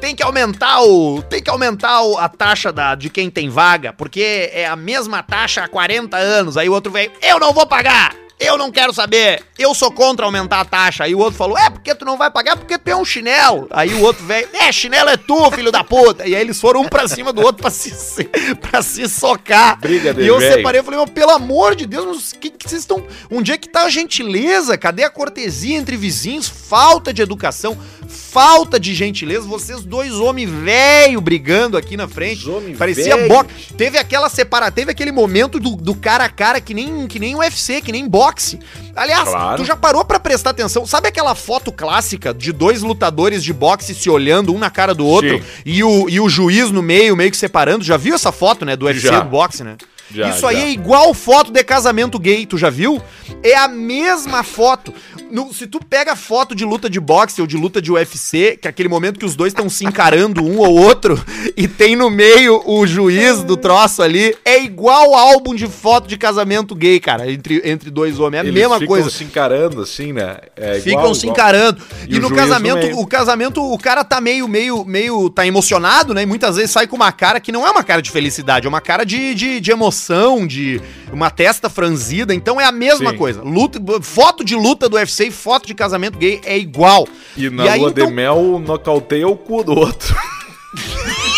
tem 0.00 0.14
que 0.14 0.22
aumentar 0.22 0.82
o. 0.82 1.22
Tem 1.22 1.42
que 1.42 1.50
aumentar 1.50 2.02
o- 2.02 2.18
a 2.18 2.28
taxa 2.28 2.70
da, 2.72 2.94
de 2.94 3.08
quem 3.08 3.30
tem 3.30 3.48
vaga, 3.48 3.92
porque 3.92 4.50
é 4.52 4.66
a 4.66 4.76
mesma 4.76 5.22
taxa 5.22 5.62
há 5.64 5.68
40 5.68 6.16
anos. 6.16 6.56
Aí 6.56 6.68
o 6.68 6.72
outro 6.72 6.92
veio, 6.92 7.10
eu 7.22 7.38
não 7.40 7.52
vou 7.54 7.66
pagar! 7.66 8.14
Eu 8.40 8.56
não 8.56 8.70
quero 8.72 8.90
saber, 8.94 9.42
eu 9.58 9.74
sou 9.74 9.90
contra 9.92 10.24
aumentar 10.24 10.60
a 10.60 10.64
taxa. 10.64 11.04
Aí 11.04 11.14
o 11.14 11.18
outro 11.18 11.36
falou, 11.36 11.58
é 11.58 11.68
porque 11.68 11.94
tu 11.94 12.06
não 12.06 12.16
vai 12.16 12.30
pagar 12.30 12.56
porque 12.56 12.78
tu 12.78 12.88
é 12.88 12.96
um 12.96 13.04
chinelo. 13.04 13.68
Aí 13.70 13.92
o 13.92 14.00
outro 14.02 14.24
veio, 14.24 14.48
é, 14.54 14.72
chinelo 14.72 15.10
é 15.10 15.16
tu, 15.18 15.50
filho 15.50 15.70
da 15.70 15.84
puta. 15.84 16.26
E 16.26 16.34
aí 16.34 16.40
eles 16.40 16.58
foram 16.58 16.80
um 16.80 16.88
pra 16.88 17.06
cima 17.06 17.32
do 17.34 17.42
outro 17.42 17.60
pra 17.60 17.70
se, 17.70 17.90
se- 17.90 18.24
pra 18.60 18.80
se 18.80 19.06
socar. 19.08 19.78
Briga 19.78 20.14
de 20.14 20.22
e 20.22 20.26
eu 20.26 20.38
velho. 20.38 20.54
separei, 20.56 20.80
eu 20.80 20.84
falei, 20.84 20.98
meu, 20.98 21.06
pelo 21.06 21.30
amor 21.32 21.74
de 21.76 21.84
Deus, 21.84 22.32
que, 22.32 22.48
que 22.48 22.66
vocês 22.68 22.80
estão. 22.80 23.06
Onde 23.30 23.52
é 23.52 23.58
que 23.58 23.68
tá 23.68 23.82
a 23.82 23.90
gentileza? 23.90 24.78
Cadê 24.78 25.04
a 25.04 25.10
cortesia 25.10 25.76
entre 25.76 25.96
vizinhos? 25.96 26.48
Falta 26.48 27.12
de 27.12 27.20
educação, 27.20 27.76
falta 28.10 28.78
de 28.78 28.94
gentileza. 28.94 29.46
Vocês 29.46 29.82
dois 29.84 30.12
homens 30.14 30.50
velho 30.50 31.20
brigando 31.20 31.76
aqui 31.76 31.96
na 31.96 32.08
frente. 32.08 32.44
Parecia 32.76 33.28
boxe. 33.28 33.72
Teve 33.76 33.96
aquela 33.96 34.28
separa, 34.28 34.70
teve 34.70 34.90
aquele 34.90 35.12
momento 35.12 35.58
do, 35.58 35.76
do 35.76 35.94
cara 35.94 36.24
a 36.24 36.28
cara 36.28 36.60
que 36.60 36.74
nem 36.74 37.06
que 37.06 37.18
nem 37.18 37.34
UFC, 37.36 37.80
que 37.80 37.92
nem 37.92 38.06
boxe. 38.08 38.58
Aliás, 38.94 39.28
Claro. 39.28 39.56
tu 39.62 39.64
já 39.64 39.76
parou 39.76 40.04
pra 40.04 40.18
prestar 40.18 40.50
atenção? 40.50 40.84
Sabe 40.86 41.08
aquela 41.08 41.34
foto 41.34 41.70
clássica 41.72 42.34
de 42.34 42.52
dois 42.52 42.82
lutadores 42.82 43.42
de 43.42 43.52
boxe 43.52 43.94
se 43.94 44.10
olhando 44.10 44.52
um 44.54 44.58
na 44.58 44.68
cara 44.70 44.94
do 44.94 45.06
outro 45.06 45.38
Sim. 45.38 45.44
e 45.64 45.82
o, 45.84 46.08
e 46.08 46.20
o 46.20 46.28
juiz 46.28 46.70
no 46.70 46.82
meio, 46.82 47.16
meio 47.16 47.30
que 47.30 47.36
separando? 47.36 47.84
Já 47.84 47.96
viu 47.96 48.14
essa 48.14 48.32
foto, 48.32 48.64
né, 48.64 48.76
do 48.76 48.86
UFC 48.86 49.06
Já. 49.06 49.20
do 49.20 49.28
boxe, 49.30 49.62
né? 49.64 49.76
Já, 50.12 50.28
Isso 50.30 50.44
aí 50.44 50.56
já. 50.56 50.62
é 50.64 50.70
igual 50.72 51.14
foto 51.14 51.52
de 51.52 51.62
casamento 51.62 52.18
gay, 52.18 52.44
tu 52.44 52.58
já 52.58 52.68
viu? 52.68 53.00
É 53.44 53.54
a 53.56 53.68
mesma 53.68 54.42
foto. 54.42 54.92
No- 55.30 55.52
se 55.52 55.66
tu 55.66 55.80
pega 55.84 56.14
foto 56.16 56.54
de 56.54 56.64
luta 56.64 56.88
de 56.90 56.98
boxe 57.00 57.40
ou 57.40 57.46
de 57.46 57.56
luta 57.56 57.80
de 57.80 57.90
UFC, 57.92 58.58
que 58.60 58.66
é 58.66 58.70
aquele 58.70 58.88
momento 58.88 59.18
que 59.18 59.24
os 59.24 59.34
dois 59.36 59.52
estão 59.52 59.68
se 59.68 59.84
encarando 59.84 60.42
um 60.44 60.58
ou 60.58 60.74
outro, 60.78 61.22
e 61.56 61.66
tem 61.68 61.94
no 61.96 62.10
meio 62.10 62.62
o 62.66 62.86
juiz 62.86 63.42
do 63.42 63.56
troço 63.56 64.02
ali, 64.02 64.36
é 64.44 64.62
igual 64.62 65.14
álbum 65.14 65.54
de 65.54 65.66
foto 65.66 66.08
de 66.08 66.16
casamento 66.16 66.74
gay, 66.74 66.98
cara, 67.00 67.30
entre, 67.30 67.60
entre 67.64 67.90
dois 67.90 68.18
homens. 68.18 68.38
É 68.38 68.40
a 68.40 68.44
Eles 68.44 68.54
mesma 68.54 68.74
ficam 68.78 68.88
coisa. 68.88 69.10
se 69.10 69.24
encarando 69.24 69.82
assim, 69.82 70.12
né? 70.12 70.38
É 70.56 70.74
Ficam 70.80 71.00
igual, 71.00 71.14
se 71.14 71.20
igual. 71.26 71.34
encarando. 71.34 71.82
E 72.08 72.16
E, 72.16 72.18
no 72.18 72.30
casamento, 72.34 72.98
o 72.98 73.06
casamento, 73.06 73.62
o 73.72 73.78
cara 73.78 74.04
tá 74.04 74.20
meio, 74.20 74.46
meio, 74.48 74.84
meio, 74.84 75.30
tá 75.30 75.46
emocionado, 75.46 76.12
né? 76.14 76.22
E 76.22 76.26
muitas 76.26 76.56
vezes 76.56 76.70
sai 76.70 76.86
com 76.86 76.96
uma 76.96 77.12
cara 77.12 77.40
que 77.40 77.52
não 77.52 77.66
é 77.66 77.70
uma 77.70 77.82
cara 77.84 78.02
de 78.02 78.10
felicidade, 78.10 78.66
é 78.66 78.68
uma 78.68 78.80
cara 78.80 79.04
de, 79.04 79.34
de, 79.34 79.60
de 79.60 79.70
emoção, 79.70 80.46
de 80.46 80.80
uma 81.12 81.30
testa 81.30 81.68
franzida. 81.70 82.34
Então 82.34 82.60
é 82.60 82.64
a 82.64 82.72
mesma 82.72 83.10
Sim. 83.10 83.16
coisa. 83.16 83.42
Luta, 83.42 83.80
foto 84.02 84.44
de 84.44 84.54
luta 84.54 84.88
do 84.88 84.96
UFC 84.96 85.19
e 85.24 85.30
foto 85.30 85.66
de 85.66 85.74
casamento 85.74 86.18
gay 86.18 86.40
é 86.44 86.56
igual. 86.58 87.06
E 87.36 87.48
na 87.50 87.64
aí, 87.72 87.80
lua 87.80 87.90
então- 87.90 88.06
de 88.06 88.12
mel, 88.12 88.58
nocauteia 88.64 89.26
o 89.28 89.36
cu 89.36 89.62
do 89.64 89.72
outro. 89.78 90.14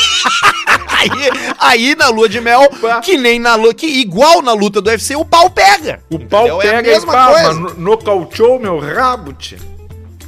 Aí, 0.88 1.10
aí 1.58 1.94
na 1.96 2.08
lua 2.10 2.28
de 2.28 2.40
mel, 2.40 2.68
que 3.02 3.16
nem 3.18 3.36
na 3.40 3.56
lua, 3.56 3.74
que 3.74 3.86
igual 3.86 4.40
na 4.40 4.52
luta 4.52 4.80
do 4.80 4.88
UFC, 4.88 5.16
o 5.16 5.24
pau 5.24 5.50
pega. 5.50 6.00
O 6.08 6.16
pau 6.18 6.46
Entendeu? 6.46 6.58
pega 6.58 6.76
é 6.76 6.78
a 6.78 6.82
mesma 6.82 7.12
e 7.12 7.16
pá, 7.16 7.32
coisa. 7.32 7.74
nocauteou 7.76 8.60
meu 8.60 8.78
rabo, 8.78 9.32
tia. 9.32 9.58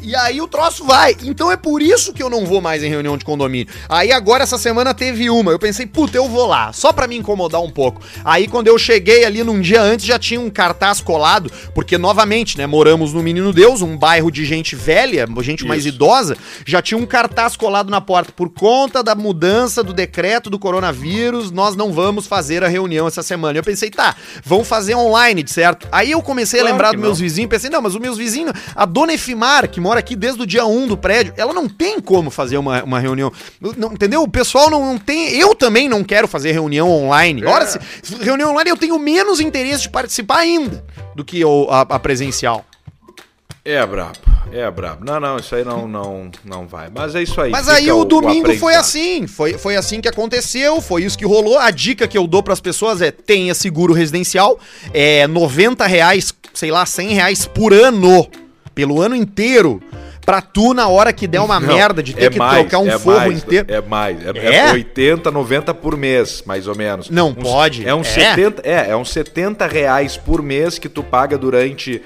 E 0.05 0.15
aí 0.15 0.39
o 0.41 0.47
troço 0.47 0.85
vai. 0.85 1.17
Então 1.23 1.51
é 1.51 1.57
por 1.57 1.81
isso 1.81 2.13
que 2.13 2.23
eu 2.23 2.29
não 2.29 2.45
vou 2.45 2.61
mais 2.61 2.83
em 2.83 2.89
reunião 2.91 3.17
de 3.17 3.25
condomínio. 3.25 3.73
Aí 3.89 4.13
agora 4.13 4.43
essa 4.43 4.59
semana 4.59 4.93
teve 4.93 5.31
uma. 5.31 5.51
Eu 5.51 5.59
pensei, 5.59 5.87
puta, 5.87 6.17
eu 6.17 6.29
vou 6.29 6.47
lá, 6.47 6.73
só 6.75 6.93
pra 6.93 7.07
me 7.07 7.17
incomodar 7.17 7.63
um 7.63 7.71
pouco. 7.71 8.03
Aí 8.23 8.47
quando 8.47 8.69
eu 8.69 8.79
cheguei 8.79 9.25
ali 9.25 9.43
num 9.43 9.63
dia 9.63 9.81
antes 9.81 10.05
já 10.05 10.19
tinha 10.19 10.41
um 10.41 10.51
cartaz 10.51 11.01
colado, 11.01 11.51
porque 11.75 11.97
novamente, 11.97 12.59
né, 12.59 12.67
moramos 12.67 13.15
no 13.15 13.23
Menino 13.23 13.51
Deus, 13.51 13.81
um 13.81 13.97
bairro 13.97 14.31
de 14.31 14.45
gente 14.45 14.77
velha, 14.77 15.27
gente 15.41 15.65
mais 15.67 15.87
Isso. 15.87 15.95
idosa, 15.95 16.37
já 16.67 16.83
tinha 16.83 16.99
um 16.99 17.07
cartaz 17.07 17.57
colado 17.57 17.91
na 17.91 18.01
porta 18.01 18.31
por 18.33 18.51
conta 18.51 19.03
da 19.03 19.15
mudança 19.15 19.83
do 19.83 19.93
decreto 19.93 20.51
do 20.51 20.59
coronavírus, 20.59 21.51
nós 21.51 21.75
não 21.75 21.93
vamos 21.93 22.27
fazer 22.27 22.63
a 22.63 22.69
reunião 22.69 23.07
essa 23.07 23.23
semana. 23.23 23.59
Eu 23.59 23.65
pensei, 23.65 23.91
tá, 23.91 24.15
vão 24.45 24.65
fazer 24.65 24.95
online, 24.95 25.45
certo? 25.47 25.89
Aí 25.91 26.11
eu 26.11 26.21
comecei 26.21 26.61
Claro 26.61 26.69
a 26.69 26.73
lembrar 26.73 26.93
dos 26.93 27.01
meus 27.01 27.19
vizinhos, 27.19 27.49
pensei, 27.49 27.71
não, 27.71 27.81
mas 27.81 27.95
os 27.95 28.01
meus 28.01 28.19
vizinhos, 28.19 28.53
a 28.77 28.85
dona 28.85 29.15
Efimar, 29.15 29.69
que 29.69 29.81
mora 29.81 29.94
aqui 29.99 30.17
desde 30.17 30.43
o 30.43 30.47
dia 30.47 30.65
1 30.67 30.87
do 30.87 30.97
prédio, 30.97 31.35
ela 31.37 31.53
não 31.53 31.69
tem 31.69 32.01
como 32.01 32.31
fazer 32.31 32.57
uma, 32.59 32.83
uma 32.85 32.99
reunião. 33.01 33.33
Não- 33.77 33.93
entendeu? 33.93 34.23
O 34.23 34.29
pessoal 34.29 34.71
não, 34.71 34.85
não 34.85 34.99
tem. 34.99 35.35
Eu 35.39 35.55
também 35.55 35.89
não 35.89 36.03
quero 36.05 36.27
fazer 36.29 36.53
reunião 36.53 36.91
online. 36.91 37.43
É. 37.43 37.47
Ora, 37.47 37.67
se, 37.67 37.79
reunião 38.21 38.51
online 38.51 38.71
eu 38.71 38.77
tenho 38.77 38.99
menos 38.99 39.41
interesse 39.41 39.83
de 39.83 39.89
participar 39.91 40.39
ainda 40.39 40.85
do 41.15 41.25
que 41.25 41.45
o- 41.45 41.69
a, 41.71 41.81
a 41.83 41.99
presencial. 41.99 42.65
É 43.67 43.85
brabo, 43.87 44.19
é 44.53 44.71
brabo. 44.71 45.07
Não, 45.07 45.19
não, 45.19 45.39
isso 45.39 45.55
aí 45.55 45.65
não, 45.65 45.89
não, 45.89 46.31
não 46.45 46.67
vai. 46.67 46.91
Mas 46.95 47.15
é 47.15 47.23
isso 47.23 47.41
aí. 47.41 47.51
Mas 47.51 47.67
aí 47.67 47.91
o, 47.91 48.05
domingo 48.05 48.45
foi 48.59 48.75
aprendizado. 48.75 48.81
assim, 48.81 49.27
foi, 49.27 49.55
foi 49.57 49.75
assim 49.75 50.03
que 50.03 50.09
aconteceu, 50.09 50.83
foi 50.83 51.03
isso 51.05 51.17
que 51.17 51.25
rolou. 51.25 51.59
A 51.59 51.71
dica 51.71 52.07
que 52.07 52.19
eu 52.19 52.27
dou 52.27 52.43
pras 52.43 52.61
pessoas 52.61 53.01
é 53.01 53.11
tenha 53.11 53.55
seguro 53.55 53.95
residencial, 53.95 54.59
é 54.93 55.27
90 55.27 55.87
reais, 55.87 56.31
sei 56.53 56.71
lá, 56.71 56.85
100 56.85 57.09
reais 57.15 57.47
por 57.47 57.73
ano, 57.73 58.29
pelo 58.75 59.01
ano 59.01 59.15
inteiro, 59.15 59.83
pra 60.25 60.41
tu 60.41 60.73
na 60.75 60.89
hora 60.89 61.13
que 61.13 61.27
der 61.27 61.41
uma 61.41 61.61
Não, 61.61 61.69
merda 61.75 62.03
de 62.03 62.15
ter 62.15 62.25
é 62.25 62.31
que 62.31 62.39
mais, 62.39 62.61
trocar 62.61 62.79
um 62.79 62.89
é 62.89 62.99
forro 62.99 63.19
mais, 63.19 63.39
inteiro. 63.45 63.67
É 63.73 63.81
mais, 63.81 64.19
é, 64.25 64.31
É? 64.39 64.57
é 64.69 64.73
80, 64.73 65.31
90 65.31 65.75
por 65.75 65.97
mês, 65.97 66.43
mais 66.47 66.67
ou 66.67 66.75
menos. 66.75 67.11
Não 67.11 67.29
Uns- 67.31 67.35
pode. 67.43 67.87
É 67.87 67.95
uns 67.95 68.09
É? 68.17 68.31
70, 68.35 68.63
é, 68.65 68.91
é 68.91 68.97
uns 68.97 69.11
70 69.11 69.67
reais 69.67 70.17
por 70.17 70.43
mês 70.43 70.79
que 70.79 70.89
tu 70.89 71.03
paga 71.03 71.37
durante 71.39 72.01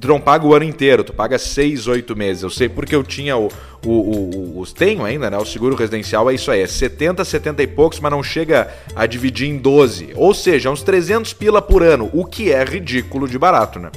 tu 0.00 0.08
não 0.08 0.18
paga 0.20 0.44
o 0.44 0.52
ano 0.52 0.64
inteiro, 0.64 1.04
tu 1.04 1.12
paga 1.12 1.38
6, 1.38 1.86
8 1.86 2.16
meses. 2.16 2.42
Eu 2.42 2.50
sei 2.50 2.68
porque 2.68 2.92
eu 2.92 3.04
tinha 3.04 3.36
o, 3.36 3.46
o, 3.86 3.88
o- 3.90 4.30
o- 4.56 4.60
os 4.60 4.72
tenho 4.72 5.04
ainda, 5.04 5.30
né? 5.30 5.38
O 5.38 5.44
seguro 5.46 5.76
residencial 5.76 6.28
é 6.28 6.34
isso 6.34 6.50
aí, 6.50 6.60
é 6.60 6.66
70, 6.66 7.24
70 7.24 7.62
e 7.62 7.68
poucos, 7.68 8.00
mas 8.00 8.10
não 8.10 8.20
chega 8.20 8.66
a 8.96 9.06
dividir 9.06 9.48
em 9.48 9.58
12. 9.58 10.08
Ou 10.16 10.34
seja, 10.34 10.70
uns 10.72 10.82
300 10.82 11.32
pila 11.32 11.62
por 11.62 11.84
ano, 11.84 12.10
o 12.12 12.24
que 12.24 12.50
é 12.52 12.64
ridículo 12.64 13.28
de 13.28 13.38
barato, 13.38 13.78
né? 13.78 13.90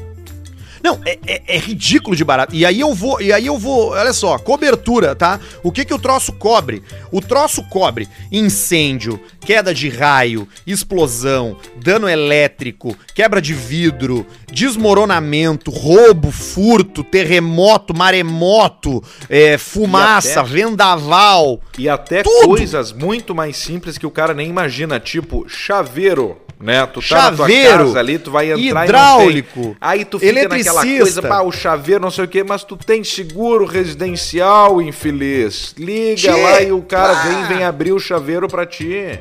Não, 0.86 1.02
é, 1.04 1.18
é- 1.26 1.42
é 1.48 1.58
ridículo 1.58 2.16
de 2.16 2.24
barato. 2.24 2.54
E 2.56 2.64
aí 2.64 2.80
eu 2.80 2.94
vou, 2.94 3.20
e 3.20 3.34
aí 3.34 3.48
eu 3.48 3.58
vou, 3.58 3.90
olha 3.90 4.14
só, 4.14 4.38
cobertura, 4.38 5.16
tá? 5.16 5.40
O 5.64 5.72
que 5.72 5.84
que 5.84 5.94
o 5.94 5.98
troço 5.98 6.32
cobre? 6.34 6.84
O 7.12 7.20
troço 7.22 7.64
cobre 7.70 8.08
incêndio, 8.32 9.20
queda 9.42 9.74
de 9.74 9.90
raio, 9.90 10.48
explosão, 10.68 11.58
dano 11.84 12.08
elétrico, 12.08 12.96
quebra 13.16 13.42
de 13.42 13.54
vidro, 13.56 14.28
desmoronamento, 14.52 15.72
roubo, 15.72 16.30
furto, 16.32 17.04
terremoto, 17.04 17.96
maremoto, 17.98 19.04
é, 19.28 19.58
fumaça, 19.58 20.42
até- 20.42 20.50
vendaval. 20.50 21.60
E 21.78 21.90
até 21.90 22.22
Tudo. 22.22 22.48
coisas 22.50 22.92
muito 22.92 23.34
mais 23.34 23.58
simples 23.58 23.98
que 23.98 24.06
o 24.06 24.12
cara 24.12 24.34
nem 24.34 24.50
imagina, 24.50 25.00
tipo 25.00 25.46
chaveiro, 25.50 26.38
né? 26.60 26.86
Tu 26.86 27.02
tá 27.02 27.32
na 27.32 27.38
tua 27.38 27.48
Chaveiro, 27.48 27.86
casa 27.86 28.00
ali, 28.00 28.20
tu 28.20 28.32
vai 28.32 28.52
entrar 28.52 28.60
e 28.60 28.74
não 28.74 28.84
hidráulico, 28.84 29.62
tem. 29.62 29.78
Aí 29.82 30.06
tu 30.06 30.20
fica 30.20 30.48
naquela 30.48 30.82
coisa, 30.82 31.22
pá, 31.22 31.42
o 31.42 31.52
chaveiro, 31.52 32.02
não 32.02 32.12
sei 32.12 32.26
o 32.26 32.28
quê, 32.28 32.44
mas 32.44 32.64
tu 32.64 32.78
tem 32.78 33.04
seguro 33.04 33.66
residencial, 33.66 34.82
infeliz. 34.82 35.74
Liga 35.78 36.16
Tchê, 36.16 36.32
lá 36.32 36.62
e 36.62 36.72
o 36.72 36.82
cara 36.82 37.14
vem, 37.24 37.44
vem 37.48 37.64
abrir 37.64 37.92
o 37.92 38.00
chaveiro 38.00 38.48
pra 38.48 38.66
ti. 38.66 39.20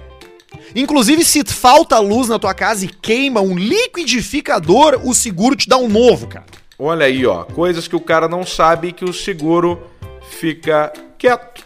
Inclusive, 0.74 1.24
se 1.24 1.44
falta 1.44 1.98
luz 1.98 2.28
na 2.28 2.38
tua 2.38 2.54
casa 2.54 2.84
e 2.84 2.88
queima 2.88 3.40
um 3.40 3.56
liquidificador, 3.56 5.00
o 5.04 5.14
seguro 5.14 5.56
te 5.56 5.68
dá 5.68 5.76
um 5.76 5.88
novo, 5.88 6.26
cara. 6.26 6.46
Olha 6.78 7.06
aí, 7.06 7.24
ó, 7.24 7.44
coisas 7.44 7.86
que 7.86 7.94
o 7.94 8.00
cara 8.00 8.28
não 8.28 8.44
sabe 8.44 8.92
que 8.92 9.04
o 9.04 9.12
seguro 9.12 9.80
fica 10.28 10.92
quieto. 11.16 11.64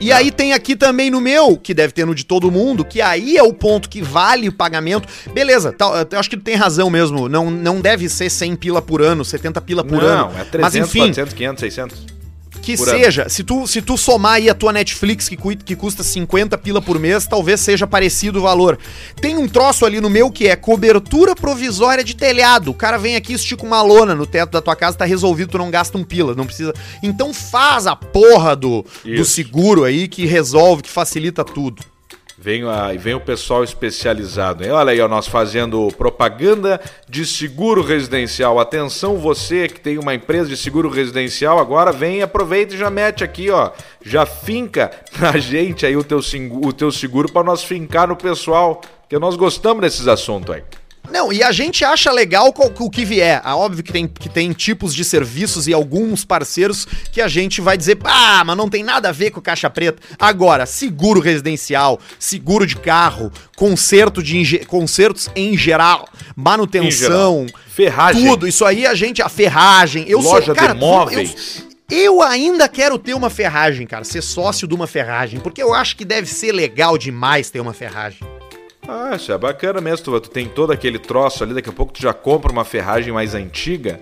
E 0.00 0.12
aí 0.12 0.30
tem 0.30 0.52
aqui 0.52 0.74
também 0.74 1.10
no 1.10 1.20
meu, 1.20 1.56
que 1.56 1.72
deve 1.72 1.92
ter 1.92 2.04
no 2.04 2.14
de 2.14 2.24
todo 2.24 2.50
mundo, 2.50 2.84
que 2.84 3.00
aí 3.00 3.36
é 3.36 3.42
o 3.42 3.52
ponto 3.52 3.88
que 3.88 4.02
vale 4.02 4.48
o 4.48 4.52
pagamento. 4.52 5.08
Beleza, 5.32 5.72
tal, 5.72 5.94
eu 5.96 6.18
acho 6.18 6.28
que 6.28 6.36
tu 6.36 6.42
tem 6.42 6.56
razão 6.56 6.90
mesmo. 6.90 7.28
Não, 7.28 7.50
não 7.50 7.80
deve 7.80 8.08
ser 8.08 8.30
100 8.30 8.56
pila 8.56 8.82
por 8.82 9.00
ano, 9.02 9.24
70 9.24 9.60
pila 9.60 9.84
por 9.84 10.02
ano. 10.02 10.32
Não, 10.32 10.40
é 10.40 10.44
300, 10.44 10.60
Mas 10.60 10.74
enfim, 10.74 10.98
400, 11.00 11.34
500, 11.34 11.60
600. 11.60 12.21
Que 12.62 12.76
por 12.76 12.88
ano. 12.88 12.98
seja, 12.98 13.28
se 13.28 13.42
tu, 13.42 13.66
se 13.66 13.82
tu 13.82 13.98
somar 13.98 14.34
aí 14.34 14.48
a 14.48 14.54
tua 14.54 14.72
Netflix 14.72 15.28
que, 15.28 15.36
que 15.36 15.76
custa 15.76 16.02
50 16.02 16.56
pila 16.56 16.80
por 16.80 16.98
mês, 16.98 17.26
talvez 17.26 17.60
seja 17.60 17.86
parecido 17.86 18.38
o 18.38 18.42
valor. 18.42 18.78
Tem 19.20 19.36
um 19.36 19.48
troço 19.48 19.84
ali 19.84 20.00
no 20.00 20.08
meu 20.08 20.30
que 20.30 20.46
é 20.46 20.56
cobertura 20.56 21.34
provisória 21.34 22.04
de 22.04 22.14
telhado. 22.14 22.70
O 22.70 22.74
cara 22.74 22.96
vem 22.96 23.16
aqui, 23.16 23.34
estica 23.34 23.66
uma 23.66 23.82
lona 23.82 24.14
no 24.14 24.24
teto 24.24 24.52
da 24.52 24.62
tua 24.62 24.76
casa, 24.76 24.96
tá 24.96 25.04
resolvido, 25.04 25.50
tu 25.50 25.58
não 25.58 25.70
gasta 25.70 25.98
um 25.98 26.04
pila, 26.04 26.34
não 26.34 26.46
precisa. 26.46 26.72
Então 27.02 27.34
faz 27.34 27.86
a 27.86 27.96
porra 27.96 28.54
do, 28.54 28.86
do 29.04 29.24
seguro 29.24 29.84
aí 29.84 30.06
que 30.06 30.24
resolve, 30.24 30.82
que 30.82 30.90
facilita 30.90 31.44
tudo. 31.44 31.91
Vem, 32.44 32.64
a, 32.64 32.92
vem 32.98 33.14
o 33.14 33.20
pessoal 33.20 33.62
especializado. 33.62 34.64
Hein? 34.64 34.72
Olha 34.72 34.90
aí, 34.90 35.00
ó, 35.00 35.06
nós 35.06 35.28
fazendo 35.28 35.86
propaganda 35.96 36.80
de 37.08 37.24
seguro 37.24 37.82
residencial. 37.82 38.58
Atenção, 38.58 39.16
você 39.16 39.68
que 39.68 39.78
tem 39.78 39.96
uma 39.96 40.12
empresa 40.12 40.48
de 40.48 40.56
seguro 40.56 40.88
residencial, 40.88 41.60
agora 41.60 41.92
vem, 41.92 42.20
aproveita 42.20 42.74
e 42.74 42.78
já 42.78 42.90
mete 42.90 43.22
aqui, 43.22 43.48
ó. 43.48 43.70
Já 44.04 44.26
finca 44.26 44.90
na 45.20 45.38
gente 45.38 45.86
aí 45.86 45.96
o 45.96 46.02
teu, 46.02 46.18
o 46.64 46.72
teu 46.72 46.90
seguro 46.90 47.30
para 47.30 47.44
nós 47.44 47.62
fincar 47.62 48.08
no 48.08 48.16
pessoal, 48.16 48.80
porque 49.02 49.20
nós 49.20 49.36
gostamos 49.36 49.80
desses 49.80 50.08
assuntos 50.08 50.52
aí. 50.52 50.64
Não, 51.10 51.32
e 51.32 51.42
a 51.42 51.52
gente 51.52 51.84
acha 51.84 52.10
legal 52.12 52.54
o 52.56 52.90
que 52.90 53.04
vier. 53.04 53.40
Ah, 53.44 53.56
óbvio 53.56 53.82
que 53.82 53.92
tem, 53.92 54.06
que 54.06 54.28
tem 54.28 54.52
tipos 54.52 54.94
de 54.94 55.04
serviços 55.04 55.66
e 55.66 55.72
alguns 55.72 56.24
parceiros 56.24 56.86
que 57.10 57.20
a 57.20 57.28
gente 57.28 57.60
vai 57.60 57.76
dizer, 57.76 57.98
ah, 58.04 58.42
mas 58.44 58.56
não 58.56 58.68
tem 58.68 58.82
nada 58.82 59.08
a 59.08 59.12
ver 59.12 59.30
com 59.30 59.40
caixa 59.40 59.68
preta. 59.68 60.02
Agora, 60.18 60.64
seguro 60.64 61.20
residencial, 61.20 62.00
seguro 62.18 62.66
de 62.66 62.76
carro, 62.76 63.30
conserto 63.56 64.22
de 64.22 64.60
consertos 64.66 65.28
em 65.34 65.56
geral, 65.56 66.08
manutenção, 66.36 67.44
Em 67.44 67.46
geral. 67.48 67.62
Ferragem. 67.68 68.26
tudo. 68.26 68.46
Isso 68.46 68.64
aí 68.64 68.86
a 68.86 68.94
gente, 68.94 69.20
a 69.20 69.28
ferragem. 69.28 70.04
Eu 70.08 70.20
Loja 70.20 70.46
sou, 70.46 70.54
cara, 70.54 70.72
de 70.72 70.80
móveis. 70.80 71.64
Eu, 71.90 71.98
eu 71.98 72.22
ainda 72.22 72.68
quero 72.68 72.98
ter 72.98 73.14
uma 73.14 73.28
ferragem, 73.28 73.86
cara, 73.86 74.04
ser 74.04 74.22
sócio 74.22 74.66
de 74.66 74.74
uma 74.74 74.86
ferragem, 74.86 75.40
porque 75.40 75.62
eu 75.62 75.74
acho 75.74 75.96
que 75.96 76.04
deve 76.04 76.26
ser 76.26 76.52
legal 76.52 76.96
demais 76.96 77.50
ter 77.50 77.60
uma 77.60 77.74
ferragem. 77.74 78.20
Ah, 78.92 79.16
isso 79.16 79.32
é 79.32 79.38
bacana 79.38 79.80
mesmo. 79.80 80.04
Tu, 80.04 80.20
tu 80.20 80.30
tem 80.30 80.46
todo 80.46 80.70
aquele 80.70 80.98
troço 80.98 81.42
ali, 81.42 81.54
daqui 81.54 81.70
a 81.70 81.72
pouco 81.72 81.92
tu 81.92 82.02
já 82.02 82.12
compra 82.12 82.52
uma 82.52 82.64
ferragem 82.64 83.12
mais 83.12 83.34
antiga. 83.34 83.98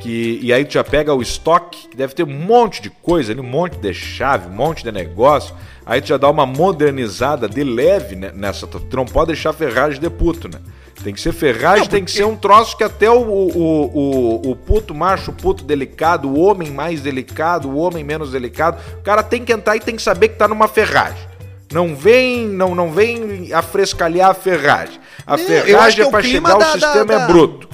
Que, 0.00 0.40
e 0.42 0.52
aí 0.52 0.64
tu 0.64 0.72
já 0.72 0.82
pega 0.82 1.14
o 1.14 1.20
estoque, 1.20 1.88
que 1.88 1.96
deve 1.96 2.14
ter 2.14 2.24
um 2.24 2.32
monte 2.32 2.80
de 2.80 2.90
coisa 2.90 3.30
ali, 3.30 3.40
um 3.40 3.44
monte 3.44 3.76
de 3.76 3.92
chave, 3.92 4.48
um 4.48 4.54
monte 4.54 4.82
de 4.82 4.90
negócio. 4.90 5.54
Aí 5.84 6.00
tu 6.00 6.08
já 6.08 6.16
dá 6.16 6.30
uma 6.30 6.46
modernizada 6.46 7.46
de 7.46 7.62
leve 7.62 8.16
né, 8.16 8.32
nessa. 8.34 8.66
Tu 8.66 8.96
não 8.96 9.04
pode 9.04 9.28
deixar 9.28 9.52
ferragem 9.52 10.00
de 10.00 10.08
puto, 10.08 10.48
né? 10.48 10.58
Tem 11.04 11.12
que 11.12 11.20
ser 11.20 11.32
ferragem, 11.32 11.88
tem 11.88 12.04
que 12.04 12.12
ser 12.12 12.24
um 12.24 12.36
troço 12.36 12.76
que 12.76 12.84
até 12.84 13.10
o, 13.10 13.20
o, 13.20 13.90
o, 13.92 14.50
o 14.50 14.56
puto 14.56 14.94
macho, 14.94 15.32
o 15.32 15.34
puto 15.34 15.64
delicado, 15.64 16.28
o 16.28 16.38
homem 16.38 16.70
mais 16.70 17.00
delicado, 17.00 17.68
o 17.68 17.76
homem 17.76 18.04
menos 18.04 18.30
delicado, 18.30 18.80
o 18.98 19.02
cara 19.02 19.22
tem 19.22 19.44
que 19.44 19.52
entrar 19.52 19.76
e 19.76 19.80
tem 19.80 19.96
que 19.96 20.02
saber 20.02 20.28
que 20.28 20.36
tá 20.36 20.46
numa 20.46 20.68
ferragem. 20.68 21.31
Não 21.72 21.94
vem, 21.96 22.46
não, 22.46 22.74
não 22.74 22.90
vem 22.92 23.52
afrescalhar 23.52 24.30
a 24.30 24.34
ferragem. 24.34 25.00
A 25.26 25.36
ferragem 25.38 26.04
é 26.04 26.08
é 26.08 26.10
pra 26.10 26.20
clima 26.20 26.48
chegar, 26.50 26.58
da- 26.58 26.68
o 26.68 26.72
sistema 26.72 27.04
da- 27.04 27.22
é 27.22 27.26
bruto. 27.26 27.68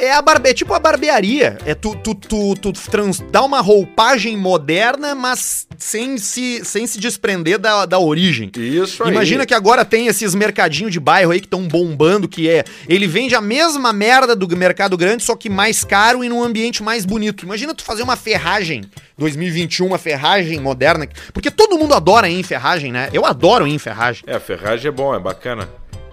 É, 0.00 0.12
a 0.12 0.22
barbe... 0.22 0.48
é 0.48 0.54
tipo 0.54 0.72
a 0.72 0.78
barbearia. 0.78 1.58
É 1.66 1.74
tu, 1.74 1.94
tu, 1.94 2.14
tu, 2.14 2.54
tu 2.54 2.72
trans... 2.90 3.20
dá 3.30 3.42
uma 3.42 3.60
roupagem 3.60 4.34
moderna, 4.34 5.14
mas 5.14 5.66
sem 5.76 6.16
se, 6.16 6.64
sem 6.64 6.86
se 6.86 6.98
desprender 6.98 7.58
da, 7.58 7.84
da 7.84 7.98
origem. 7.98 8.50
Isso 8.56 9.04
aí. 9.04 9.10
Imagina 9.10 9.44
que 9.44 9.52
agora 9.52 9.84
tem 9.84 10.06
esses 10.06 10.34
mercadinhos 10.34 10.90
de 10.90 10.98
bairro 10.98 11.32
aí 11.32 11.40
que 11.40 11.46
estão 11.46 11.68
bombando, 11.68 12.26
que 12.26 12.48
é. 12.48 12.64
Ele 12.88 13.06
vende 13.06 13.34
a 13.34 13.42
mesma 13.42 13.92
merda 13.92 14.34
do 14.34 14.48
mercado 14.56 14.96
grande, 14.96 15.22
só 15.22 15.36
que 15.36 15.50
mais 15.50 15.84
caro 15.84 16.24
e 16.24 16.28
num 16.30 16.42
ambiente 16.42 16.82
mais 16.82 17.04
bonito. 17.04 17.44
Imagina 17.44 17.74
tu 17.74 17.84
fazer 17.84 18.02
uma 18.02 18.16
ferragem 18.16 18.82
2021, 19.18 19.86
uma 19.86 19.98
ferragem 19.98 20.58
moderna. 20.60 21.06
Porque 21.32 21.50
todo 21.50 21.78
mundo 21.78 21.92
adora 21.92 22.28
ir 22.28 22.40
em 22.40 22.42
ferragem, 22.42 22.90
né? 22.90 23.10
Eu 23.12 23.26
adoro 23.26 23.66
ir 23.66 23.74
em 23.74 23.78
ferragem. 23.78 24.24
É, 24.26 24.36
a 24.36 24.40
ferragem 24.40 24.88
é 24.88 24.90
bom, 24.90 25.14
é 25.14 25.18
bacana. 25.18 25.68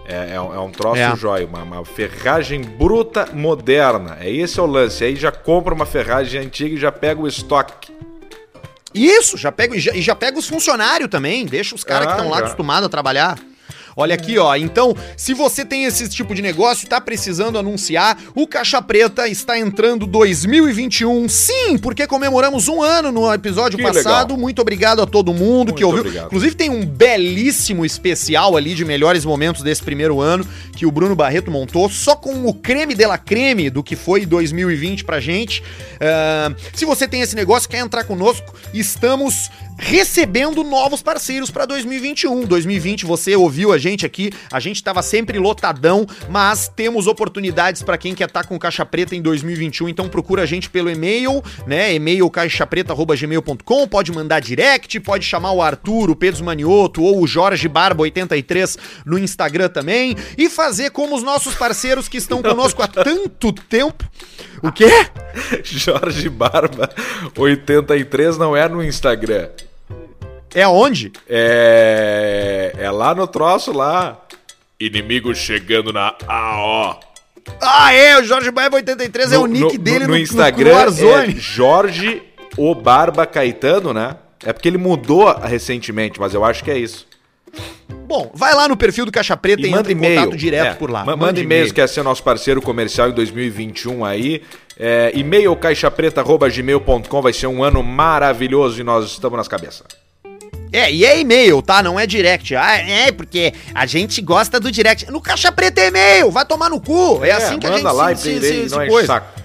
É, 0.08 0.34
é, 0.36 0.40
um- 0.40 0.54
é 0.54 0.58
um 0.58 0.70
troço 0.70 0.98
É. 1.00 1.14
jóia, 1.14 1.46
uma, 1.46 1.62
uma 1.62 1.84
ferragem 1.84 2.62
bruta 2.62 3.28
moderna. 3.34 4.16
É 4.20 4.30
esse 4.30 4.58
é 4.58 4.62
o 4.62 4.66
lance. 4.66 5.04
Aí 5.04 5.14
já 5.14 5.30
compra 5.30 5.74
uma 5.74 5.84
ferragem 5.84 6.40
antiga 6.40 6.74
e 6.74 6.78
já 6.78 6.90
pega 6.90 7.20
o 7.20 7.28
estoque. 7.28 7.92
Isso, 8.94 9.36
já 9.36 9.52
pega, 9.52 9.76
e 9.76 9.80
já, 9.80 9.94
e 9.94 10.00
já 10.00 10.14
pega 10.14 10.38
os 10.38 10.48
funcionários 10.48 11.10
também, 11.10 11.44
deixa 11.44 11.74
os 11.74 11.84
caras 11.84 12.06
Ah, 12.08 12.10
que 12.12 12.16
estão 12.16 12.30
lá 12.30 12.38
acostumados 12.38 12.86
a 12.86 12.88
trabalhar. 12.88 13.38
Olha 14.00 14.14
aqui, 14.14 14.38
ó. 14.38 14.54
Então, 14.54 14.94
se 15.16 15.34
você 15.34 15.64
tem 15.64 15.82
esse 15.84 16.08
tipo 16.08 16.32
de 16.32 16.40
negócio 16.40 16.86
e 16.86 16.88
tá 16.88 17.00
precisando 17.00 17.58
anunciar, 17.58 18.16
o 18.32 18.46
Caixa 18.46 18.80
Preta 18.80 19.26
está 19.26 19.58
entrando 19.58 20.06
2021. 20.06 21.28
Sim, 21.28 21.76
porque 21.76 22.06
comemoramos 22.06 22.68
um 22.68 22.80
ano 22.80 23.10
no 23.10 23.34
episódio 23.34 23.76
Que 23.76 23.82
passado. 23.82 24.28
legal. 24.30 24.38
Muito 24.38 24.62
obrigado 24.62 25.02
a 25.02 25.06
todo 25.06 25.34
mundo 25.34 25.74
que 25.74 25.82
Muito 25.82 25.86
ouviu. 25.86 26.00
obrigado. 26.02 26.26
Inclusive, 26.26 26.54
tem 26.54 26.70
um 26.70 26.86
belíssimo 26.86 27.84
especial 27.84 28.56
ali 28.56 28.72
de 28.72 28.84
melhores 28.84 29.24
momentos 29.24 29.62
desse 29.62 29.82
primeiro 29.82 30.20
ano 30.20 30.46
que 30.76 30.86
o 30.86 30.92
Bruno 30.92 31.16
Barreto 31.16 31.50
montou, 31.50 31.90
só 31.90 32.14
com 32.14 32.46
o 32.46 32.54
creme 32.54 32.94
de 32.94 33.04
la 33.04 33.18
creme 33.18 33.68
do 33.68 33.82
que 33.82 33.96
foi 33.96 34.24
2020 34.24 35.04
pra 35.04 35.18
gente. 35.18 35.60
Ah, 36.00 36.54
se 36.72 36.84
você 36.84 37.08
tem 37.08 37.20
esse 37.20 37.34
negócio, 37.34 37.68
quer 37.68 37.78
entrar 37.78 38.04
conosco, 38.04 38.54
estamos 38.72 39.50
recebendo 39.78 40.64
novos 40.64 41.00
parceiros 41.00 41.50
para 41.50 41.64
2021. 41.64 42.44
2020 42.44 43.06
você 43.06 43.36
ouviu 43.36 43.72
a 43.72 43.78
gente 43.78 44.04
aqui, 44.04 44.32
a 44.52 44.60
gente 44.60 44.76
estava 44.76 45.00
sempre 45.02 45.38
lotadão, 45.38 46.06
mas 46.28 46.68
temos 46.68 47.06
oportunidades 47.06 47.82
para 47.82 47.96
quem 47.96 48.14
quer 48.14 48.26
estar 48.28 48.44
com 48.44 48.58
caixa 48.58 48.84
preta 48.84 49.14
em 49.14 49.22
2021, 49.22 49.88
então 49.88 50.08
procura 50.08 50.42
a 50.42 50.46
gente 50.46 50.68
pelo 50.68 50.90
e-mail, 50.90 51.42
né? 51.66 51.94
E-mail 51.94 52.28
caixapreta@gmail.com, 52.28 53.88
pode 53.88 54.12
mandar 54.12 54.40
direct, 54.40 54.98
pode 55.00 55.24
chamar 55.24 55.52
o 55.52 55.62
Arthur, 55.62 56.10
o 56.10 56.16
Pedro 56.16 56.44
Manioto 56.44 57.02
ou 57.02 57.22
o 57.22 57.26
Jorge 57.26 57.68
Barba 57.68 58.02
83 58.02 58.76
no 59.06 59.18
Instagram 59.18 59.68
também 59.68 60.16
e 60.36 60.50
fazer 60.50 60.90
como 60.90 61.14
os 61.14 61.22
nossos 61.22 61.54
parceiros 61.54 62.08
que 62.08 62.16
estão 62.18 62.42
conosco 62.42 62.82
há 62.82 62.88
tanto 62.88 63.52
tempo. 63.52 64.04
O 64.62 64.72
quê? 64.72 64.90
Jorge 65.62 66.28
Barba 66.28 66.90
83 67.36 68.36
não 68.36 68.56
é 68.56 68.68
no 68.68 68.82
Instagram. 68.82 69.48
É 70.54 70.62
aonde? 70.62 71.12
É. 71.28 72.72
É 72.78 72.90
lá 72.90 73.14
no 73.14 73.26
troço 73.26 73.72
lá. 73.72 74.16
Inimigo 74.80 75.34
chegando 75.34 75.92
na 75.92 76.14
AO. 76.26 77.00
Ah, 77.60 77.92
é, 77.92 78.18
o 78.18 78.24
Jorge 78.24 78.50
Barba 78.50 78.76
83 78.76 79.32
é 79.32 79.38
o 79.38 79.46
nick 79.46 79.76
dele 79.78 80.00
no, 80.06 80.08
no, 80.08 80.16
Instagram. 80.18 80.90
no. 80.90 81.08
É 81.16 81.30
Jorge 81.36 82.22
O 82.56 82.74
Barba 82.74 83.24
Caetano, 83.26 83.92
né? 83.94 84.16
É 84.44 84.52
porque 84.52 84.68
ele 84.68 84.78
mudou 84.78 85.32
recentemente, 85.40 86.20
mas 86.20 86.32
eu 86.34 86.44
acho 86.44 86.62
que 86.62 86.70
é 86.70 86.78
isso. 86.78 87.06
Bom, 88.06 88.30
vai 88.34 88.54
lá 88.54 88.68
no 88.68 88.76
perfil 88.76 89.04
do 89.04 89.10
Caixa 89.12 89.36
Preta 89.36 89.62
e, 89.62 89.66
E 89.66 89.70
manda 89.70 89.80
entra 89.80 89.92
em 89.92 89.96
e-mail. 89.96 90.20
contato 90.20 90.36
direto 90.36 90.66
É, 90.66 90.74
por 90.74 90.90
lá. 90.90 91.04
ma- 91.04 91.16
Manda 91.16 91.40
e-mails, 91.40 91.72
quer 91.72 91.88
ser 91.88 92.02
nosso 92.02 92.22
parceiro 92.22 92.60
comercial 92.62 93.08
em 93.08 93.12
2021 93.12 94.04
aí. 94.04 94.42
É, 94.78 95.10
e-mail 95.14 95.54
caixapreta.gmail.com 95.56 97.22
vai 97.22 97.32
ser 97.32 97.46
um 97.48 97.62
ano 97.64 97.82
maravilhoso 97.82 98.80
e 98.80 98.84
nós 98.84 99.06
estamos 99.06 99.36
nas 99.36 99.48
cabeças. 99.48 99.84
É, 100.72 100.92
e 100.92 101.04
é 101.04 101.18
e-mail, 101.18 101.62
tá? 101.62 101.82
Não 101.82 101.98
é 101.98 102.06
direct. 102.06 102.54
Ah, 102.54 102.76
é, 102.76 103.10
porque 103.12 103.52
a 103.74 103.86
gente 103.86 104.20
gosta 104.20 104.60
do 104.60 104.70
direct. 104.70 105.10
No 105.10 105.20
Caixa 105.20 105.50
Preta 105.50 105.80
é 105.80 105.88
e-mail, 105.88 106.30
vai 106.30 106.44
tomar 106.44 106.68
no 106.68 106.80
cu. 106.80 107.24
É, 107.24 107.32
assim 107.32 107.58
que 107.58 107.66
a 107.66 107.72
gente 107.72 107.82
lá 107.82 108.14
se, 108.14 108.30
e 108.30 108.40
se, 108.40 108.46
se, 108.62 108.68
se, 108.68 108.86
coisa. 108.88 109.06
saco. 109.06 109.37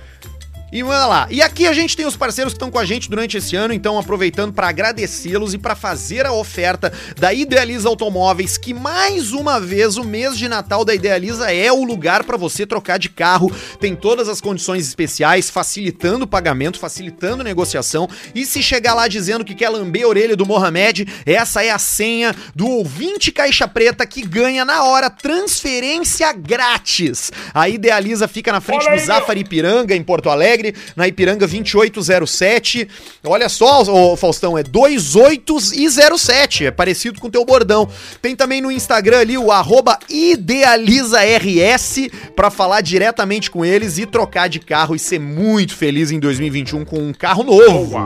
E 0.74 0.82
manda 0.82 1.06
lá. 1.06 1.28
E 1.30 1.40
aqui 1.40 1.68
a 1.68 1.72
gente 1.72 1.96
tem 1.96 2.08
os 2.08 2.18
parceiros 2.18 2.52
que 2.52 2.56
estão 2.56 2.72
com 2.72 2.80
a 2.80 2.84
gente 2.84 3.08
durante 3.08 3.38
esse 3.38 3.56
ano, 3.56 3.76
então 3.76 4.00
aproveitando 4.00 4.52
para 4.52 4.70
agradecê-los 4.70 5.54
e 5.54 5.60
para 5.60 5.76
fazer 5.76 6.26
a 6.26 6.34
oferta 6.34 6.92
da 7.16 7.32
Idealiza 7.32 7.88
Automóveis, 7.88 8.58
que 8.58 8.74
mais 8.74 9.34
uma 9.34 9.60
vez 9.60 9.98
o 9.98 10.04
mês 10.04 10.36
de 10.36 10.48
Natal 10.48 10.84
da 10.84 10.96
Idealiza 10.96 11.54
é 11.54 11.72
o 11.72 11.84
lugar 11.84 12.24
para 12.24 12.38
você 12.38 12.66
trocar 12.66 12.98
de 12.98 13.08
carro. 13.08 13.52
Tem 13.80 13.96
todas 13.96 14.28
as 14.28 14.42
condições 14.42 14.88
especiais, 14.88 15.48
facilitando 15.48 16.26
o 16.26 16.28
pagamento, 16.28 16.80
facilitando 16.80 17.42
a 17.42 17.44
negociação. 17.44 18.10
E 18.34 18.44
se 18.44 18.64
chegar 18.64 18.96
lá 18.96 19.08
dizendo 19.08 19.46
que 19.46 19.54
quer 19.54 19.70
lamber 19.70 20.06
a 20.06 20.08
orelha 20.08 20.36
do 20.36 20.44
Mohamed, 20.44 21.08
essa 21.24 21.64
é 21.64 21.70
a 21.70 21.78
senha 21.78 22.36
do 22.56 22.68
ouvinte 22.68 23.32
caixa 23.32 23.68
preta 23.68 24.08
que 24.08 24.26
ganha 24.26 24.66
na 24.66 24.86
hora 24.86 25.08
transferência 25.08 26.34
grátis. 26.34 27.32
A 27.54 27.70
Idealiza 27.70 28.28
fica 28.28 28.52
na 28.52 28.60
frente 28.60 28.88
Olha 28.88 29.00
do 29.00 29.06
Zafari 29.06 29.42
Ipiranga, 29.42 29.96
em 29.96 30.02
Porto 30.02 30.32
Alegre, 30.32 30.63
na 30.96 31.08
Ipiranga 31.08 31.48
2807. 31.48 32.88
Olha 33.24 33.50
só, 33.50 34.16
Faustão, 34.16 34.58
é 34.58 34.64
28 34.64 35.58
e 35.74 35.90
07, 35.90 36.68
é 36.68 36.72
parecido 36.72 37.20
com 37.20 37.28
o 37.28 37.32
teu 37.32 37.44
bordão. 37.44 37.90
Tem 38.22 38.36
também 38.36 38.62
no 38.62 38.72
Instagram 38.72 39.20
ali 39.20 39.38
o 39.38 39.48
idealizaRS 40.10 42.10
pra 42.36 42.52
falar 42.52 42.82
diretamente 42.82 43.50
com 43.50 43.66
eles 43.66 43.98
e 43.98 44.06
trocar 44.06 44.48
de 44.48 44.60
carro 44.60 44.96
e 44.96 45.00
ser 45.00 45.20
muito 45.20 45.76
feliz 45.76 46.12
em 46.12 46.20
2021 46.20 46.86
com 46.86 47.00
um 47.00 47.14
carro 47.14 47.44
novo. 47.44 47.98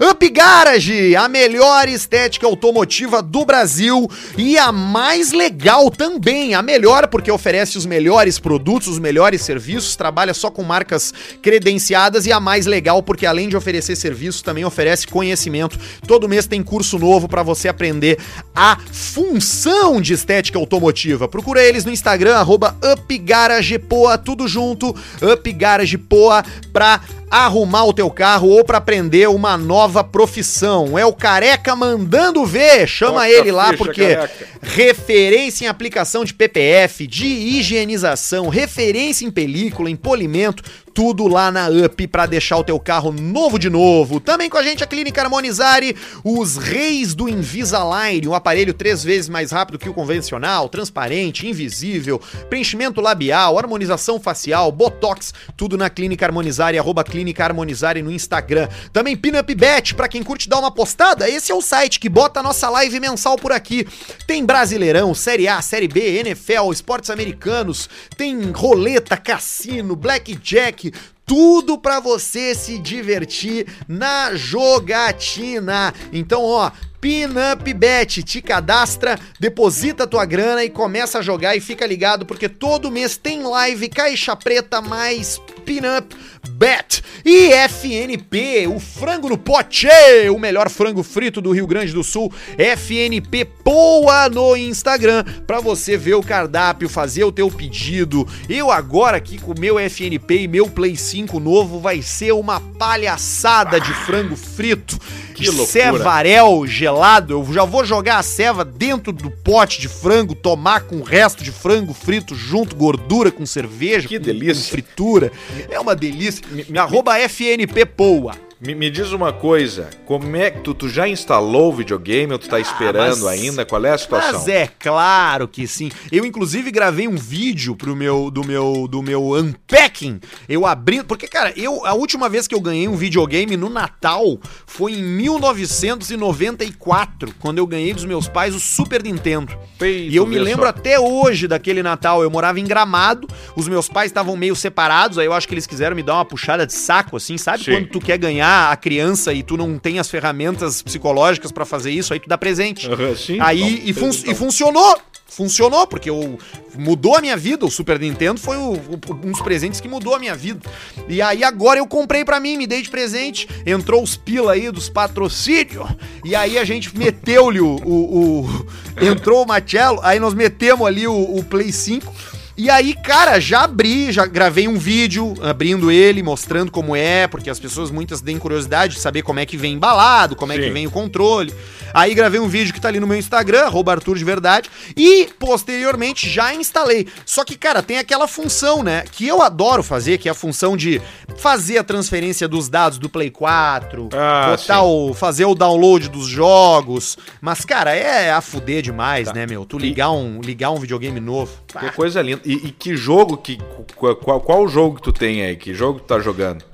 Up 0.00 0.28
Garage, 0.28 1.16
a 1.16 1.28
melhor 1.28 1.88
estética 1.88 2.46
automotiva 2.46 3.22
do 3.22 3.44
Brasil 3.44 4.10
e 4.36 4.58
a 4.58 4.70
mais 4.70 5.32
legal 5.32 5.90
também. 5.90 6.54
A 6.54 6.62
melhor 6.62 7.08
porque 7.08 7.30
oferece 7.30 7.78
os 7.78 7.86
melhores 7.86 8.38
produtos, 8.38 8.88
os 8.88 8.98
melhores 8.98 9.42
serviços, 9.42 9.96
trabalha 9.96 10.34
só 10.34 10.50
com 10.50 10.62
marcas 10.62 11.12
credenciadas 11.40 12.26
e 12.26 12.32
a 12.32 12.40
mais 12.40 12.66
legal 12.66 13.02
porque 13.02 13.26
além 13.26 13.48
de 13.48 13.56
oferecer 13.56 13.96
serviços, 13.96 14.42
também 14.42 14.64
oferece 14.64 15.06
conhecimento. 15.06 15.78
Todo 16.06 16.28
mês 16.28 16.46
tem 16.46 16.62
curso 16.62 16.98
novo 16.98 17.28
para 17.28 17.42
você 17.42 17.68
aprender 17.68 18.18
a 18.54 18.78
função 18.92 20.00
de 20.00 20.12
estética 20.12 20.58
automotiva. 20.58 21.28
Procura 21.28 21.62
eles 21.62 21.84
no 21.84 21.90
Instagram, 21.90 22.44
UpGaragePoa, 22.44 24.18
tudo 24.18 24.46
junto, 24.46 24.94
UpGaragePoa, 25.22 26.44
pra 26.72 27.00
arrumar 27.30 27.84
o 27.84 27.92
teu 27.92 28.10
carro 28.10 28.48
ou 28.48 28.64
pra 28.64 28.78
aprender 28.78 29.28
uma 29.28 29.56
nova 29.56 30.04
profissão. 30.04 30.98
É 30.98 31.04
o 31.04 31.12
Careca 31.12 31.74
mandando 31.74 32.44
ver. 32.44 32.86
Chama 32.86 33.20
Toca 33.20 33.28
ele 33.28 33.52
lá 33.52 33.70
ficha, 33.70 33.76
porque 33.76 34.14
Careca. 34.14 34.48
referência 34.62 35.64
em 35.64 35.68
aplicação 35.68 36.24
de 36.24 36.32
PPF, 36.34 37.06
de 37.06 37.26
higienização, 37.26 38.48
referência 38.48 39.26
em 39.26 39.30
película, 39.30 39.90
em 39.90 39.96
polimento, 39.96 40.62
tudo 40.96 41.28
lá 41.28 41.50
na 41.50 41.68
UP 41.68 42.06
pra 42.06 42.24
deixar 42.24 42.56
o 42.56 42.64
teu 42.64 42.80
carro 42.80 43.12
novo 43.12 43.58
de 43.58 43.68
novo. 43.68 44.18
Também 44.18 44.48
com 44.48 44.56
a 44.56 44.62
gente 44.62 44.82
a 44.82 44.86
Clínica 44.86 45.20
Harmonizare, 45.20 45.94
os 46.24 46.56
reis 46.56 47.14
do 47.14 47.28
Invisalign, 47.28 48.26
um 48.26 48.32
aparelho 48.32 48.72
três 48.72 49.04
vezes 49.04 49.28
mais 49.28 49.50
rápido 49.50 49.78
que 49.78 49.90
o 49.90 49.92
convencional, 49.92 50.70
transparente, 50.70 51.46
invisível, 51.46 52.18
preenchimento 52.48 53.02
labial, 53.02 53.58
harmonização 53.58 54.18
facial, 54.18 54.72
botox, 54.72 55.34
tudo 55.54 55.76
na 55.76 55.90
Clínica 55.90 56.24
Harmonizare, 56.24 56.78
arroba 56.78 57.04
Clínica 57.04 57.44
Harmonizare 57.44 58.00
no 58.00 58.10
Instagram. 58.10 58.66
Também 58.90 59.14
Pinup 59.14 59.54
Bet, 59.54 59.94
pra 59.94 60.08
quem 60.08 60.22
curte 60.22 60.48
dar 60.48 60.60
uma 60.60 60.70
postada, 60.70 61.28
esse 61.28 61.52
é 61.52 61.54
o 61.54 61.60
site 61.60 62.00
que 62.00 62.08
bota 62.08 62.40
a 62.40 62.42
nossa 62.42 62.70
live 62.70 62.98
mensal 63.00 63.36
por 63.36 63.52
aqui. 63.52 63.86
Tem 64.26 64.46
Brasileirão, 64.46 65.12
Série 65.12 65.46
A, 65.46 65.60
Série 65.60 65.88
B, 65.88 66.20
NFL, 66.20 66.72
esportes 66.72 67.10
americanos, 67.10 67.86
tem 68.16 68.50
roleta, 68.50 69.14
cassino, 69.18 69.94
blackjack, 69.94 70.85
tudo 71.24 71.76
pra 71.76 71.98
você 71.98 72.54
se 72.54 72.78
divertir 72.78 73.66
na 73.88 74.34
jogatina. 74.34 75.92
Então, 76.12 76.42
ó, 76.42 76.70
Pinup 77.00 77.72
Bet, 77.74 78.22
te 78.22 78.40
cadastra, 78.40 79.18
deposita 79.38 80.06
tua 80.06 80.24
grana 80.24 80.64
e 80.64 80.70
começa 80.70 81.18
a 81.18 81.22
jogar 81.22 81.56
e 81.56 81.60
fica 81.60 81.86
ligado 81.86 82.24
porque 82.26 82.48
todo 82.48 82.90
mês 82.90 83.16
tem 83.16 83.42
live 83.42 83.88
Caixa 83.88 84.34
Preta 84.34 84.80
mais 84.80 85.40
Pinup 85.64 86.14
Bet 86.50 87.02
e 87.24 87.52
FNP, 87.52 88.68
o 88.68 88.78
frango 88.78 89.28
no 89.28 89.36
pote, 89.36 89.88
o 90.32 90.38
melhor 90.38 90.70
frango 90.70 91.02
frito 91.02 91.40
do 91.40 91.50
Rio 91.50 91.66
Grande 91.66 91.92
do 91.92 92.04
Sul, 92.04 92.32
FNP 92.56 93.44
Poa 93.64 94.28
no 94.28 94.56
Instagram 94.56 95.24
pra 95.44 95.60
você 95.60 95.96
ver 95.96 96.14
o 96.14 96.22
cardápio, 96.22 96.88
fazer 96.88 97.24
o 97.24 97.32
teu 97.32 97.50
pedido. 97.50 98.26
Eu 98.48 98.70
agora 98.70 99.16
aqui 99.16 99.38
com 99.38 99.52
o 99.52 99.58
meu 99.58 99.76
FNP 99.78 100.42
e 100.42 100.48
meu 100.48 100.68
Play 100.68 100.96
5 100.96 101.40
novo 101.40 101.80
vai 101.80 102.00
ser 102.00 102.32
uma 102.32 102.60
palhaçada 102.60 103.80
de 103.80 103.92
frango 103.92 104.36
frito. 104.36 104.96
Que 105.44 105.50
loucura. 105.50 105.66
Cevarel 105.66 106.66
gelado, 106.66 107.32
eu 107.34 107.52
já 107.52 107.64
vou 107.64 107.84
jogar 107.84 108.18
a 108.18 108.22
ceva 108.22 108.64
dentro 108.64 109.12
do 109.12 109.30
pote 109.30 109.80
de 109.80 109.88
frango, 109.88 110.34
tomar 110.34 110.80
com 110.82 110.96
o 110.96 111.02
resto 111.02 111.42
de 111.44 111.50
frango 111.52 111.92
frito 111.92 112.34
junto, 112.34 112.74
gordura 112.76 113.30
com 113.30 113.44
cerveja, 113.44 114.08
Que 114.08 114.18
com- 114.18 114.24
delícia. 114.24 114.54
com 114.64 114.70
fritura. 114.70 115.32
É 115.70 115.78
uma 115.78 115.94
delícia. 115.94 116.42
Me, 116.50 116.78
arroba 116.78 117.18
FNP 117.18 117.84
Poa. 117.86 118.34
Me, 118.58 118.74
me 118.74 118.88
diz 118.90 119.12
uma 119.12 119.34
coisa, 119.34 119.90
como 120.06 120.34
é 120.34 120.50
que 120.50 120.60
tu, 120.60 120.72
tu 120.72 120.88
já 120.88 121.06
instalou 121.06 121.70
o 121.70 121.76
videogame 121.76 122.32
ou 122.32 122.38
tu 122.38 122.48
tá 122.48 122.58
esperando 122.58 123.02
Ah, 123.02 123.08
mas- 123.08 123.26
ainda? 123.26 123.66
Qual 123.66 123.84
é 123.84 123.90
a 123.90 123.98
situação? 123.98 124.32
Mas 124.32 124.48
é 124.48 124.66
claro 124.78 125.46
que 125.46 125.66
sim. 125.66 125.90
Eu 126.10 126.24
inclusive 126.24 126.70
gravei 126.70 127.06
um 127.06 127.16
vídeo 127.16 127.76
pro 127.76 127.94
meu 127.94 128.30
do 128.30 128.42
meu 128.42 128.88
do 128.88 129.02
meu 129.02 129.32
unpacking. 129.34 130.18
Eu 130.48 130.64
abri, 130.64 131.02
porque 131.02 131.28
cara, 131.28 131.52
eu 131.54 131.84
a 131.84 131.92
última 131.92 132.30
vez 132.30 132.48
que 132.48 132.54
eu 132.54 132.60
ganhei 132.62 132.88
um 132.88 132.96
videogame 132.96 133.58
no 133.58 133.68
Natal 133.68 134.38
foi 134.64 134.92
em 134.94 135.02
1994, 135.02 137.34
quando 137.38 137.58
eu 137.58 137.66
ganhei 137.66 137.92
dos 137.92 138.06
meus 138.06 138.26
pais 138.26 138.54
o 138.54 138.60
Super 138.60 139.02
Nintendo. 139.02 139.54
Peito, 139.78 140.14
E 140.14 140.16
eu 140.16 140.26
me 140.26 140.38
lembro 140.38 140.62
só. 140.62 140.70
até 140.70 140.98
hoje 140.98 141.46
daquele 141.46 141.82
Natal. 141.82 142.22
Eu 142.22 142.30
morava 142.30 142.58
em 142.58 142.64
Gramado, 142.64 143.28
os 143.54 143.68
meus 143.68 143.86
pais 143.86 144.10
estavam 144.10 144.34
meio 144.34 144.56
separados, 144.56 145.18
aí 145.18 145.26
eu 145.26 145.34
acho 145.34 145.46
que 145.46 145.52
eles 145.52 145.66
quiseram 145.66 145.94
me 145.94 146.02
dar 146.02 146.14
uma 146.14 146.24
puxada 146.24 146.66
de 146.66 146.72
saco, 146.72 147.18
assim, 147.18 147.36
sabe? 147.36 147.62
Sim. 147.64 147.72
Quando 147.72 147.88
tu 147.88 148.00
quer 148.00 148.16
ganhar 148.16 148.45
a 148.46 148.76
criança 148.76 149.32
e 149.32 149.42
tu 149.42 149.56
não 149.56 149.78
tem 149.78 149.98
as 149.98 150.08
ferramentas 150.10 150.82
psicológicas 150.82 151.50
pra 151.52 151.64
fazer 151.64 151.90
isso, 151.90 152.12
aí 152.12 152.20
tu 152.20 152.28
dá 152.28 152.38
presente. 152.38 152.86
Aham, 152.90 153.14
sim, 153.16 153.38
aí 153.40 153.82
e, 153.84 153.92
fun- 153.92 154.10
e 154.26 154.34
funcionou. 154.34 154.98
Funcionou, 155.28 155.86
porque 155.88 156.08
eu, 156.08 156.38
mudou 156.78 157.14
a 157.16 157.20
minha 157.20 157.36
vida. 157.36 157.66
O 157.66 157.70
Super 157.70 157.98
Nintendo 157.98 158.40
foi 158.40 158.56
o- 158.56 158.72
o- 158.74 159.00
um 159.24 159.32
dos 159.32 159.40
presentes 159.42 159.80
que 159.80 159.88
mudou 159.88 160.14
a 160.14 160.18
minha 160.18 160.34
vida. 160.34 160.60
E 161.08 161.20
aí 161.20 161.42
agora 161.44 161.78
eu 161.78 161.86
comprei 161.86 162.24
pra 162.24 162.38
mim, 162.40 162.56
me 162.56 162.66
dei 162.66 162.80
de 162.80 162.88
presente. 162.88 163.46
Entrou 163.66 164.02
os 164.02 164.16
pila 164.16 164.52
aí 164.52 164.70
dos 164.70 164.88
patrocínios. 164.88 165.84
E 166.24 166.34
aí 166.34 166.56
a 166.56 166.64
gente 166.64 166.96
meteu-lhe 166.96 167.60
o, 167.60 167.76
o- 167.84 168.44
o- 168.44 168.66
Entrou 169.04 169.42
o 169.42 169.46
Marcello, 169.46 169.98
aí 170.02 170.18
nós 170.18 170.32
metemos 170.32 170.86
ali 170.86 171.06
o, 171.06 171.12
o 171.36 171.44
Play 171.44 171.70
5. 171.72 172.10
E 172.58 172.70
aí, 172.70 172.94
cara, 172.94 173.38
já 173.38 173.64
abri, 173.64 174.10
já 174.10 174.24
gravei 174.24 174.66
um 174.66 174.78
vídeo 174.78 175.34
abrindo 175.42 175.90
ele, 175.90 176.22
mostrando 176.22 176.72
como 176.72 176.96
é, 176.96 177.26
porque 177.26 177.50
as 177.50 177.60
pessoas 177.60 177.90
muitas 177.90 178.22
têm 178.22 178.38
curiosidade 178.38 178.94
de 178.94 179.00
saber 179.00 179.20
como 179.20 179.38
é 179.38 179.44
que 179.44 179.58
vem 179.58 179.74
embalado, 179.74 180.34
como 180.34 180.52
é 180.54 180.56
que 180.56 180.64
Sim. 180.64 180.72
vem 180.72 180.86
o 180.86 180.90
controle. 180.90 181.52
Aí 181.92 182.14
gravei 182.14 182.40
um 182.40 182.48
vídeo 182.48 182.72
que 182.72 182.80
tá 182.80 182.88
ali 182.88 182.98
no 182.98 183.06
meu 183.06 183.18
Instagram, 183.18 183.66
arroba 183.66 183.92
Arthur 183.92 184.16
de 184.16 184.24
Verdade, 184.24 184.70
e 184.96 185.28
posteriormente 185.38 186.30
já 186.30 186.54
instalei. 186.54 187.06
Só 187.26 187.44
que, 187.44 187.56
cara, 187.58 187.82
tem 187.82 187.98
aquela 187.98 188.26
função, 188.26 188.82
né, 188.82 189.04
que 189.12 189.26
eu 189.26 189.42
adoro 189.42 189.82
fazer, 189.82 190.16
que 190.16 190.26
é 190.26 190.32
a 190.32 190.34
função 190.34 190.78
de 190.78 191.00
fazer 191.36 191.76
a 191.76 191.84
transferência 191.84 192.48
dos 192.48 192.70
dados 192.70 192.96
do 192.98 193.08
Play 193.10 193.30
4, 193.30 194.08
Ah, 194.14 194.56
botar 194.56 194.80
sim. 194.80 194.86
o, 194.86 195.12
fazer 195.12 195.44
o 195.44 195.54
download 195.54 196.08
dos 196.08 196.26
jogos. 196.26 197.18
Mas, 197.38 197.66
cara, 197.66 197.94
é 197.94 198.30
a 198.32 198.40
fuder 198.40 198.80
demais, 198.80 199.30
né, 199.32 199.46
meu? 199.46 199.66
Tu 199.66 199.76
ligar 199.78 200.10
um, 200.10 200.40
ligar 200.40 200.70
um 200.70 200.78
videogame 200.80 201.20
novo. 201.20 201.52
Que 201.78 201.90
coisa 201.92 202.22
linda. 202.22 202.45
E, 202.46 202.68
e 202.68 202.70
que 202.70 202.96
jogo 202.96 203.36
que. 203.36 203.58
Qual, 203.96 204.40
qual, 204.40 204.68
jogo 204.68 204.96
que 204.96 205.02
tu 205.02 205.12
tem 205.12 205.42
aí? 205.42 205.56
Que 205.56 205.74
jogo 205.74 205.98
que 205.98 206.04
tu 206.04 206.08
tá 206.08 206.20
jogando? 206.20 206.64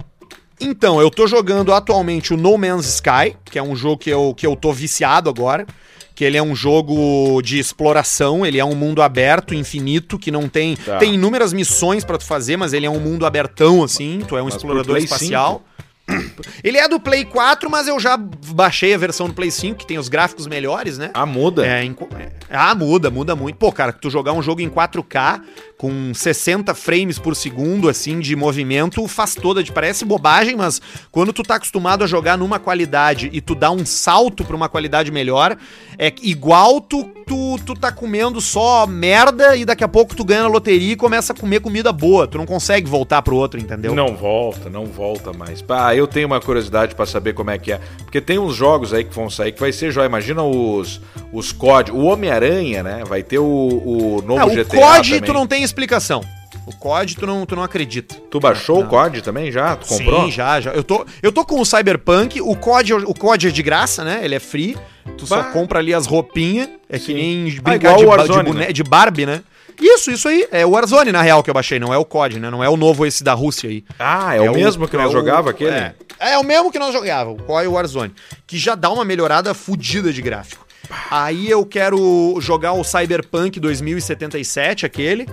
Então, 0.61 1.00
eu 1.00 1.11
tô 1.11 1.26
jogando 1.26 1.72
atualmente 1.72 2.35
o 2.35 2.37
No 2.37 2.58
Man's 2.58 2.87
Sky, 2.87 3.35
que 3.46 3.58
é 3.58 3.62
um 3.62 3.74
jogo 3.74 3.96
que 3.96 4.11
eu, 4.11 4.35
que 4.37 4.46
eu 4.46 4.54
tô 4.54 4.70
viciado 4.70 5.30
agora. 5.30 5.66
Que 6.14 6.24
ele 6.24 6.37
é 6.37 6.42
um 6.42 6.54
jogo 6.54 7.40
de 7.40 7.58
exploração, 7.58 8.44
ele 8.44 8.58
é 8.58 8.64
um 8.64 8.74
mundo 8.74 9.00
aberto, 9.00 9.54
infinito, 9.54 10.18
que 10.18 10.30
não 10.30 10.46
tem. 10.46 10.76
Tá. 10.76 10.98
Tem 10.98 11.14
inúmeras 11.14 11.54
missões 11.54 12.04
pra 12.04 12.18
tu 12.18 12.26
fazer, 12.26 12.58
mas 12.58 12.74
ele 12.74 12.85
é 12.85 12.90
um 12.90 13.00
mundo 13.00 13.24
abertão, 13.24 13.82
assim. 13.82 14.20
Tu 14.28 14.37
é 14.37 14.42
um 14.42 14.44
Mas 14.44 14.56
explorador 14.56 14.98
espacial. 14.98 15.64
Ele 16.62 16.78
é 16.78 16.88
do 16.88 16.98
Play 16.98 17.24
4, 17.24 17.70
mas 17.70 17.87
eu 17.87 17.98
já 17.98 18.16
baixei 18.16 18.92
a 18.92 18.98
versão 18.98 19.28
do 19.28 19.35
Play 19.35 19.50
5, 19.50 19.78
que 19.78 19.87
tem 19.87 19.98
os 19.98 20.08
gráficos 20.08 20.46
melhores, 20.46 20.98
né? 20.98 21.11
Ah, 21.14 21.24
muda? 21.24 21.64
É, 21.66 21.85
é. 21.85 22.32
Ah, 22.52 22.74
muda, 22.74 23.10
muda 23.10 23.34
muito. 23.34 23.56
Pô, 23.56 23.72
cara, 23.72 23.92
tu 23.92 24.10
jogar 24.10 24.32
um 24.32 24.42
jogo 24.42 24.60
em 24.60 24.68
4K 24.68 25.40
com 25.76 26.14
60 26.14 26.74
frames 26.74 27.18
por 27.18 27.34
segundo, 27.34 27.88
assim, 27.88 28.20
de 28.20 28.36
movimento, 28.36 29.06
faz 29.08 29.34
toda. 29.34 29.62
Parece 29.72 30.04
bobagem, 30.04 30.54
mas 30.54 30.80
quando 31.10 31.32
tu 31.32 31.42
tá 31.42 31.56
acostumado 31.56 32.04
a 32.04 32.06
jogar 32.06 32.38
numa 32.38 32.58
qualidade 32.58 33.30
e 33.32 33.40
tu 33.40 33.54
dá 33.54 33.70
um 33.70 33.84
salto 33.84 34.44
pra 34.44 34.54
uma 34.54 34.68
qualidade 34.68 35.10
melhor, 35.10 35.56
é 35.98 36.12
igual 36.22 36.80
tu, 36.80 37.04
tu, 37.26 37.58
tu 37.64 37.74
tá 37.74 37.90
comendo 37.90 38.40
só 38.40 38.86
merda 38.86 39.56
e 39.56 39.64
daqui 39.64 39.82
a 39.82 39.88
pouco 39.88 40.14
tu 40.14 40.24
ganha 40.24 40.42
na 40.42 40.48
loteria 40.48 40.92
e 40.92 40.96
começa 40.96 41.32
a 41.32 41.36
comer 41.36 41.60
comida 41.60 41.92
boa. 41.92 42.26
Tu 42.28 42.38
não 42.38 42.46
consegue 42.46 42.88
voltar 42.88 43.22
pro 43.22 43.36
outro, 43.36 43.58
entendeu? 43.58 43.94
Não 43.94 44.14
volta, 44.14 44.68
não 44.68 44.86
volta 44.86 45.32
mais. 45.32 45.64
Ah, 45.68 45.94
eu 45.94 46.06
tenho 46.06 46.26
uma 46.26 46.40
curiosidade 46.40 46.94
pra 46.94 47.06
saber 47.06 47.32
como 47.32 47.50
é 47.50 47.58
que 47.58 47.72
é. 47.72 47.80
Porque 47.98 48.20
tem 48.20 48.38
uns 48.38 48.54
jogos 48.54 48.92
aí 48.92 49.04
que 49.04 49.14
vão 49.14 49.30
sair 49.30 49.52
que 49.52 49.60
vai 49.60 49.72
ser 49.72 49.90
jóia. 49.90 50.06
Imagina 50.06 50.42
os, 50.42 51.00
os 51.32 51.50
COD. 51.50 51.90
O 51.90 52.04
Homem-Aranha, 52.04 52.41
né? 52.83 53.02
Vai 53.07 53.22
ter 53.22 53.38
o, 53.38 53.44
o 53.44 54.22
novo 54.22 54.40
Ah, 54.40 54.46
o 54.46 54.50
GTA 54.50 54.64
COD 54.78 55.09
também. 55.11 55.22
tu 55.22 55.33
não 55.33 55.46
tem 55.46 55.62
explicação. 55.62 56.22
O 56.66 56.76
COD 56.76 57.16
tu 57.16 57.26
não, 57.26 57.44
tu 57.44 57.57
não 57.57 57.62
acredita. 57.62 58.14
Tu 58.31 58.38
baixou 58.38 58.78
Não. 58.81 58.87
o 58.87 58.88
COD 58.88 59.20
também 59.22 59.50
já? 59.50 59.74
Tu 59.76 59.87
comprou? 59.88 60.24
Sim, 60.26 60.31
já, 60.31 60.61
já. 60.61 60.70
Eu 60.72 60.85
tô, 60.85 61.05
eu 61.22 61.33
tô 61.33 61.44
com 61.44 61.61
o 61.61 61.64
Cyberpunk, 61.66 62.40
o 62.40 62.55
COD, 62.55 62.94
o 62.94 63.14
COD 63.14 63.48
é 63.48 63.50
de 63.50 63.62
graça, 63.62 64.05
né? 64.05 64.20
Ele 64.22 64.35
é 64.37 64.38
free. 64.40 64.76
Tu 65.18 65.26
só 65.26 65.38
Bah. 65.38 65.44
compra 65.50 65.81
ali 65.81 65.92
as 65.92 66.07
roupinhas. 66.07 66.68
É 66.88 66.98
que 66.98 67.07
Sim. 67.07 67.14
nem 67.14 67.42
Ah, 67.59 67.62
brincar 67.62 67.74
igual 67.74 67.96
de, 67.96 68.05
o 68.05 68.09
Warzone, 68.09 68.38
de, 68.38 68.44
bone- 68.52 68.61
né? 68.66 68.72
de 68.72 68.83
Barbie, 68.85 69.26
né? 69.26 69.42
Isso, 69.81 70.11
isso 70.12 70.28
aí. 70.28 70.46
É 70.52 70.64
o 70.64 70.70
Warzone, 70.70 71.11
na 71.11 71.20
real, 71.22 71.42
que 71.42 71.50
eu 71.50 71.55
baixei. 71.55 71.81
Não 71.81 71.92
é 71.92 71.98
o 71.98 72.05
COD, 72.05 72.38
né? 72.38 72.48
Não 72.48 72.62
é 72.62 72.68
o 72.68 72.76
novo 72.76 73.05
esse 73.05 73.24
da 73.24 73.33
Rússia 73.33 73.68
aí. 73.68 73.83
Ah, 73.98 74.37
é, 74.37 74.40
o 74.48 74.55
mesmo 74.55 74.87
que 74.87 74.96
nós 74.96 75.07
é 75.07 75.09
o- 75.09 75.12
jogava 75.12 75.50
aquele? 75.50 75.70
É. 75.70 75.94
é 76.20 76.38
o 76.38 76.44
mesmo 76.44 76.70
que 76.70 76.78
nós 76.78 76.92
jogava, 76.92 77.31
o 77.31 77.37
COD 77.42 77.64
e 77.64 77.68
o 77.68 77.72
Warzone. 77.72 78.12
Que 78.47 78.57
já 78.57 78.76
dá 78.76 78.88
uma 78.90 79.05
melhorada 79.05 79.53
fodida 79.55 80.12
de 80.12 80.22
gráfico. 80.22 80.64
Aí 81.11 81.51
eu 81.51 81.64
quero 81.64 82.37
jogar 82.41 82.72
o 82.72 82.85
Cyberpunk 82.85 83.59
2077, 83.61 84.87
aquele. 84.87 85.26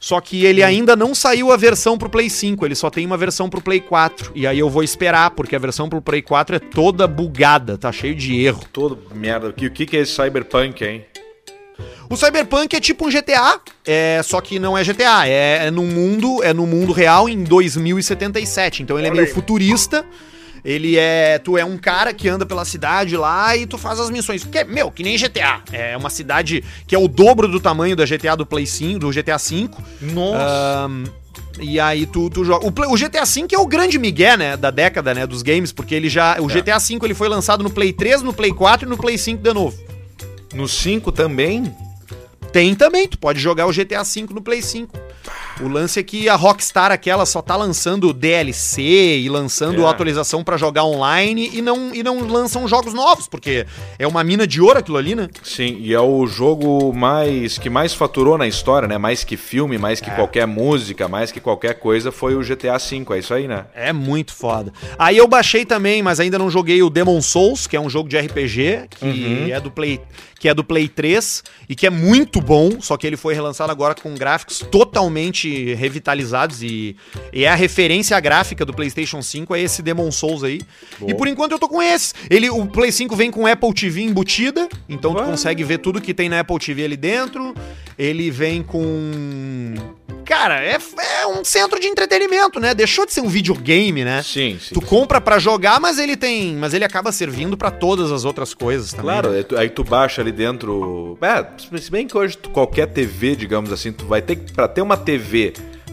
Só 0.00 0.20
que 0.20 0.44
ele 0.44 0.64
ainda 0.64 0.96
não 0.96 1.14
saiu 1.14 1.52
a 1.52 1.56
versão 1.56 1.96
pro 1.96 2.10
Play 2.10 2.28
5, 2.28 2.66
ele 2.66 2.74
só 2.74 2.90
tem 2.90 3.06
uma 3.06 3.16
versão 3.16 3.48
pro 3.48 3.60
Play 3.60 3.80
4. 3.80 4.32
E 4.34 4.48
aí 4.48 4.58
eu 4.58 4.68
vou 4.68 4.82
esperar, 4.82 5.30
porque 5.30 5.54
a 5.54 5.58
versão 5.60 5.88
pro 5.88 6.02
Play 6.02 6.20
4 6.20 6.56
é 6.56 6.58
toda 6.58 7.06
bugada, 7.06 7.78
tá 7.78 7.92
cheio 7.92 8.16
de 8.16 8.34
erro. 8.44 8.64
Todo 8.72 8.98
merda. 9.14 9.50
O 9.50 9.52
que, 9.52 9.66
o 9.66 9.70
que 9.70 9.86
que 9.86 9.96
é 9.96 10.00
esse 10.00 10.12
Cyberpunk, 10.12 10.84
hein? 10.84 11.04
O 12.10 12.16
Cyberpunk 12.16 12.74
é 12.74 12.80
tipo 12.80 13.06
um 13.06 13.10
GTA, 13.10 13.60
é, 13.86 14.20
só 14.24 14.40
que 14.40 14.58
não 14.58 14.76
é 14.76 14.82
GTA, 14.82 15.28
é, 15.28 15.68
é 15.68 15.70
no 15.70 15.84
mundo, 15.84 16.42
é 16.42 16.52
no 16.52 16.66
mundo 16.66 16.92
real 16.92 17.28
em 17.28 17.44
2077. 17.44 18.82
Então 18.82 18.98
ele 18.98 19.06
é 19.06 19.10
Olha 19.10 19.20
meio 19.20 19.28
aí. 19.28 19.32
futurista. 19.32 20.04
Ele 20.64 20.96
é, 20.96 21.38
tu 21.38 21.58
é 21.58 21.64
um 21.64 21.76
cara 21.76 22.14
que 22.14 22.28
anda 22.28 22.46
pela 22.46 22.64
cidade 22.64 23.16
lá 23.16 23.56
e 23.56 23.66
tu 23.66 23.76
faz 23.76 23.98
as 23.98 24.10
missões. 24.10 24.44
Que 24.44 24.58
é, 24.58 24.64
meu, 24.64 24.90
que 24.90 25.02
nem 25.02 25.16
GTA. 25.16 25.60
É 25.72 25.96
uma 25.96 26.08
cidade 26.10 26.62
que 26.86 26.94
é 26.94 26.98
o 26.98 27.08
dobro 27.08 27.48
do 27.48 27.58
tamanho 27.58 27.96
da 27.96 28.04
GTA 28.06 28.36
do 28.36 28.46
Play 28.46 28.66
5, 28.66 28.98
do 29.00 29.10
GTA 29.10 29.38
5. 29.38 29.82
Nossa. 30.02 30.84
Ahn, 30.86 31.04
E 31.58 31.80
aí 31.80 32.06
tu, 32.06 32.30
tu 32.30 32.44
joga. 32.44 32.64
O, 32.66 32.70
Play- 32.70 32.88
o 32.88 32.94
GTA 32.96 33.24
V 33.24 33.46
é 33.52 33.58
o 33.58 33.66
grande 33.66 33.98
migué, 33.98 34.36
né? 34.36 34.56
Da 34.56 34.70
década, 34.70 35.12
né? 35.12 35.26
Dos 35.26 35.42
games, 35.42 35.72
porque 35.72 35.94
ele 35.96 36.08
já. 36.08 36.36
O 36.40 36.46
GTA 36.46 36.78
V 36.78 36.98
ele 37.02 37.14
foi 37.14 37.28
lançado 37.28 37.64
no 37.64 37.70
Play 37.70 37.92
3, 37.92 38.22
no 38.22 38.32
Play 38.32 38.52
4 38.52 38.86
e 38.86 38.88
no 38.90 38.96
Play 38.96 39.18
5 39.18 39.42
de 39.42 39.52
novo. 39.52 39.76
No 40.54 40.68
5 40.68 41.10
também? 41.10 41.74
Tem 42.52 42.74
também, 42.74 43.08
tu 43.08 43.18
pode 43.18 43.40
jogar 43.40 43.66
o 43.66 43.72
GTA 43.72 44.02
V 44.04 44.26
no 44.30 44.42
Play 44.42 44.60
5. 44.62 44.96
O 45.60 45.68
lance 45.68 46.00
é 46.00 46.02
que 46.02 46.28
a 46.28 46.34
Rockstar 46.34 46.90
aquela 46.90 47.24
só 47.26 47.40
tá 47.42 47.54
lançando 47.56 48.12
DLC 48.12 48.82
e 49.20 49.28
lançando 49.28 49.82
É. 49.84 49.88
atualização 49.88 50.42
pra 50.42 50.56
jogar 50.56 50.84
online 50.84 51.50
e 51.52 51.60
não, 51.62 51.94
e 51.94 52.02
não 52.02 52.26
lançam 52.26 52.66
jogos 52.66 52.94
novos, 52.94 53.26
porque 53.28 53.66
é 53.98 54.06
uma 54.06 54.24
mina 54.24 54.46
de 54.46 54.60
ouro 54.60 54.78
aquilo 54.78 54.96
ali, 54.96 55.14
né? 55.14 55.28
Sim, 55.42 55.76
e 55.80 55.92
é 55.92 56.00
o 56.00 56.26
jogo 56.26 56.92
mais 56.92 57.58
que 57.58 57.68
mais 57.70 57.92
faturou 57.94 58.36
na 58.38 58.46
história, 58.46 58.88
né? 58.88 58.98
Mais 58.98 59.22
que 59.24 59.36
filme, 59.36 59.78
mais 59.78 60.00
que 60.00 60.10
qualquer 60.10 60.46
música, 60.46 61.06
mais 61.08 61.30
que 61.30 61.40
qualquer 61.40 61.74
coisa, 61.74 62.10
foi 62.10 62.34
o 62.34 62.40
GTA 62.42 62.78
V. 62.78 63.04
É 63.10 63.18
isso 63.18 63.34
aí, 63.34 63.46
né? 63.46 63.66
É 63.74 63.92
muito 63.92 64.32
foda. 64.32 64.72
Aí 64.98 65.16
eu 65.18 65.28
baixei 65.28 65.64
também, 65.64 66.02
mas 66.02 66.18
ainda 66.18 66.38
não 66.38 66.50
joguei 66.50 66.82
o 66.82 66.90
Demon 66.90 67.20
Souls, 67.20 67.66
que 67.66 67.76
é 67.76 67.80
um 67.80 67.90
jogo 67.90 68.08
de 68.08 68.18
RPG, 68.18 68.88
que 68.98 69.52
é 69.52 69.60
do 69.60 69.70
Play, 69.70 70.00
que 70.40 70.48
é 70.48 70.54
do 70.54 70.64
Play 70.64 70.88
3 70.88 71.42
e 71.68 71.74
que 71.76 71.86
é 71.86 71.90
muito 71.90 72.40
bom, 72.40 72.80
só 72.80 72.96
que 72.96 73.06
ele 73.06 73.16
foi 73.16 73.34
relançado 73.34 73.70
agora 73.70 73.94
com 73.94 74.14
gráficos 74.14 74.58
totalmente 74.70 75.11
revitalizados 75.74 76.62
e, 76.62 76.96
e 77.32 77.44
é 77.44 77.48
a 77.48 77.54
referência 77.54 78.18
gráfica 78.20 78.64
do 78.64 78.72
PlayStation 78.72 79.22
5 79.22 79.54
é 79.54 79.60
esse 79.60 79.82
Demon 79.82 80.10
Souls 80.10 80.44
aí. 80.44 80.60
E 81.06 81.14
por 81.14 81.28
enquanto 81.28 81.52
eu 81.52 81.58
tô 81.58 81.68
com 81.68 81.82
esse. 81.82 82.14
Ele 82.30 82.48
o 82.50 82.66
Play 82.66 82.92
5 82.92 83.14
vem 83.16 83.30
com 83.30 83.46
Apple 83.46 83.72
TV 83.74 84.02
embutida, 84.02 84.68
então 84.88 85.14
tu 85.14 85.22
consegue 85.22 85.64
ver 85.64 85.78
tudo 85.78 86.00
que 86.00 86.14
tem 86.14 86.28
na 86.28 86.40
Apple 86.40 86.58
TV 86.58 86.84
ali 86.84 86.96
dentro. 86.96 87.54
Ele 87.98 88.30
vem 88.30 88.62
com 88.62 89.74
Cara, 90.24 90.62
é, 90.62 90.78
é 91.20 91.26
um 91.26 91.44
centro 91.44 91.80
de 91.80 91.86
entretenimento, 91.86 92.60
né? 92.60 92.74
Deixou 92.74 93.04
de 93.06 93.12
ser 93.12 93.20
um 93.20 93.28
videogame, 93.28 94.04
né? 94.04 94.22
Sim, 94.22 94.58
sim. 94.60 94.74
Tu 94.74 94.80
compra 94.80 95.20
pra 95.20 95.38
jogar, 95.38 95.80
mas 95.80 95.98
ele 95.98 96.16
tem, 96.16 96.54
mas 96.54 96.74
ele 96.74 96.84
acaba 96.84 97.12
servindo 97.12 97.56
pra 97.56 97.70
todas 97.70 98.12
as 98.12 98.24
outras 98.24 98.54
coisas 98.54 98.90
também. 98.90 99.04
Claro, 99.04 99.30
né? 99.30 99.38
aí 99.38 99.44
tu, 99.44 99.58
aí 99.58 99.68
tu 99.68 99.84
baixa 99.84 100.20
ali 100.20 100.32
dentro. 100.32 101.18
É, 101.20 101.78
se 101.78 101.90
bem 101.90 102.06
que 102.06 102.16
hoje 102.16 102.36
qualquer 102.52 102.86
TV, 102.86 103.36
digamos 103.36 103.72
assim, 103.72 103.92
tu 103.92 104.06
vai 104.06 104.22
ter 104.22 104.36
que. 104.36 104.52
Pra 104.52 104.68
ter 104.68 104.82
uma 104.82 104.96
TV, 104.96 105.52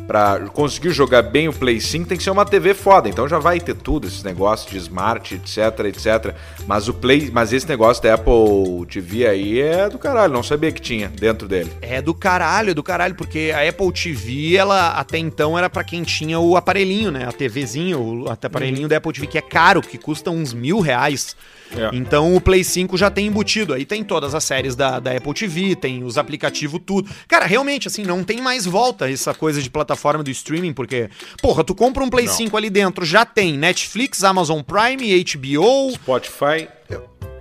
pra 0.09 0.39
conseguir 0.51 0.89
jogar 0.89 1.21
bem 1.21 1.47
o 1.47 1.53
Play 1.53 1.79
5, 1.79 2.07
tem 2.07 2.17
que 2.17 2.23
ser 2.23 2.31
uma 2.31 2.43
TV 2.43 2.73
foda. 2.73 3.07
Então 3.07 3.29
já 3.29 3.37
vai 3.37 3.59
ter 3.59 3.75
tudo, 3.75 4.07
esses 4.07 4.23
negócios 4.23 4.67
de 4.71 4.75
smart, 4.79 5.35
etc, 5.35 5.85
etc. 5.85 6.33
Mas 6.65 6.87
o 6.87 6.95
Play. 6.95 7.29
Mas 7.31 7.53
esse 7.53 7.69
negócio 7.69 8.01
da 8.01 8.15
Apple 8.15 8.87
TV 8.89 9.27
aí 9.27 9.61
é 9.61 9.87
do 9.87 9.99
caralho, 9.99 10.33
não 10.33 10.41
sabia 10.41 10.71
que 10.71 10.81
tinha 10.81 11.09
dentro 11.09 11.47
dele. 11.47 11.71
É 11.79 12.01
do 12.01 12.15
caralho, 12.15 12.71
é 12.71 12.73
do 12.73 12.81
caralho, 12.81 13.13
porque 13.13 13.53
a 13.53 13.69
Apple 13.69 13.91
TV, 13.91 14.55
ela 14.55 14.93
até 14.93 15.19
então 15.19 15.55
era 15.55 15.69
pra 15.69 15.83
quem 15.83 16.01
tinha 16.01 16.39
o 16.39 16.57
aparelhinho, 16.57 17.11
né? 17.11 17.27
A 17.27 17.31
TVzinho, 17.31 18.23
o 18.23 18.31
aparelhinho 18.31 18.87
da 18.87 18.97
Apple 18.97 19.13
TV, 19.13 19.27
que 19.27 19.37
é 19.37 19.43
caro, 19.43 19.79
que 19.79 19.99
custa 19.99 20.31
uns 20.31 20.55
mil 20.55 20.79
reais. 20.79 21.35
É. 21.75 21.89
Então 21.93 22.35
o 22.35 22.41
Play 22.41 22.63
5 22.63 22.97
já 22.97 23.09
tem 23.09 23.27
embutido. 23.27 23.73
Aí 23.73 23.85
tem 23.85 24.03
todas 24.03 24.33
as 24.33 24.43
séries 24.43 24.75
da, 24.75 24.99
da 24.99 25.11
Apple 25.11 25.33
TV, 25.33 25.75
tem 25.75 26.03
os 26.03 26.17
aplicativos, 26.17 26.81
tudo. 26.85 27.09
Cara, 27.27 27.45
realmente, 27.45 27.87
assim, 27.87 28.03
não 28.03 28.23
tem 28.23 28.41
mais 28.41 28.65
volta 28.65 29.09
essa 29.09 29.33
coisa 29.33 29.61
de 29.61 29.69
plataforma 29.69 30.23
do 30.23 30.29
streaming, 30.29 30.73
porque, 30.73 31.09
porra, 31.41 31.63
tu 31.63 31.75
compra 31.75 32.03
um 32.03 32.09
Play 32.09 32.27
5 32.27 32.55
ali 32.55 32.69
dentro, 32.69 33.05
já 33.05 33.25
tem 33.25 33.57
Netflix, 33.57 34.23
Amazon 34.23 34.61
Prime, 34.61 35.23
HBO, 35.23 35.91
Spotify. 35.93 36.67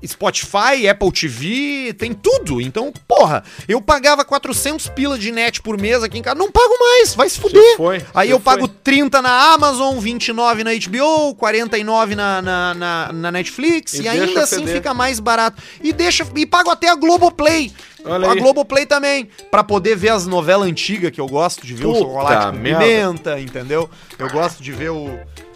Spotify, 0.07 0.89
Apple 0.89 1.11
TV, 1.13 1.95
tem 1.95 2.13
tudo. 2.13 2.61
Então, 2.61 2.93
porra, 3.07 3.43
eu 3.69 3.81
pagava 3.81 4.25
400 4.25 4.89
pila 4.91 5.19
de 5.19 5.31
net 5.33 5.61
por 5.63 5.81
mês 5.81 6.03
aqui 6.03 6.19
em 6.19 6.23
casa, 6.23 6.37
não 6.37 6.51
pago 6.51 6.75
mais, 6.79 7.15
vai 7.15 7.29
se 7.29 7.39
fuder. 7.41 7.77
foi, 7.77 8.05
Aí 8.15 8.31
eu 8.31 8.41
pago 8.41 8.67
foi. 8.67 8.77
30 8.85 9.21
na 9.23 9.53
Amazon, 9.55 9.99
29 9.99 10.65
na 10.65 10.71
HBO, 10.75 11.35
49 11.35 12.15
na, 12.15 12.43
na, 12.43 12.75
na, 12.75 13.13
na 13.13 13.33
Netflix 13.33 13.95
E 13.95 14.03
e, 14.03 14.09
ainda 14.09 14.43
assim 14.43 14.57
feder. 14.61 14.75
fica 14.77 14.95
mais 14.95 15.21
barato. 15.21 15.63
E 15.83 15.93
deixa 15.93 16.27
e 16.37 16.47
pago 16.47 16.71
até 16.71 16.89
a 16.89 16.95
Globoplay. 16.95 17.73
Olha 18.05 18.29
a 18.29 18.33
aí. 18.33 18.39
Globoplay 18.41 18.87
também, 18.87 19.29
pra 19.51 19.65
poder 19.65 19.97
ver 19.97 20.11
as 20.11 20.27
novelas 20.27 20.69
antigas 20.69 21.11
que 21.11 21.21
eu 21.21 21.27
gosto 21.27 21.67
de 21.67 21.75
ver 21.75 21.87
o 21.87 21.93
Puta 21.93 22.05
chocolate 22.05 22.47
com 22.57 22.63
pimenta, 22.63 23.41
entendeu? 23.41 23.91
Eu 24.19 24.31
gosto 24.31 24.63
de 24.63 24.71
ver 24.73 24.91
o, 24.91 24.95
o- 24.97 25.09
o- 25.09 25.09
o- 25.11 25.48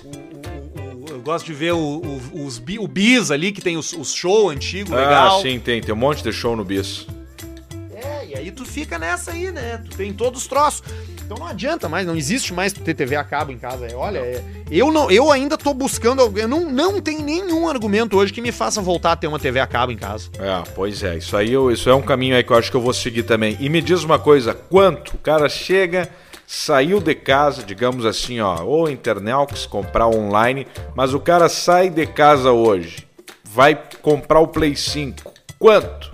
gosto 1.23 1.47
de 1.47 1.55
ver 1.55 1.73
o, 1.73 1.79
o, 1.79 2.45
os, 2.47 2.59
o 2.79 2.89
bis 2.89 3.31
ali, 3.31 3.53
que 3.53 3.61
tem 3.61 3.77
os, 3.77 3.93
os 3.93 4.13
show 4.15 4.51
antigo, 4.51 4.95
legal. 4.95 5.39
Ah, 5.39 5.43
sim, 5.43 5.59
tem. 5.59 5.81
Tem 5.81 5.95
um 5.95 5.99
monte 5.99 6.23
de 6.23 6.33
show 6.33 6.55
no 6.57 6.65
bis. 6.65 7.07
É, 7.95 8.27
e 8.27 8.35
aí 8.35 8.51
tu 8.51 8.65
fica 8.65 8.99
nessa 8.99 9.31
aí, 9.33 9.51
né? 9.51 9.81
Tu 9.89 9.97
tem 9.97 10.13
todos 10.13 10.43
os 10.43 10.47
troços. 10.47 10.83
Então 11.25 11.37
não 11.39 11.47
adianta 11.47 11.89
mais, 11.89 12.07
não 12.07 12.17
existe 12.17 12.53
mais 12.53 12.73
tu 12.73 12.81
ter 12.81 12.93
TV 12.95 13.17
a 13.17 13.25
cabo 13.25 13.53
em 13.53 13.59
casa. 13.59 13.87
É, 13.87 13.95
olha, 13.95 14.19
é- 14.19 14.43
eu, 14.71 14.91
não, 14.93 15.11
eu 15.11 15.31
ainda 15.31 15.57
tô 15.57 15.73
buscando. 15.73 16.21
Eu 16.37 16.49
não, 16.49 16.71
não 16.71 17.01
tem 17.01 17.23
nenhum 17.23 17.69
argumento 17.69 18.17
hoje 18.19 18.33
que 18.33 18.41
me 18.43 18.53
faça 18.53 18.83
voltar 18.83 19.13
a 19.13 19.17
ter 19.17 19.29
uma 19.29 19.39
TV 19.39 19.61
a 19.61 19.67
cabo 19.67 19.93
em 19.93 19.97
casa. 19.97 20.29
É, 20.39 20.63
pois 20.75 21.03
é. 21.03 21.17
Isso 21.17 21.37
aí 21.37 21.53
eu- 21.53 21.71
isso 21.71 21.89
é 21.89 21.95
um 21.95 22.03
caminho 22.03 22.37
aí 22.37 22.43
que 22.43 22.51
eu 22.53 22.57
acho 22.57 22.71
que 22.71 22.77
eu 22.77 22.81
vou 22.83 22.93
seguir 22.93 23.23
também. 23.23 23.57
E 23.61 23.69
me 23.69 23.81
diz 23.81 24.03
uma 24.03 24.19
coisa, 24.19 24.53
quanto? 24.53 25.15
O 25.15 25.19
cara 25.19 25.49
chega, 25.49 26.09
saiu 26.53 27.01
de 27.01 27.15
casa, 27.15 27.63
digamos 27.63 28.05
assim, 28.05 28.39
ó, 28.39 28.63
ou 28.63 28.91
Internelx, 28.91 29.65
comprar 29.65 30.07
online, 30.07 30.67
mas 30.95 31.15
o 31.15 31.19
cara 31.19 31.49
sai 31.49 31.89
de 31.89 32.07
casa 32.07 32.53
hoje, 32.53 33.09
vai 33.43 33.75
comprar 34.03 34.39
o 34.39 34.47
Play 34.47 34.77
5. 34.77 35.33
Quanto? 35.59 36.13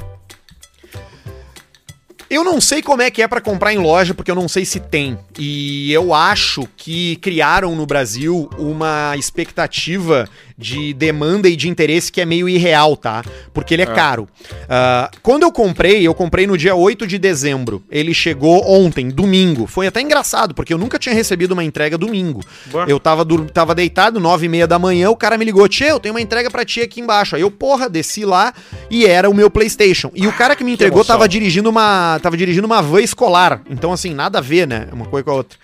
Eu 2.30 2.44
não 2.44 2.60
sei 2.60 2.82
como 2.82 3.02
é 3.02 3.10
que 3.10 3.20
é 3.20 3.26
pra 3.26 3.40
comprar 3.40 3.72
em 3.72 3.78
loja, 3.78 4.14
porque 4.14 4.30
eu 4.30 4.34
não 4.36 4.46
sei 4.46 4.64
se 4.64 4.78
tem. 4.78 5.18
E 5.36 5.92
eu 5.92 6.14
acho 6.14 6.68
que 6.76 7.16
criaram 7.16 7.74
no 7.74 7.84
Brasil 7.84 8.48
uma 8.56 9.16
expectativa 9.16 10.28
de 10.58 10.92
demanda 10.92 11.48
e 11.48 11.54
de 11.54 11.68
interesse 11.68 12.10
que 12.10 12.20
é 12.20 12.26
meio 12.26 12.48
irreal, 12.48 12.96
tá? 12.96 13.24
Porque 13.54 13.72
ele 13.72 13.82
é 13.82 13.86
caro. 13.86 14.28
Ah, 14.68 15.08
quando 15.22 15.44
eu 15.44 15.52
comprei, 15.52 16.04
eu 16.04 16.12
comprei 16.12 16.48
no 16.48 16.58
dia 16.58 16.74
8 16.74 17.06
de 17.06 17.16
dezembro. 17.16 17.80
Ele 17.88 18.12
chegou 18.12 18.68
ontem, 18.68 19.08
domingo. 19.08 19.68
Foi 19.68 19.86
até 19.86 20.00
engraçado, 20.00 20.54
porque 20.54 20.74
eu 20.74 20.78
nunca 20.78 20.98
tinha 20.98 21.14
recebido 21.14 21.52
uma 21.52 21.62
entrega 21.62 21.96
domingo. 21.96 22.40
Bah. 22.66 22.86
Eu 22.88 22.98
tava, 22.98 23.24
tava 23.52 23.72
deitado, 23.72 24.18
nove 24.18 24.46
e 24.46 24.48
meia 24.48 24.66
da 24.66 24.78
manhã, 24.78 25.10
o 25.10 25.16
cara 25.16 25.38
me 25.38 25.44
ligou, 25.44 25.68
Tchê, 25.68 25.92
eu 25.92 26.00
tenho 26.00 26.14
uma 26.14 26.20
entrega 26.20 26.50
pra 26.50 26.64
ti 26.64 26.80
aqui 26.80 27.00
embaixo. 27.00 27.36
Aí 27.36 27.42
eu, 27.42 27.50
porra, 27.50 27.88
desci 27.88 28.24
lá 28.24 28.52
e 28.90 29.06
era 29.06 29.30
o 29.30 29.34
meu 29.34 29.48
Playstation. 29.48 30.10
E 30.12 30.26
o 30.26 30.32
cara 30.32 30.56
que 30.56 30.64
me 30.64 30.72
entregou 30.72 30.98
emoção. 30.98 31.14
tava 31.14 31.28
dirigindo 31.28 31.70
uma 31.70 32.18
tava 32.20 32.36
dirigindo 32.36 32.66
uma 32.66 32.82
van 32.82 33.00
escolar. 33.00 33.62
Então, 33.70 33.92
assim, 33.92 34.12
nada 34.12 34.38
a 34.38 34.42
ver, 34.42 34.66
né? 34.66 34.88
Uma 34.92 35.06
coisa 35.06 35.24
com 35.24 35.30
a 35.30 35.34
outra. 35.34 35.56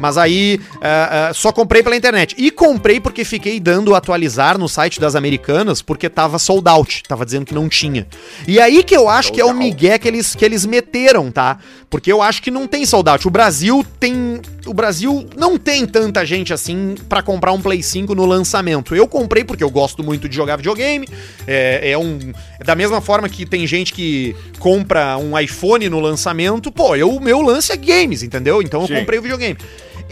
Mas 0.00 0.18
aí, 0.18 0.60
ah, 0.80 1.28
ah, 1.28 1.34
só 1.34 1.52
comprei 1.52 1.82
pela 1.82 1.96
internet. 1.96 2.34
E 2.38 2.50
comprei 2.50 3.00
porque 3.00 3.24
fiquei 3.24 3.60
dando 3.60 3.94
atualizar 3.94 4.58
no 4.58 4.68
site 4.68 5.00
das 5.00 5.14
americanas, 5.14 5.82
porque 5.82 6.08
tava 6.08 6.38
sold 6.38 6.68
out. 6.68 7.02
Tava 7.08 7.24
dizendo 7.24 7.46
que 7.46 7.54
não 7.54 7.68
tinha. 7.68 8.06
E 8.46 8.60
aí 8.60 8.82
que 8.82 8.96
eu 8.96 9.08
acho 9.08 9.32
que 9.32 9.40
é 9.40 9.44
o 9.44 9.54
migué 9.54 9.98
que 9.98 10.08
eles, 10.08 10.34
que 10.34 10.44
eles 10.44 10.66
meteram, 10.66 11.30
tá? 11.30 11.58
Porque 11.92 12.10
eu 12.10 12.22
acho 12.22 12.40
que 12.40 12.50
não 12.50 12.66
tem 12.66 12.84
out. 13.06 13.28
O 13.28 13.30
Brasil 13.30 13.84
tem... 14.00 14.40
O 14.64 14.72
Brasil 14.72 15.28
não 15.36 15.58
tem 15.58 15.84
tanta 15.84 16.24
gente 16.24 16.50
assim 16.50 16.94
pra 17.06 17.20
comprar 17.20 17.52
um 17.52 17.60
Play 17.60 17.82
5 17.82 18.14
no 18.14 18.24
lançamento. 18.24 18.96
Eu 18.96 19.06
comprei 19.06 19.44
porque 19.44 19.62
eu 19.62 19.68
gosto 19.68 20.02
muito 20.02 20.26
de 20.26 20.34
jogar 20.34 20.56
videogame. 20.56 21.06
É, 21.46 21.90
é 21.90 21.98
um... 21.98 22.32
é 22.58 22.64
da 22.64 22.74
mesma 22.74 23.02
forma 23.02 23.28
que 23.28 23.44
tem 23.44 23.66
gente 23.66 23.92
que 23.92 24.34
compra 24.58 25.18
um 25.18 25.38
iPhone 25.38 25.86
no 25.90 26.00
lançamento, 26.00 26.72
pô, 26.72 26.96
eu, 26.96 27.10
o 27.10 27.20
meu 27.20 27.42
lance 27.42 27.70
é 27.70 27.76
games, 27.76 28.22
entendeu? 28.22 28.62
Então 28.62 28.86
Sim. 28.86 28.94
eu 28.94 29.00
comprei 29.00 29.18
o 29.18 29.22
videogame. 29.22 29.58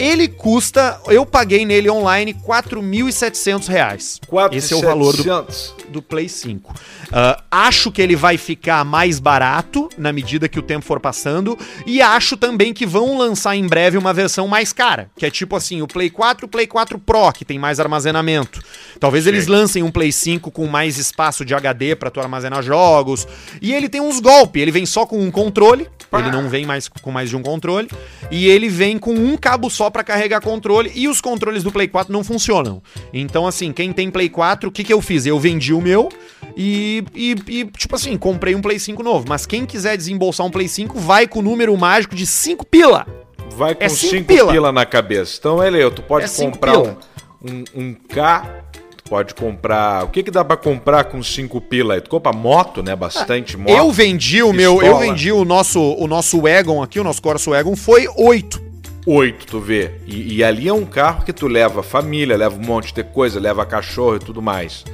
Ele 0.01 0.29
custa, 0.29 0.99
eu 1.09 1.27
paguei 1.27 1.67
nele 1.67 1.91
online 1.91 2.33
4.700 2.33 3.69
reais. 3.69 4.19
Esse 4.53 4.73
é 4.73 4.77
o 4.77 4.81
valor 4.81 5.15
do, 5.15 5.23
4.700. 5.23 5.73
do 5.91 6.01
Play 6.01 6.27
5. 6.27 6.75
Ah, 7.13 7.43
acho 7.51 7.93
que 7.93 8.01
ele 8.01 8.17
vai 8.17 8.39
ficar 8.39 8.83
mais 8.83 9.19
barato 9.19 9.91
na 9.99 10.11
medida 10.11 10.49
que 10.49 10.59
o 10.59 10.63
tempo 10.63 10.87
for 10.87 11.01
passando. 11.01 11.59
E 11.85 12.01
acho 12.01 12.37
também 12.39 12.73
que 12.73 12.87
vão 12.87 13.19
lançar 13.19 13.55
em 13.57 13.67
breve 13.67 13.99
uma 13.99 14.15
versão 14.15 14.49
mais 14.49 14.73
cara. 14.73 15.11
Que 15.19 15.27
é 15.27 15.31
tipo 15.31 15.55
assim, 15.55 15.83
o 15.83 15.87
Play 15.87 16.09
4 16.09 16.45
e 16.45 16.47
o 16.47 16.49
Play 16.49 16.67
4 16.67 16.99
Pro, 16.99 17.31
que 17.33 17.45
tem 17.45 17.59
mais 17.59 17.79
armazenamento. 17.79 18.63
Talvez 18.99 19.27
eles 19.27 19.47
lancem 19.47 19.83
um 19.83 19.91
Play 19.91 20.13
5 20.13 20.51
com 20.51 20.67
mais 20.67 20.97
espaço 20.97 21.45
de 21.45 21.55
HD 21.55 21.95
pra 21.95 22.11
tu 22.11 22.21
armazenar 22.21 22.63
jogos. 22.63 23.29
E 23.61 23.75
ele 23.75 23.89
tem 23.89 24.01
uns 24.01 24.19
golpes. 24.19 24.63
Ele 24.63 24.71
vem 24.71 24.87
só 24.87 25.05
com 25.05 25.21
um 25.21 25.31
controle. 25.31 25.89
Ele 26.13 26.31
não 26.31 26.49
vem 26.49 26.65
mais 26.65 26.89
com 26.89 27.11
mais 27.11 27.29
de 27.29 27.37
um 27.37 27.43
controle. 27.43 27.89
E 28.31 28.49
ele 28.49 28.69
vem 28.69 28.99
com 28.99 29.13
um 29.13 29.37
cabo 29.37 29.69
só 29.69 29.90
pra 29.91 30.05
carregar 30.05 30.41
controle. 30.41 30.91
E 30.95 31.09
os 31.09 31.21
controles 31.21 31.63
do 31.63 31.73
Play 31.73 31.89
4 31.89 32.13
não 32.13 32.23
funcionam. 32.25 32.83
Então, 33.13 33.47
assim, 33.47 33.73
quem 33.73 33.93
tem 33.93 34.11
Play 34.11 34.29
4, 34.29 34.69
o 34.69 34.73
que, 34.73 34.85
que 34.85 34.93
eu 34.93 35.01
fiz? 35.01 35.27
Eu 35.27 35.39
vendi 35.39 35.73
o 35.73 35.81
meu 35.81 36.09
e, 36.57 37.05
e, 37.15 37.37
e, 37.49 37.65
tipo 37.77 37.95
assim, 37.95 38.17
comprei 38.17 38.55
um 38.55 38.61
Play 38.63 38.79
5 38.79 39.03
novo. 39.03 39.25
Mas 39.29 39.47
quem 39.47 39.67
quiser 39.67 39.97
desembolsar 39.97 40.47
um 40.47 40.51
Play 40.51 40.69
5, 40.69 40.99
vai 40.99 41.27
com 41.27 41.41
o 41.41 41.43
número 41.43 41.77
mágico 41.77 42.15
de 42.15 42.27
5 42.27 42.67
pila. 42.67 43.07
Vai 43.57 43.75
com 43.75 43.85
É 43.85 43.89
5 43.89 44.11
cinco 44.11 44.27
pila. 44.27 44.53
pila. 44.53 44.73
na 44.73 44.87
cabeça. 44.87 45.37
Então, 45.39 45.63
ele, 45.63 45.89
tu 45.91 46.03
pode 46.03 46.25
É 46.25 46.29
cinco 46.29 46.53
comprar 46.53 46.79
um, 46.79 46.97
um, 47.43 47.65
um 47.75 47.95
K, 47.95 48.65
tu 48.97 49.11
pode 49.11 49.35
comprar... 49.35 50.05
O 50.05 50.09
que 50.09 50.23
que 50.23 50.31
dá 50.31 50.45
pra 50.45 50.57
comprar 50.57 51.05
com 51.05 51.23
5 51.23 51.61
pila 51.63 51.95
aí? 51.95 52.01
Tu 52.01 52.09
compra 52.09 52.33
moto, 52.33 52.83
né? 52.83 52.95
Bastante 52.95 53.57
moto. 53.57 53.71
Eu 53.71 53.91
vendi 53.91 54.43
o 54.43 54.53
meu, 54.53 54.81
eu 54.81 54.99
vendi 54.99 55.33
o 55.33 55.45
nosso, 55.45 55.81
o 55.81 56.07
nosso 56.07 56.41
Wagon 56.43 56.83
aqui, 56.83 57.01
o 57.01 57.05
nosso 57.05 57.21
Corsa 57.21 57.51
Wagon 57.51 57.75
foi 57.75 58.07
8. 59.07 59.11
Oito, 59.11 59.47
tu 59.47 59.61
vê. 59.61 59.93
E, 60.07 60.37
e 60.37 60.45
ali 60.45 60.69
é 60.69 60.73
um 60.73 60.85
carro 60.85 61.25
que 61.25 61.33
tu 61.33 61.47
leva 61.47 61.83
família, 61.83 62.37
leva 62.37 62.55
um 62.57 62.65
monte 62.65 62.93
de 62.93 63.03
coisa, 63.03 63.41
leva 63.41 63.65
cachorro 63.67 64.17
e 64.17 64.21
tudo 64.21 64.41
mais. 64.43 64.85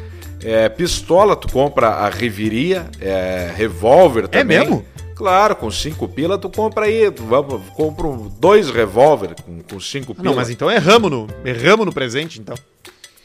É, 0.43 0.69
pistola, 0.69 1.35
tu 1.35 1.49
compra 1.51 1.89
a 1.89 2.09
Riveria, 2.09 2.89
é, 3.01 3.53
revólver 3.57 4.29
também. 4.29 4.59
mesmo? 4.59 4.85
Claro, 5.15 5.57
com 5.57 5.71
cinco 5.71 6.07
pila 6.07 6.37
tu 6.37 6.51
compra 6.51 6.85
aí, 6.85 7.11
tu 7.11 7.25
vamos, 7.25 7.63
compra 7.71 8.07
dois 8.39 8.69
revólver 8.71 9.35
com, 9.45 9.61
com 9.63 9.81
cinco 9.81 10.13
Ah, 10.13 10.15
pila. 10.15 10.29
Não, 10.29 10.35
mas 10.37 10.51
então 10.51 10.71
erramos 10.71 11.11
no, 11.11 11.27
erramos 11.43 11.87
no 11.87 11.93
presente, 11.93 12.39
então. 12.39 12.55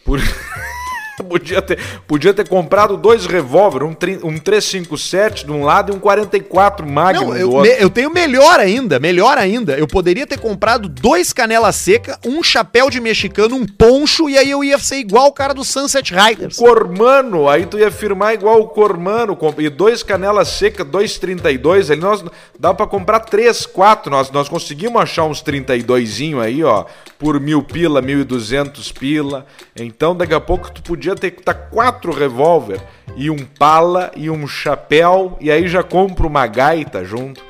Por- 0.05 0.19
podia, 1.27 1.61
ter, 1.61 1.77
podia 2.07 2.33
ter 2.33 2.47
comprado 2.47 2.97
dois 2.97 3.25
revólver, 3.25 3.83
um, 3.83 3.93
tri- 3.93 4.19
um 4.23 4.37
357 4.37 5.45
de 5.45 5.51
um 5.51 5.63
lado 5.63 5.91
e 5.91 5.95
um 5.95 5.99
44 5.99 6.87
Magnum 6.87 7.21
Não, 7.21 7.29
do 7.31 7.37
eu, 7.37 7.49
outro. 7.51 7.71
me- 7.71 7.77
eu 7.81 7.89
tenho 7.89 8.09
melhor 8.11 8.59
ainda, 8.59 8.99
melhor 8.99 9.37
ainda. 9.37 9.77
Eu 9.77 9.87
poderia 9.87 10.25
ter 10.27 10.39
comprado 10.39 10.87
dois 10.89 11.33
canela 11.33 11.71
seca, 11.71 12.17
um 12.25 12.41
chapéu 12.43 12.89
de 12.89 12.99
mexicano, 12.99 13.55
um 13.55 13.65
poncho, 13.65 14.29
e 14.29 14.37
aí 14.37 14.49
eu 14.49 14.63
ia 14.63 14.77
ser 14.79 14.97
igual 14.97 15.27
o 15.27 15.31
cara 15.33 15.53
do 15.53 15.63
Sunset 15.63 16.13
Riders. 16.13 16.57
Cormano, 16.57 17.47
aí 17.49 17.65
tu 17.65 17.77
ia 17.77 17.91
firmar 17.91 18.33
igual 18.33 18.59
o 18.61 18.67
Cormano, 18.67 19.37
e 19.57 19.69
dois 19.69 20.03
canela 20.03 20.43
seca, 20.45 20.83
2,32, 20.83 21.91
ali 21.91 22.01
nós 22.01 22.23
dá 22.59 22.73
pra 22.73 22.87
comprar 22.87 23.19
três, 23.21 23.65
quatro, 23.65 24.11
nós, 24.11 24.31
nós 24.31 24.47
conseguimos 24.49 25.01
achar 25.01 25.23
uns 25.25 25.41
32 25.41 26.19
aí, 26.41 26.63
ó, 26.63 26.85
por 27.17 27.39
mil 27.39 27.61
pila, 27.63 28.01
1.200 28.01 28.91
pila, 28.97 29.45
então 29.75 30.15
daqui 30.15 30.33
a 30.33 30.39
pouco 30.39 30.71
tu 30.71 30.81
podia 30.81 31.10
ter 31.15 31.31
que 31.31 31.41
tá 31.43 31.53
quatro 31.53 32.13
revólver, 32.13 32.79
e 33.15 33.29
um 33.29 33.37
pala, 33.37 34.11
e 34.15 34.29
um 34.29 34.47
chapéu, 34.47 35.37
e 35.41 35.51
aí 35.51 35.67
já 35.67 35.83
compra 35.83 36.25
uma 36.27 36.45
gaita 36.47 37.03
junto, 37.03 37.43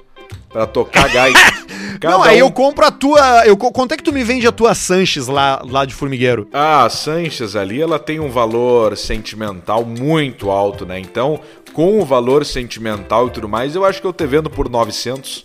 pra 0.50 0.66
tocar 0.66 1.08
gaita. 1.10 1.40
Cada 2.00 2.16
Não, 2.16 2.24
aí 2.24 2.42
um- 2.42 2.46
eu 2.48 2.52
compro 2.52 2.86
a 2.86 2.90
tua. 2.92 3.46
Eu, 3.46 3.56
quanto 3.58 3.94
é 3.94 3.98
que 3.98 4.04
tu 4.04 4.12
me 4.14 4.24
vende 4.24 4.48
a 4.48 4.52
tua 4.52 4.74
Sanches 4.74 5.28
lá, 5.28 5.62
lá 5.64 5.86
de 5.86 5.94
Formigueiro? 5.94 6.48
Ah, 6.52 6.86
a 6.86 6.90
Sanches 6.90 7.56
ali, 7.56 7.80
ela 7.82 8.00
tem 8.00 8.20
um 8.20 8.30
valor 8.30 8.98
sentimental 8.98 9.86
muito 9.86 10.50
alto, 10.50 10.84
né? 10.86 11.00
Então, 11.00 11.40
com 11.74 12.00
o 12.00 12.06
valor 12.06 12.44
sentimental 12.44 13.28
e 13.28 13.32
tudo 13.32 13.48
mais, 13.48 13.76
eu 13.76 13.86
acho 13.86 14.02
que 14.02 14.08
eu 14.08 14.14
te 14.14 14.26
vendo 14.26 14.50
por 14.50 14.68
900. 14.68 15.44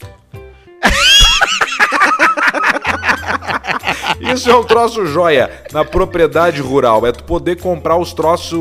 Isso 4.21 4.51
é 4.51 4.55
um 4.57 4.65
troço 4.65 5.07
joia 5.07 5.51
na 5.73 5.85
propriedade 5.85 6.61
rural. 6.61 7.07
É 7.07 7.13
tu 7.13 7.25
poder 7.25 7.57
comprar 7.61 7.97
os 7.97 8.13
troços 8.13 8.59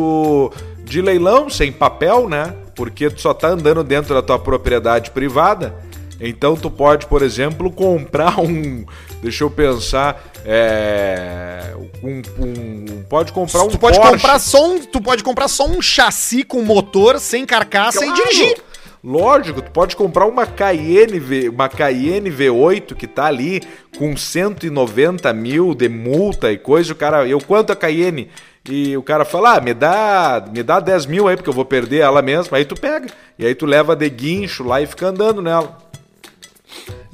de 0.83 1.01
leilão, 1.01 1.49
sem 1.49 1.71
papel, 1.71 2.27
né? 2.29 2.53
Porque 2.75 3.09
tu 3.09 3.21
só 3.21 3.33
tá 3.33 3.47
andando 3.49 3.83
dentro 3.83 4.13
da 4.13 4.21
tua 4.21 4.37
propriedade 4.37 5.11
privada. 5.11 5.73
Então 6.19 6.55
tu 6.55 6.69
pode, 6.71 7.05
por 7.07 7.21
exemplo, 7.21 7.71
comprar 7.71 8.39
um. 8.39 8.85
Deixa 9.21 9.43
eu 9.43 9.49
pensar. 9.49 10.23
É. 10.45 11.73
Um, 12.03 12.21
um- 12.39 13.03
pode 13.09 13.31
comprar 13.33 13.63
um 13.63 13.67
tu 13.67 13.77
pode 13.79 13.97
Porsche. 13.97 14.11
comprar 14.13 14.39
só 14.39 14.67
um, 14.69 14.79
tu 14.79 15.01
pode 15.01 15.23
comprar 15.23 15.47
só 15.47 15.65
um 15.67 15.81
chassi 15.81 16.43
com 16.43 16.61
motor 16.61 17.19
sem 17.19 17.45
carcaça 17.45 17.99
Claro. 17.99 18.11
e 18.13 18.23
dirigir. 18.23 18.57
Lógico, 19.05 19.61
tu 19.61 19.69
pode 19.69 19.95
comprar 19.95 20.25
uma 20.25 20.47
Cayenne, 20.47 21.19
V, 21.19 21.49
uma 21.49 21.69
Cayenne 21.69 22.31
V8 22.31 22.95
que 22.95 23.05
tá 23.05 23.25
ali 23.25 23.61
com 23.99 24.17
190 24.17 25.31
mil 25.31 25.75
de 25.75 25.87
multa 25.87 26.51
e 26.51 26.57
coisa. 26.57 26.91
O 26.91 26.95
cara, 26.95 27.27
eu 27.27 27.39
quanto 27.39 27.71
a 27.71 27.75
Cayenne? 27.75 28.31
E 28.67 28.97
o 28.97 29.03
cara 29.03 29.23
fala, 29.23 29.57
ah, 29.57 29.61
me 29.61 29.75
dá, 29.75 30.43
me 30.51 30.63
dá 30.63 30.79
10 30.79 31.05
mil 31.05 31.27
aí 31.27 31.35
porque 31.35 31.47
eu 31.47 31.53
vou 31.53 31.65
perder 31.65 31.99
ela 31.99 32.23
mesma. 32.23 32.57
Aí 32.57 32.65
tu 32.65 32.73
pega. 32.73 33.07
E 33.37 33.45
aí 33.45 33.53
tu 33.53 33.67
leva 33.67 33.95
de 33.95 34.09
guincho 34.09 34.63
lá 34.63 34.81
e 34.81 34.87
fica 34.87 35.05
andando 35.05 35.39
nela. 35.39 35.77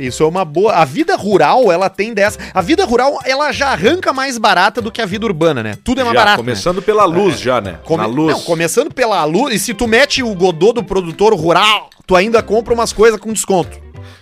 Isso 0.02 0.24
é 0.24 0.28
uma 0.28 0.44
boa. 0.44 0.74
A 0.74 0.86
vida 0.86 1.16
rural, 1.16 1.72
ela 1.72 1.90
tem 1.90 2.14
dessa. 2.14 2.40
A 2.54 2.62
vida 2.62 2.84
rural, 2.86 3.20
ela 3.26 3.52
já 3.52 3.70
arranca 3.70 4.12
mais 4.12 4.38
barata 4.38 4.82
do 4.82 4.92
que 4.92 5.02
a 5.02 5.06
vida 5.06 5.26
urbana, 5.26 5.62
né? 5.62 5.78
Tudo 5.84 6.02
é 6.02 6.04
mais 6.04 6.16
já, 6.16 6.20
barato. 6.20 6.38
né? 6.38 6.44
começando 6.44 6.82
pela 6.82 7.06
luz 7.06 7.40
já, 7.40 7.62
né? 7.62 7.80
Come- 7.84 8.06
luz. 8.08 8.34
Não, 8.34 8.42
começando 8.42 8.94
pela 8.94 9.24
luz. 9.26 9.56
E 9.56 9.60
se 9.60 9.74
tu 9.74 9.88
mete 9.88 10.24
o 10.24 10.34
godô 10.34 10.74
do 10.74 10.84
produtor 10.84 11.34
rural, 11.34 11.90
tu 12.06 12.16
ainda 12.16 12.42
compra 12.42 12.74
umas 12.74 12.92
coisas 12.92 13.20
com 13.20 13.32
desconto. 13.32 13.80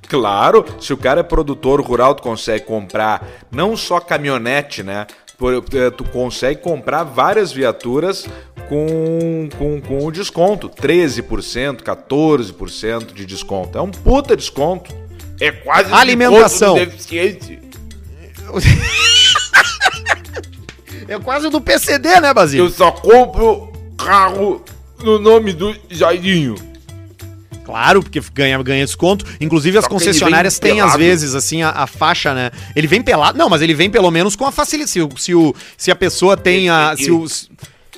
Claro, 0.08 0.66
se 0.80 0.92
o 0.92 0.98
cara 0.98 1.20
é 1.20 1.24
produtor 1.24 1.80
rural, 1.82 2.16
tu 2.16 2.24
consegue 2.24 2.66
comprar 2.66 3.26
não 3.52 3.78
só 3.78 4.00
caminhonete, 4.00 4.82
né? 4.82 5.06
Eh, 5.42 5.92
Tu 5.92 6.04
consegue 6.04 6.60
comprar 6.62 7.04
várias 7.04 7.52
viaturas 7.54 8.28
com, 8.68 9.48
com, 9.58 9.80
com 9.80 10.06
o 10.06 10.12
desconto. 10.12 10.68
13%, 10.70 11.82
14% 11.82 13.14
de 13.14 13.26
desconto. 13.26 13.78
É 13.78 13.82
um 13.82 13.90
puta 13.90 14.36
desconto. 14.36 14.94
É 15.40 15.52
quase 15.52 15.94
Alimentação. 15.94 16.76
do 16.76 16.86
deficiente. 16.86 17.60
É 21.08 21.18
quase 21.18 21.50
do 21.50 21.60
PCD, 21.60 22.20
né, 22.22 22.32
Basílio? 22.32 22.66
Eu 22.66 22.70
só 22.70 22.92
compro 22.92 23.74
carro 23.98 24.64
no 25.04 25.18
nome 25.18 25.54
do 25.54 25.76
Jairinho. 25.90 26.54
Claro, 27.66 28.04
porque 28.04 28.22
ganha, 28.32 28.62
ganha 28.62 28.86
desconto. 28.86 29.26
Inclusive, 29.42 29.78
as 29.80 29.86
Só 29.86 29.90
concessionárias 29.90 30.60
têm, 30.60 30.82
às 30.82 30.96
vezes, 30.96 31.34
assim, 31.34 31.64
a, 31.64 31.70
a 31.70 31.88
faixa, 31.88 32.34
né? 32.34 32.52
Ele 32.76 32.86
vem 32.86 33.02
pelado. 33.02 33.38
Não, 33.38 33.50
mas 33.50 33.62
ele 33.62 33.74
vem 33.74 33.90
pelo 33.90 34.10
menos 34.12 34.36
com 34.36 34.46
a 34.46 34.52
facilidade. 34.52 34.92
Se, 34.92 35.08
se, 35.18 35.36
o, 35.36 35.56
se 35.78 35.90
a 35.92 35.96
pessoa 35.96 36.38
tem 36.38 36.70
a. 36.70 36.96
Se, 36.96 37.12
o, 37.12 37.26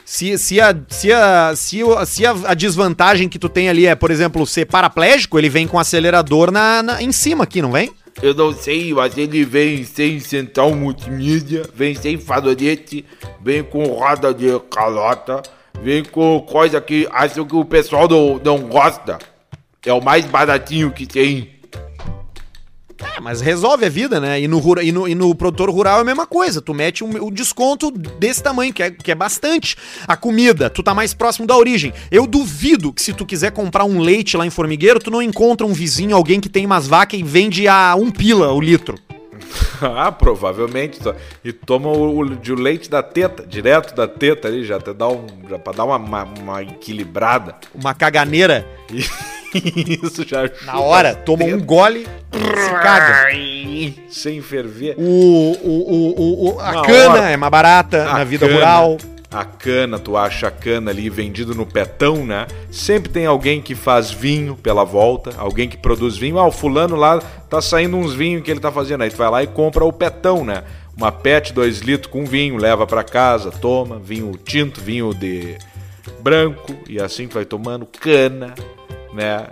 se, 0.06 0.38
se, 0.38 0.60
a, 0.60 0.76
se, 0.90 1.12
a, 1.12 1.54
se, 1.56 1.84
o- 1.84 2.06
se 2.06 2.26
a, 2.26 2.32
a 2.46 2.54
desvantagem 2.54 3.30
que 3.30 3.40
tu 3.40 3.48
tem 3.50 3.70
ali 3.70 3.86
é, 3.86 3.96
por 3.96 4.12
exemplo, 4.12 4.46
ser 4.46 4.66
paraplégico, 4.66 5.38
ele 5.40 5.50
vem 5.50 5.68
com 5.68 5.80
acelerador 5.80 6.52
na, 6.52 6.84
na- 6.84 7.02
em 7.02 7.12
cima 7.12 7.44
aqui, 7.44 7.62
não 7.62 7.72
vem? 7.72 7.92
Eu 8.22 8.34
não 8.34 8.54
sei, 8.54 8.94
mas 8.94 9.18
ele 9.18 9.46
vem 9.46 9.84
sem 9.86 10.20
central 10.20 10.76
multimídia, 10.76 11.64
vem 11.74 11.96
sem 11.96 12.18
farolete, 12.18 13.06
vem 13.42 13.64
com 13.64 13.84
roda 13.86 14.34
de 14.34 14.48
calota, 14.70 15.42
vem 15.82 16.04
com 16.04 16.42
coisa 16.42 16.82
que 16.82 17.08
acho 17.12 17.46
que 17.46 17.56
o 17.56 17.64
pessoal 17.64 18.08
não, 18.10 18.40
não 18.44 18.58
gosta. 18.68 19.18
É 19.86 19.94
o 19.94 20.02
mais 20.04 20.26
baratinho 20.26 20.92
que 20.92 21.08
tem. 21.08 21.52
Mas 23.22 23.40
resolve 23.40 23.86
a 23.86 23.90
vida, 23.90 24.20
né? 24.20 24.42
E 24.42 24.48
no, 24.48 24.60
e 24.82 24.92
no, 24.92 25.08
e 25.08 25.14
no 25.14 25.36
produtor 25.36 25.70
rural 25.70 26.00
é 26.00 26.02
a 26.02 26.04
mesma 26.04 26.26
coisa. 26.26 26.60
Tu 26.60 26.74
mete 26.74 27.04
um, 27.04 27.28
um 27.28 27.32
desconto 27.32 27.92
desse 27.92 28.42
tamanho, 28.42 28.74
que 28.74 28.82
é, 28.82 28.90
que 28.90 29.12
é 29.12 29.16
bastante. 29.16 29.78
A 30.08 30.18
comida, 30.18 30.72
tu 30.72 30.82
tá 30.82 30.94
mais 30.94 31.14
próximo 31.14 31.46
da 31.46 31.56
origem. 31.56 31.94
Eu 32.10 32.26
duvido 32.26 32.92
que 32.92 33.02
se 33.02 33.14
tu 33.14 33.24
quiser 33.24 33.52
comprar 33.52 33.86
um 33.86 34.00
leite 34.00 34.36
lá 34.36 34.46
em 34.46 34.50
Formigueiro, 34.50 35.00
tu 35.00 35.12
não 35.12 35.22
encontra 35.22 35.68
um 35.68 35.74
vizinho, 35.74 36.16
alguém 36.16 36.40
que 36.40 36.50
tem 36.50 36.66
umas 36.66 36.88
vacas 36.88 37.20
e 37.20 37.24
vende 37.24 37.68
a 37.68 37.96
um 37.96 38.10
pila 38.10 38.52
o 38.54 38.60
litro. 38.60 38.98
ah, 39.82 40.12
provavelmente. 40.12 41.00
E 41.44 41.52
toma 41.52 41.90
o, 41.90 42.18
o, 42.18 42.22
leite 42.56 42.90
da 42.90 43.02
teta, 43.02 43.46
direto 43.46 43.96
da 43.96 44.08
teta 44.08 44.48
ali, 44.48 44.64
já, 44.64 44.78
até 44.78 44.94
dá 44.94 45.08
um, 45.08 45.26
já 45.50 45.58
pra 45.60 45.74
dar 45.74 45.86
uma, 45.86 45.98
uma, 45.98 46.24
uma 46.24 46.62
equilibrada. 46.64 47.56
Uma 47.74 47.94
caganeira. 47.94 48.66
Isso 49.54 50.26
já 50.28 50.50
Na 50.66 50.80
hora, 50.80 51.14
toma 51.14 51.44
um 51.44 51.60
gole, 51.60 52.08
se 52.34 52.70
caga. 52.82 53.28
sem 54.10 54.42
ferver. 54.42 54.96
O, 54.98 55.02
o, 55.04 56.16
o, 56.18 56.56
o- 56.56 56.60
a 56.60 56.72
Na 56.72 56.82
cana 56.84 57.30
é 57.30 57.36
mais 57.36 57.52
barata 57.52 58.06
na 58.06 58.24
vida 58.24 58.48
rural. 58.48 58.98
A 59.32 59.46
cana, 59.46 59.98
tu 59.98 60.18
acha 60.18 60.48
a 60.48 60.52
cana 60.52 60.92
ali 60.92 61.10
vendido 61.10 61.56
no 61.56 61.66
petão, 61.66 62.26
né? 62.26 62.48
Sempre 62.70 63.10
tem 63.10 63.26
alguém 63.26 63.62
que 63.62 63.74
faz 63.74 64.12
vinho 64.12 64.58
pela 64.58 64.84
volta, 64.84 65.32
alguém 65.38 65.70
que 65.70 65.78
produz 65.78 66.18
vinho. 66.18 66.38
Ah, 66.38 66.46
o 66.46 66.52
fulano 66.52 66.98
lá 66.98 67.20
tá 67.50 67.62
saindo 67.62 67.96
uns 67.96 68.14
vinhos 68.14 68.44
que 68.44 68.52
ele 68.52 68.60
tá 68.60 68.72
fazendo. 68.72 69.04
Aí 69.04 69.10
tu 69.10 69.16
vai 69.16 69.30
lá 69.30 69.42
e 69.42 69.48
compra 69.48 69.86
o 69.86 69.94
petão, 69.94 70.44
né? 70.44 70.66
Uma 70.98 71.14
pet 71.14 71.54
2 71.54 71.80
litros 71.80 72.12
com 72.12 72.26
vinho, 72.26 72.58
leva 72.58 72.86
pra 72.86 73.04
casa, 73.04 73.50
toma, 73.50 73.98
vinho 73.98 74.38
tinto, 74.44 74.82
vinho 74.82 75.14
de 75.14 75.58
branco, 76.20 76.76
e 76.88 77.00
assim 77.00 77.28
tu 77.28 77.36
vai 77.36 77.46
tomando 77.46 77.86
cana, 77.86 78.54
né? 79.14 79.48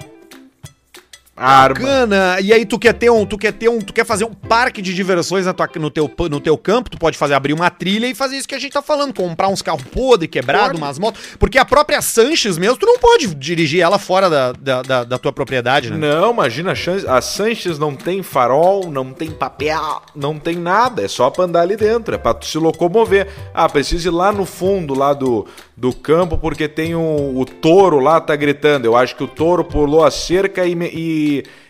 Arma. 1.39 1.75
Bacana. 1.79 2.37
E 2.41 2.51
aí 2.53 2.65
tu 2.65 2.77
quer 2.77 2.93
ter 2.93 3.09
um, 3.09 3.25
tu 3.25 3.37
quer 3.37 3.53
ter 3.53 3.69
um, 3.69 3.79
tu 3.79 3.93
quer 3.93 4.05
fazer 4.05 4.25
um 4.25 4.33
parque 4.33 4.81
de 4.81 4.93
diversões 4.93 5.45
na 5.45 5.53
tua, 5.53 5.69
no, 5.75 5.89
teu, 5.89 6.11
no 6.29 6.39
teu 6.39 6.57
campo, 6.57 6.89
tu 6.89 6.97
pode 6.97 7.17
fazer 7.17 7.33
abrir 7.33 7.53
uma 7.53 7.69
trilha 7.69 8.07
e 8.07 8.13
fazer 8.15 8.35
isso 8.37 8.47
que 8.47 8.55
a 8.55 8.59
gente 8.59 8.73
tá 8.73 8.81
falando, 8.81 9.13
comprar 9.13 9.47
uns 9.47 9.61
carros 9.61 9.83
podres, 9.83 10.29
quebrados, 10.29 10.77
umas 10.77 10.99
motos, 10.99 11.21
porque 11.39 11.57
a 11.57 11.65
própria 11.65 12.01
Sanches 12.01 12.57
mesmo, 12.57 12.77
tu 12.77 12.85
não 12.85 12.99
pode 12.99 13.33
dirigir 13.35 13.81
ela 13.81 13.97
fora 13.99 14.29
da, 14.29 14.51
da, 14.51 14.81
da- 14.81 15.03
da 15.03 15.17
tua 15.17 15.31
propriedade, 15.31 15.89
né? 15.91 15.97
Não, 15.97 16.31
imagina, 16.31 16.71
a 16.71 16.75
Chan- 16.75 17.05
a 17.07 17.21
Sanches 17.21 17.79
não 17.79 17.95
tem 17.95 18.21
farol, 18.21 18.89
não 18.91 19.13
tem 19.13 19.31
papel, 19.31 20.01
não 20.15 20.37
tem 20.39 20.55
nada, 20.55 21.03
é 21.03 21.07
só 21.07 21.29
pra 21.29 21.45
andar 21.45 21.61
ali 21.61 21.75
dentro, 21.77 22.13
é 22.13 22.17
pra 22.17 22.33
tu 22.33 22.45
se 22.45 22.57
locomover. 22.57 23.27
Ah, 23.53 23.69
precisa 23.69 24.07
ir 24.07 24.11
lá 24.11 24.31
no 24.31 24.45
fundo, 24.45 24.93
lá 24.93 25.13
do, 25.13 25.45
do 25.77 25.93
campo, 25.93 26.37
porque 26.37 26.67
tem 26.67 26.95
o, 26.95 27.33
o 27.39 27.45
touro 27.45 27.99
lá, 27.99 28.19
tá 28.19 28.35
gritando. 28.35 28.85
Eu 28.85 28.95
acho 28.95 29.15
que 29.15 29.23
o 29.23 29.27
touro 29.27 29.63
pulou 29.63 30.03
a 30.03 30.11
cerca 30.11 30.65
e, 30.65 30.75
me- 30.75 30.89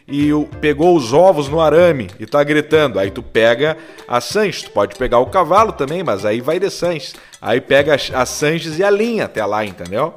e, 0.08 0.32
pegou 0.60 0.96
os 0.96 1.14
ovos 1.14 1.48
no 1.48 1.62
arame 1.62 2.08
e 2.20 2.26
tá 2.26 2.44
gritando. 2.44 3.00
Aí 3.00 3.12
tu 3.12 3.22
pega 3.22 3.78
a 4.08 4.20
Sanches, 4.20 4.64
tu 4.64 4.72
pode 4.72 4.96
pegar 4.96 5.20
o 5.20 5.28
cavalo 5.28 5.72
também, 5.72 6.04
mas 6.04 6.26
aí 6.26 6.42
vai 6.42 6.60
de 6.60 6.70
Sanches. 6.70 7.14
Aí 7.42 7.62
pega 7.62 7.96
a 8.14 8.26
Sanches 8.26 8.80
e 8.80 8.84
a 8.84 8.90
linha 8.90 9.26
até 9.26 9.46
lá, 9.46 9.64
entendeu? 9.66 10.14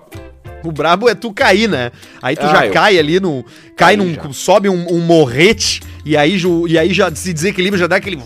O 0.64 0.72
brabo 0.72 1.08
é 1.08 1.14
tu 1.14 1.32
cair, 1.32 1.68
né? 1.68 1.90
Aí 2.20 2.36
tu 2.36 2.44
Ah, 2.46 2.52
já 2.52 2.66
eu- 2.66 2.72
cai 2.72 2.98
ali 2.98 3.18
no. 3.20 3.42
Cai 3.76 3.96
Caí 3.96 3.96
num. 3.96 4.14
já. 4.14 4.22
sobe 4.32 4.68
um, 4.68 4.86
um 4.92 5.00
morrete 5.00 5.80
e 6.04 6.16
aí, 6.16 6.36
e 6.68 6.78
aí 6.78 6.92
já 6.92 7.12
se 7.14 7.32
desequilibra, 7.32 7.78
já 7.78 7.86
dá 7.86 7.96
aquele. 7.96 8.20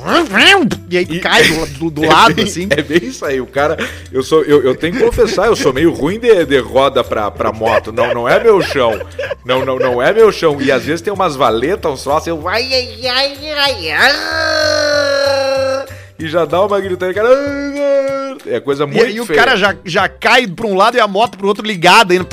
E 0.91 0.99
aí 0.99 1.20
cai 1.20 1.45
do, 1.45 1.66
do- 1.78 1.91
do 1.91 2.07
lado, 2.07 2.34
bem, 2.34 2.45
assim. 2.45 2.66
É 2.70 2.82
bem 2.82 3.01
isso 3.05 3.24
aí. 3.24 3.41
O 3.41 3.47
cara. 3.47 3.76
Eu, 4.12 4.22
sou, 4.22 4.43
eu, 4.43 4.62
eu 4.62 4.74
tenho 4.74 4.95
que 4.95 5.03
confessar, 5.03 5.47
eu 5.47 5.57
sou 5.57 5.72
meio 5.72 5.93
ruim 5.93 6.18
de, 6.18 6.45
de 6.45 6.59
roda 6.59 7.03
pra, 7.05 7.30
pra 7.30 7.53
moto. 7.53 7.93
Não, 7.93 8.12
não 8.12 8.28
é 8.28 8.43
meu 8.43 8.61
chão. 8.61 8.99
Não, 9.45 9.64
não, 9.64 9.78
não 9.78 10.03
é 10.03 10.12
meu 10.12 10.30
chão. 10.32 10.61
E 10.61 10.70
às 10.72 10.84
vezes 10.84 11.01
tem 11.01 11.12
umas 11.12 11.37
valetas, 11.37 11.91
uns 11.93 12.03
troços, 12.03 12.26
eu. 12.26 12.47
Ai, 12.49 12.62
ai, 12.72 13.07
ai, 13.07 13.37
ai, 13.57 13.91
ai. 13.93 15.87
E 16.18 16.26
já 16.28 16.45
dá 16.47 16.64
uma 16.64 16.80
gritaria, 16.80 17.14
cara. 17.14 17.28
É 18.47 18.61
coisa 18.61 18.84
E 18.84 18.87
muito 18.87 19.05
aí 19.05 19.20
o 19.20 19.26
feia. 19.26 19.39
cara 19.39 19.57
já, 19.57 19.76
já 19.84 20.09
cai 20.09 20.47
pra 20.47 20.66
um 20.66 20.74
lado 20.74 20.97
e 20.97 21.01
a 21.01 21.07
moto 21.09 21.39
pro 21.39 21.47
outro 21.49 21.66
ligada 21.66 22.12
ainda, 22.12 22.26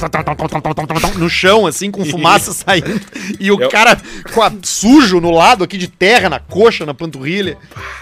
no 1.17 1.29
chão, 1.29 1.65
assim, 1.67 1.89
com 1.91 2.03
fumaça 2.05 2.51
saindo. 2.53 2.99
E 3.39 3.51
o 3.51 3.61
Eu- 3.61 3.69
cara 3.69 3.97
com 4.33 4.41
a, 4.41 4.51
sujo 4.61 5.19
no 5.21 5.31
lado 5.31 5.63
aqui 5.63 5.77
de 5.77 5.87
terra, 5.87 6.29
na 6.29 6.39
coxa, 6.39 6.85
na 6.85 6.93
panturrilha. 6.93 7.57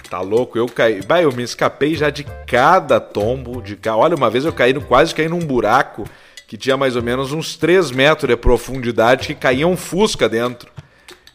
Tá 0.09 0.19
louco, 0.21 0.57
eu 0.57 0.67
caí. 0.67 1.01
Bah, 1.05 1.21
eu 1.21 1.31
me 1.31 1.43
escapei 1.43 1.95
já 1.95 2.09
de 2.09 2.25
cada 2.47 2.99
tombo. 2.99 3.61
De 3.61 3.75
ca... 3.75 3.95
Olha, 3.95 4.15
uma 4.15 4.29
vez 4.29 4.45
eu 4.45 4.53
caí, 4.53 4.73
no- 4.73 4.81
quase 4.81 5.13
caí 5.13 5.27
num 5.29 5.39
buraco 5.39 6.05
que 6.47 6.57
tinha 6.57 6.75
mais 6.75 6.95
ou 6.97 7.01
menos 7.03 7.31
uns 7.31 7.55
3 7.55 7.91
metros 7.91 8.27
de 8.29 8.35
profundidade 8.35 9.27
que 9.27 9.35
caía 9.35 9.65
um 9.67 9.77
Fusca 9.77 10.27
dentro. 10.27 10.69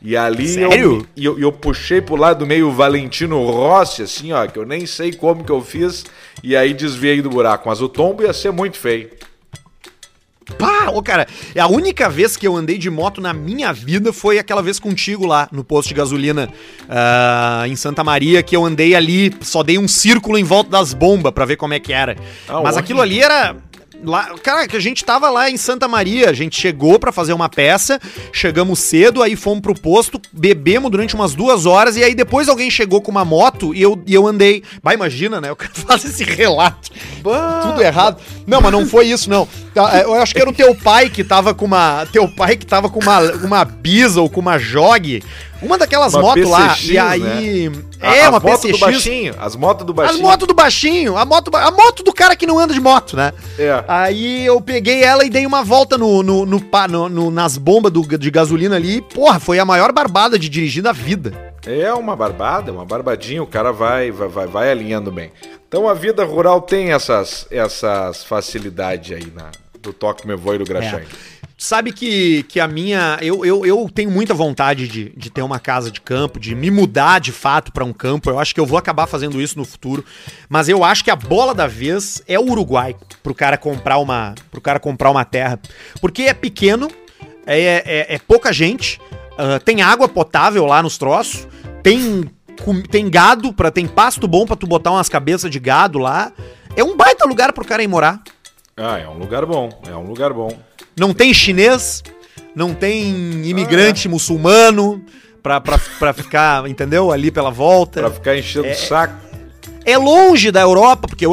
E 0.00 0.16
ali 0.16 0.48
Sério? 0.48 1.06
eu, 1.16 1.34
eu, 1.34 1.38
eu 1.38 1.52
puxei 1.52 2.00
pro 2.00 2.16
lado 2.16 2.46
meio 2.46 2.70
Valentino 2.70 3.44
Rossi, 3.44 4.02
assim, 4.02 4.32
ó, 4.32 4.46
que 4.46 4.58
eu 4.58 4.66
nem 4.66 4.86
sei 4.86 5.12
como 5.12 5.42
que 5.42 5.50
eu 5.50 5.62
fiz, 5.62 6.04
e 6.42 6.54
aí 6.54 6.74
desviei 6.74 7.22
do 7.22 7.30
buraco. 7.30 7.68
Mas 7.68 7.80
o 7.80 7.88
tombo 7.88 8.22
ia 8.22 8.32
ser 8.32 8.52
muito 8.52 8.76
feio. 8.76 9.10
Pá, 10.58 10.90
ô 10.94 11.02
cara, 11.02 11.26
é 11.56 11.60
a 11.60 11.66
única 11.66 12.08
vez 12.08 12.36
que 12.36 12.46
eu 12.46 12.54
andei 12.54 12.78
de 12.78 12.88
moto 12.88 13.20
na 13.20 13.34
minha 13.34 13.72
vida 13.72 14.12
foi 14.12 14.38
aquela 14.38 14.62
vez 14.62 14.78
contigo 14.78 15.26
lá 15.26 15.48
no 15.50 15.64
posto 15.64 15.88
de 15.88 15.94
gasolina 15.94 16.48
ah, 16.88 17.64
em 17.66 17.74
Santa 17.74 18.04
Maria, 18.04 18.44
que 18.44 18.54
eu 18.54 18.64
andei 18.64 18.94
ali, 18.94 19.34
só 19.40 19.64
dei 19.64 19.76
um 19.76 19.88
círculo 19.88 20.38
em 20.38 20.44
volta 20.44 20.70
das 20.70 20.94
bombas 20.94 21.32
pra 21.32 21.44
ver 21.44 21.56
como 21.56 21.74
é 21.74 21.80
que 21.80 21.92
era. 21.92 22.16
Ah, 22.48 22.60
Mas 22.62 22.76
aquilo 22.76 23.00
ali 23.00 23.20
era. 23.20 23.56
Lá, 24.04 24.34
cara, 24.42 24.68
que 24.68 24.76
a 24.76 24.80
gente 24.80 25.04
tava 25.04 25.30
lá 25.30 25.50
em 25.50 25.56
Santa 25.56 25.88
Maria, 25.88 26.30
a 26.30 26.32
gente 26.32 26.60
chegou 26.60 26.98
pra 26.98 27.10
fazer 27.10 27.32
uma 27.32 27.48
peça, 27.48 28.00
chegamos 28.32 28.78
cedo, 28.78 29.22
aí 29.22 29.34
fomos 29.34 29.62
pro 29.62 29.74
posto, 29.74 30.20
bebemos 30.32 30.90
durante 30.90 31.14
umas 31.14 31.34
duas 31.34 31.66
horas, 31.66 31.96
e 31.96 32.04
aí 32.04 32.14
depois 32.14 32.48
alguém 32.48 32.70
chegou 32.70 33.00
com 33.00 33.10
uma 33.10 33.24
moto 33.24 33.74
e 33.74 33.82
eu, 33.82 34.00
e 34.06 34.14
eu 34.14 34.26
andei. 34.26 34.62
Vai, 34.82 34.94
imagina, 34.94 35.40
né? 35.40 35.50
O 35.50 35.56
cara 35.56 35.72
faz 35.74 36.04
esse 36.04 36.24
relato. 36.24 36.90
Tudo 37.62 37.82
errado. 37.82 38.20
Não, 38.46 38.60
mas 38.60 38.72
não 38.72 38.86
foi 38.86 39.06
isso, 39.06 39.28
não. 39.28 39.48
Tá, 39.74 39.98
é, 39.98 40.04
Eu 40.04 40.14
acho 40.14 40.34
que 40.34 40.40
era 40.40 40.50
o 40.50 40.54
teu 40.54 40.74
pai 40.74 41.08
que 41.10 41.24
tava 41.24 41.52
com 41.54 41.64
uma. 41.64 42.06
Teu 42.12 42.28
pai 42.28 42.56
que 42.56 42.66
tava 42.66 42.88
com 42.88 43.00
uma, 43.00 43.20
uma 43.36 43.64
Bisa 43.64 44.20
ou 44.20 44.30
com 44.30 44.40
uma 44.40 44.58
Jog. 44.58 45.22
Uma 45.62 45.78
daquelas 45.78 46.12
motos 46.12 46.48
lá. 46.48 46.68
PCX, 46.70 46.88
E 46.90 46.98
aí. 46.98 47.68
né? 47.70 47.82
É, 48.00 48.28
uma 48.28 48.36
as 48.38 48.42
motos 48.42 48.60
do 48.60 48.78
PCX. 48.78 48.80
baixinho. 48.80 49.34
As 49.38 49.56
motos 49.56 49.86
do 49.86 49.92
As 49.92 49.96
baixinho. 49.96 50.22
motos 50.22 50.46
do 50.48 50.54
baixinho, 50.54 51.16
a 51.16 51.24
moto, 51.24 51.50
a 51.56 51.70
moto 51.70 52.02
do 52.02 52.12
cara 52.12 52.36
que 52.36 52.46
não 52.46 52.58
anda 52.58 52.74
de 52.74 52.80
moto, 52.80 53.16
né? 53.16 53.32
É. 53.58 53.82
Aí 53.88 54.44
eu 54.44 54.60
peguei 54.60 55.02
ela 55.02 55.24
e 55.24 55.30
dei 55.30 55.46
uma 55.46 55.64
volta 55.64 55.96
no, 55.96 56.22
no, 56.22 56.44
no 56.44 56.62
no- 56.90 57.08
no- 57.08 57.30
nas 57.30 57.56
bombas 57.56 57.90
do- 57.92 58.18
de 58.18 58.30
gasolina 58.30 58.76
ali. 58.76 59.00
Porra, 59.00 59.40
foi 59.40 59.58
a 59.58 59.64
maior 59.64 59.92
barbada 59.92 60.38
de 60.38 60.48
dirigir 60.48 60.82
da 60.82 60.92
vida. 60.92 61.32
É 61.66 61.92
uma 61.94 62.14
barbada, 62.14 62.70
uma 62.70 62.84
barbadinha, 62.84 63.42
o 63.42 63.46
cara 63.46 63.72
vai, 63.72 64.10
vai, 64.12 64.28
vai, 64.28 64.46
vai 64.46 64.70
alinhando 64.70 65.10
bem. 65.10 65.32
Então 65.66 65.88
a 65.88 65.94
vida 65.94 66.24
rural 66.24 66.60
tem 66.60 66.92
essas, 66.92 67.44
essas 67.50 68.22
facilidades 68.22 69.16
aí 69.16 69.32
na, 69.34 69.50
do 69.82 69.92
toque 69.92 70.26
me 70.28 70.36
voe 70.36 70.58
do 70.58 70.64
Graxão. 70.64 71.00
Sabe 71.58 71.90
que, 71.90 72.42
que 72.44 72.60
a 72.60 72.68
minha. 72.68 73.18
Eu, 73.22 73.44
eu, 73.44 73.64
eu 73.64 73.90
tenho 73.92 74.10
muita 74.10 74.34
vontade 74.34 74.86
de, 74.86 75.08
de 75.16 75.30
ter 75.30 75.40
uma 75.40 75.58
casa 75.58 75.90
de 75.90 76.02
campo, 76.02 76.38
de 76.38 76.54
me 76.54 76.70
mudar 76.70 77.18
de 77.18 77.32
fato 77.32 77.72
pra 77.72 77.82
um 77.84 77.94
campo. 77.94 78.28
Eu 78.28 78.38
acho 78.38 78.54
que 78.54 78.60
eu 78.60 78.66
vou 78.66 78.78
acabar 78.78 79.06
fazendo 79.06 79.40
isso 79.40 79.58
no 79.58 79.64
futuro. 79.64 80.04
Mas 80.50 80.68
eu 80.68 80.84
acho 80.84 81.02
que 81.02 81.10
a 81.10 81.16
bola 81.16 81.54
da 81.54 81.66
vez 81.66 82.22
é 82.28 82.38
o 82.38 82.50
Uruguai 82.50 82.94
pro 83.22 83.34
cara 83.34 83.56
comprar 83.56 83.96
uma, 83.96 84.34
pro 84.50 84.60
cara 84.60 84.78
comprar 84.78 85.10
uma 85.10 85.24
terra. 85.24 85.58
Porque 85.98 86.24
é 86.24 86.34
pequeno, 86.34 86.90
é, 87.46 87.60
é, 87.60 88.14
é 88.14 88.18
pouca 88.18 88.52
gente, 88.52 89.00
ah, 89.38 89.58
tem 89.58 89.82
água 89.82 90.08
potável 90.08 90.64
lá 90.66 90.82
nos 90.82 90.96
troços, 90.96 91.46
tem, 91.82 92.30
tem 92.90 93.08
gado, 93.08 93.52
pra, 93.52 93.70
tem 93.70 93.86
pasto 93.86 94.26
bom 94.26 94.46
pra 94.46 94.56
tu 94.56 94.66
botar 94.66 94.90
umas 94.90 95.08
cabeças 95.08 95.50
de 95.50 95.58
gado 95.58 95.98
lá. 95.98 96.32
É 96.74 96.84
um 96.84 96.96
baita 96.96 97.26
lugar 97.26 97.52
pro 97.52 97.64
cara 97.64 97.82
ir 97.82 97.88
morar. 97.88 98.22
Ah, 98.78 98.98
é 98.98 99.08
um 99.08 99.14
lugar 99.16 99.46
bom, 99.46 99.70
é 99.88 99.94
um 99.96 100.02
lugar 100.06 100.32
bom. 100.34 100.50
Não 100.98 101.14
tem 101.14 101.32
chinês, 101.32 102.02
não 102.54 102.74
tem 102.74 103.08
imigrante 103.48 104.06
muçulmano 104.06 105.02
pra, 105.42 105.60
pra, 105.62 105.78
pra 105.98 106.12
ficar, 106.12 106.68
entendeu? 106.68 107.10
Ali 107.10 107.30
pela 107.30 107.50
volta. 107.50 108.00
Pra 108.00 108.10
ficar 108.10 108.36
enchendo 108.36 108.68
o 108.68 108.74
saco. 108.74 109.14
É 109.82 109.96
longe 109.96 110.50
da 110.50 110.60
Europa, 110.60 111.06
porque 111.08 111.24
a, 111.24 111.28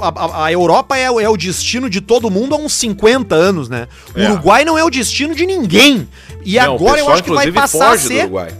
a- 0.00 0.44
a 0.46 0.52
Europa 0.52 0.96
é, 0.96 1.10
o- 1.10 1.20
é 1.20 1.28
o 1.28 1.36
destino 1.36 1.90
de 1.90 2.00
todo 2.00 2.30
mundo 2.30 2.54
há 2.54 2.58
uns 2.58 2.72
50 2.74 3.34
anos, 3.34 3.68
né? 3.68 3.86
O 4.14 4.18
É. 4.20 4.30
Uruguai 4.30 4.64
não 4.64 4.78
é 4.78 4.84
o 4.84 4.88
destino 4.88 5.34
de 5.34 5.44
ninguém. 5.44 6.08
E 6.44 6.54
Não, 6.56 6.74
agora 6.76 6.92
eu 6.92 6.94
pessoal, 7.06 7.12
acho 7.14 7.22
que 7.24 7.30
vai 7.34 7.52
passar 7.52 7.86
a 7.86 7.90
foge 7.90 8.02
do 8.04 8.08
ser. 8.08 8.20
Uruguai. 8.20 8.54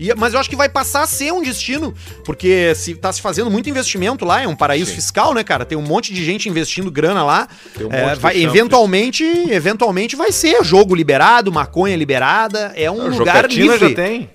E- 0.00 0.14
mas 0.16 0.32
eu 0.32 0.40
acho 0.40 0.48
que 0.48 0.56
vai 0.56 0.68
passar 0.68 1.02
a 1.02 1.06
ser 1.06 1.30
um 1.30 1.42
destino, 1.42 1.94
porque 2.24 2.74
se 2.74 2.94
tá 2.94 3.12
se 3.12 3.20
fazendo 3.20 3.50
muito 3.50 3.68
investimento 3.68 4.24
lá, 4.24 4.40
é 4.42 4.48
um 4.48 4.56
paraíso 4.56 4.88
Sim. 4.90 4.96
fiscal, 4.96 5.34
né, 5.34 5.44
cara? 5.44 5.66
Tem 5.66 5.76
um 5.76 5.82
monte 5.82 6.14
de 6.14 6.24
gente 6.24 6.48
investindo 6.48 6.90
grana 6.90 7.22
lá. 7.22 7.46
Tem 7.76 7.86
um 7.86 7.92
É, 7.92 8.14
vai, 8.14 8.38
eventualmente, 8.42 9.22
eventualmente 9.50 10.16
vai 10.16 10.32
ser 10.32 10.64
jogo 10.64 10.94
liberado, 10.94 11.52
maconha 11.52 11.94
liberada, 11.96 12.72
é 12.74 12.90
um 12.90 13.02
A 13.02 13.08
lugar 13.08 13.46
livre. 13.50 13.78
já 13.90 13.94
tem. 13.94 14.30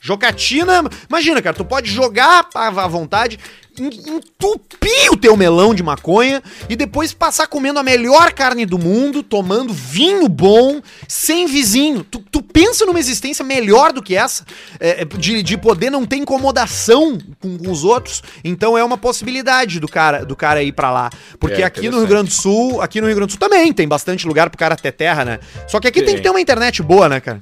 Jocatina, 0.00 0.84
imagina, 1.08 1.42
cara, 1.42 1.56
tu 1.56 1.64
pode 1.64 1.90
jogar 1.90 2.46
à 2.54 2.86
vontade, 2.86 3.38
entupir 3.82 5.12
o 5.12 5.16
teu 5.16 5.36
melão 5.36 5.74
de 5.74 5.82
maconha 5.82 6.42
e 6.68 6.76
depois 6.76 7.12
passar 7.12 7.46
comendo 7.46 7.78
a 7.78 7.82
melhor 7.82 8.32
carne 8.32 8.64
do 8.66 8.78
mundo, 8.78 9.22
tomando 9.22 9.72
vinho 9.72 10.28
bom, 10.28 10.80
sem 11.08 11.46
vizinho. 11.46 12.04
Tu, 12.04 12.18
tu 12.30 12.42
pensa 12.42 12.84
numa 12.86 12.98
existência 12.98 13.44
melhor 13.44 13.92
do 13.92 14.02
que 14.02 14.16
essa, 14.16 14.44
é, 14.80 15.02
é, 15.02 15.04
de, 15.04 15.42
de 15.42 15.56
poder 15.58 15.90
não 15.90 16.06
ter 16.06 16.16
incomodação 16.16 17.18
com, 17.40 17.58
com 17.58 17.70
os 17.70 17.84
outros. 17.84 18.22
Então 18.44 18.76
é 18.76 18.84
uma 18.84 18.98
possibilidade 18.98 19.80
do 19.80 19.88
cara, 19.88 20.24
do 20.24 20.36
cara 20.36 20.62
ir 20.62 20.72
pra 20.72 20.90
lá. 20.90 21.10
Porque 21.38 21.62
É, 21.62 21.64
aqui 21.64 21.88
no 21.88 21.98
Rio 21.98 22.06
Grande 22.06 22.28
do 22.28 22.34
Sul, 22.34 22.80
aqui 22.80 23.00
no 23.00 23.06
Rio 23.06 23.16
Grande 23.16 23.28
do 23.28 23.32
Sul 23.32 23.40
também 23.40 23.72
tem 23.72 23.86
bastante 23.86 24.26
lugar 24.26 24.50
pro 24.50 24.58
cara 24.58 24.76
ter 24.76 24.92
terra, 24.92 25.24
né? 25.24 25.38
Só 25.68 25.80
que 25.80 25.88
aqui 25.88 26.00
tem 26.00 26.06
Tem. 26.06 26.16
que 26.16 26.22
ter 26.22 26.30
uma 26.30 26.40
internet 26.40 26.82
boa, 26.82 27.08
né, 27.08 27.20
cara? 27.20 27.40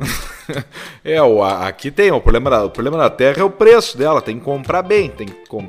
É, 1.02 1.20
o, 1.22 1.42
aqui 1.42 1.90
tem, 1.90 2.10
o 2.10 2.20
problema, 2.20 2.50
da, 2.50 2.64
o 2.66 2.70
problema 2.70 2.98
da 2.98 3.08
terra 3.08 3.40
é 3.40 3.44
o 3.44 3.50
preço 3.50 3.96
dela, 3.96 4.20
tem 4.20 4.38
que 4.38 4.44
comprar 4.44 4.82
bem, 4.82 5.08
tem, 5.08 5.26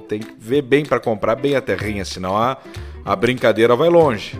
tem 0.07 0.19
que 0.19 0.33
ver 0.37 0.61
bem 0.61 0.83
pra 0.83 0.99
comprar 0.99 1.35
bem 1.35 1.55
a 1.55 1.61
terrinha, 1.61 2.03
senão 2.03 2.35
a, 2.35 2.57
a 3.05 3.15
brincadeira 3.15 3.75
vai 3.75 3.87
longe. 3.87 4.37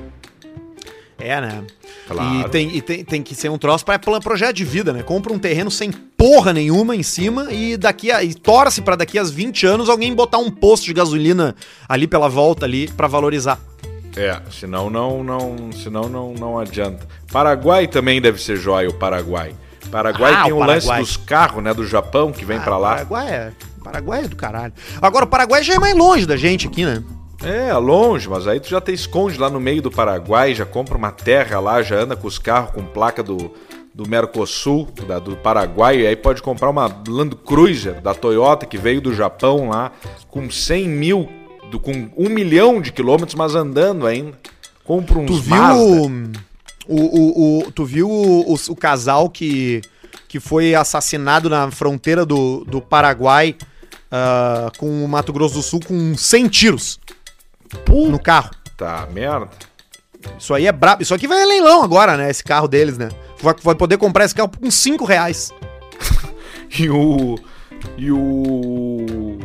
É, 1.18 1.40
né? 1.40 1.64
Claro. 2.08 2.48
E, 2.48 2.50
tem, 2.50 2.76
e 2.76 2.82
tem, 2.82 3.06
tem 3.06 3.24
que 3.24 3.36
ser 3.36 3.50
um 3.50 3.58
troço 3.58 3.86
para 3.86 4.00
projeto 4.00 4.56
de 4.56 4.66
vida, 4.66 4.92
né? 4.92 5.04
Compra 5.04 5.32
um 5.32 5.40
terreno 5.40 5.72
sem 5.72 5.92
porra 5.92 6.52
nenhuma 6.52 6.96
em 6.96 7.04
cima 7.04 7.54
e 7.54 7.78
daqui 7.78 8.12
a, 8.12 8.24
e 8.24 8.34
torce 8.34 8.82
pra 8.82 8.96
daqui 8.96 9.18
a 9.18 9.24
20 9.24 9.66
anos 9.66 9.90
alguém 9.90 10.14
botar 10.14 10.40
um 10.40 10.50
posto 10.50 10.86
de 10.86 10.94
gasolina 10.94 11.56
ali 11.88 12.08
pela 12.08 12.28
volta 12.28 12.66
ali 12.66 12.90
pra 12.90 13.08
valorizar. 13.08 13.60
É, 14.18 14.42
senão 14.52 14.90
não, 14.90 15.24
não, 15.24 15.72
senão 15.72 16.10
não, 16.10 16.34
não 16.34 16.60
adianta. 16.60 17.08
Paraguai 17.32 17.88
também 17.88 18.20
deve 18.20 18.42
ser 18.42 18.58
jóia, 18.58 18.90
o 18.90 18.94
Paraguai. 18.94 19.54
Paraguai 19.90 20.34
Ah, 20.34 20.44
tem 20.44 20.54
o 20.54 20.58
o, 20.58 20.66
lance 20.66 20.94
dos 20.96 21.18
carros, 21.18 21.64
né, 21.64 21.74
do 21.74 21.86
Japão, 21.86 22.32
que 22.32 22.46
vem 22.46 22.58
Ah, 22.58 22.62
pra 22.62 22.78
lá. 22.78 22.90
Paraguai 22.96 23.28
é, 23.30 23.52
Paraguai 23.84 24.24
é 24.24 24.28
do 24.28 24.36
caralho. 24.36 24.74
Agora 25.02 25.26
o 25.26 25.28
Paraguai 25.28 25.64
já 25.64 25.74
é 25.76 25.80
mais 25.80 25.96
longe 25.96 26.26
da 26.26 26.38
gente 26.38 26.68
aqui, 26.68 26.86
né? 26.86 27.04
É, 27.44 27.74
longe, 27.74 28.30
mas 28.30 28.48
aí 28.48 28.60
tu 28.60 28.70
já 28.70 28.80
te 28.80 28.94
esconde 28.94 29.38
lá 29.40 29.50
no 29.50 29.60
meio 29.60 29.82
do 29.82 29.90
Paraguai, 29.90 30.54
já 30.54 30.66
compra 30.66 30.96
uma 30.96 31.12
terra 31.12 31.60
lá, 31.60 31.82
já 31.82 31.96
anda 31.96 32.16
com 32.16 32.28
os 32.28 32.38
carros 32.38 32.70
com 32.72 32.84
placa 32.86 33.24
do, 33.24 33.52
do 33.96 34.08
Mercosul, 34.08 34.88
da, 35.08 35.18
do 35.18 35.36
Paraguai, 35.36 36.02
e 36.02 36.08
aí 36.08 36.16
pode 36.16 36.40
comprar 36.44 36.70
uma 36.70 36.86
Land 37.08 37.36
Cruiser 37.38 38.00
da 38.00 38.14
Toyota 38.14 38.68
que 38.68 38.78
veio 38.78 39.02
do 39.02 39.12
Japão 39.16 39.70
lá, 39.70 39.92
com 40.30 40.52
100 40.52 40.88
mil, 40.88 41.28
do- 41.72 41.80
com 41.80 42.10
um 42.16 42.30
milhão 42.30 42.80
de 42.80 42.92
quilômetros, 42.92 43.34
mas 43.34 43.56
andando 43.56 44.06
ainda. 44.06 44.38
Compra 44.84 45.18
uns 45.18 45.26
Tu 45.28 45.38
viu 45.42 45.56
Mazda. 45.56 46.40
O, 46.88 46.96
o, 47.00 47.60
o- 47.68 47.72
tu 47.72 47.86
viu 47.86 48.10
o, 48.10 48.54
o- 48.54 48.76
casal 48.76 49.30
que, 49.30 49.82
que 50.28 50.40
foi 50.40 50.74
assassinado 50.76 51.50
na 51.50 51.70
fronteira 51.72 52.26
do, 52.26 52.64
do 52.66 52.82
Paraguai 52.82 53.56
ah, 54.12 54.72
com 54.78 55.04
o 55.04 55.08
Mato 55.08 55.32
Grosso 55.34 55.56
do 55.56 55.62
Sul 55.62 55.80
com 55.86 56.16
100 56.18 56.48
tiros 56.50 57.00
no 57.88 58.20
carro. 58.20 58.52
Tá, 58.78 59.08
merda. 59.12 59.50
Isso 60.38 60.54
aí 60.54 60.68
é 60.68 60.72
brabo. 60.72 61.02
Isso 61.02 61.14
aqui 61.14 61.28
vai 61.28 61.42
a 61.42 61.46
leilão 61.46 61.84
agora, 61.84 62.16
né? 62.18 62.30
Esse 62.30 62.44
carro 62.44 62.68
deles, 62.68 62.98
né? 62.98 63.10
Vai, 63.42 63.56
vai 63.64 63.76
poder 63.76 63.98
comprar 63.98 64.26
esse 64.26 64.36
carro 64.36 64.52
uns 64.62 64.76
5 64.76 65.06
reais. 65.06 65.52
E 66.80 66.90
o. 66.90 67.38
E 67.98 68.10
o. 68.12 69.38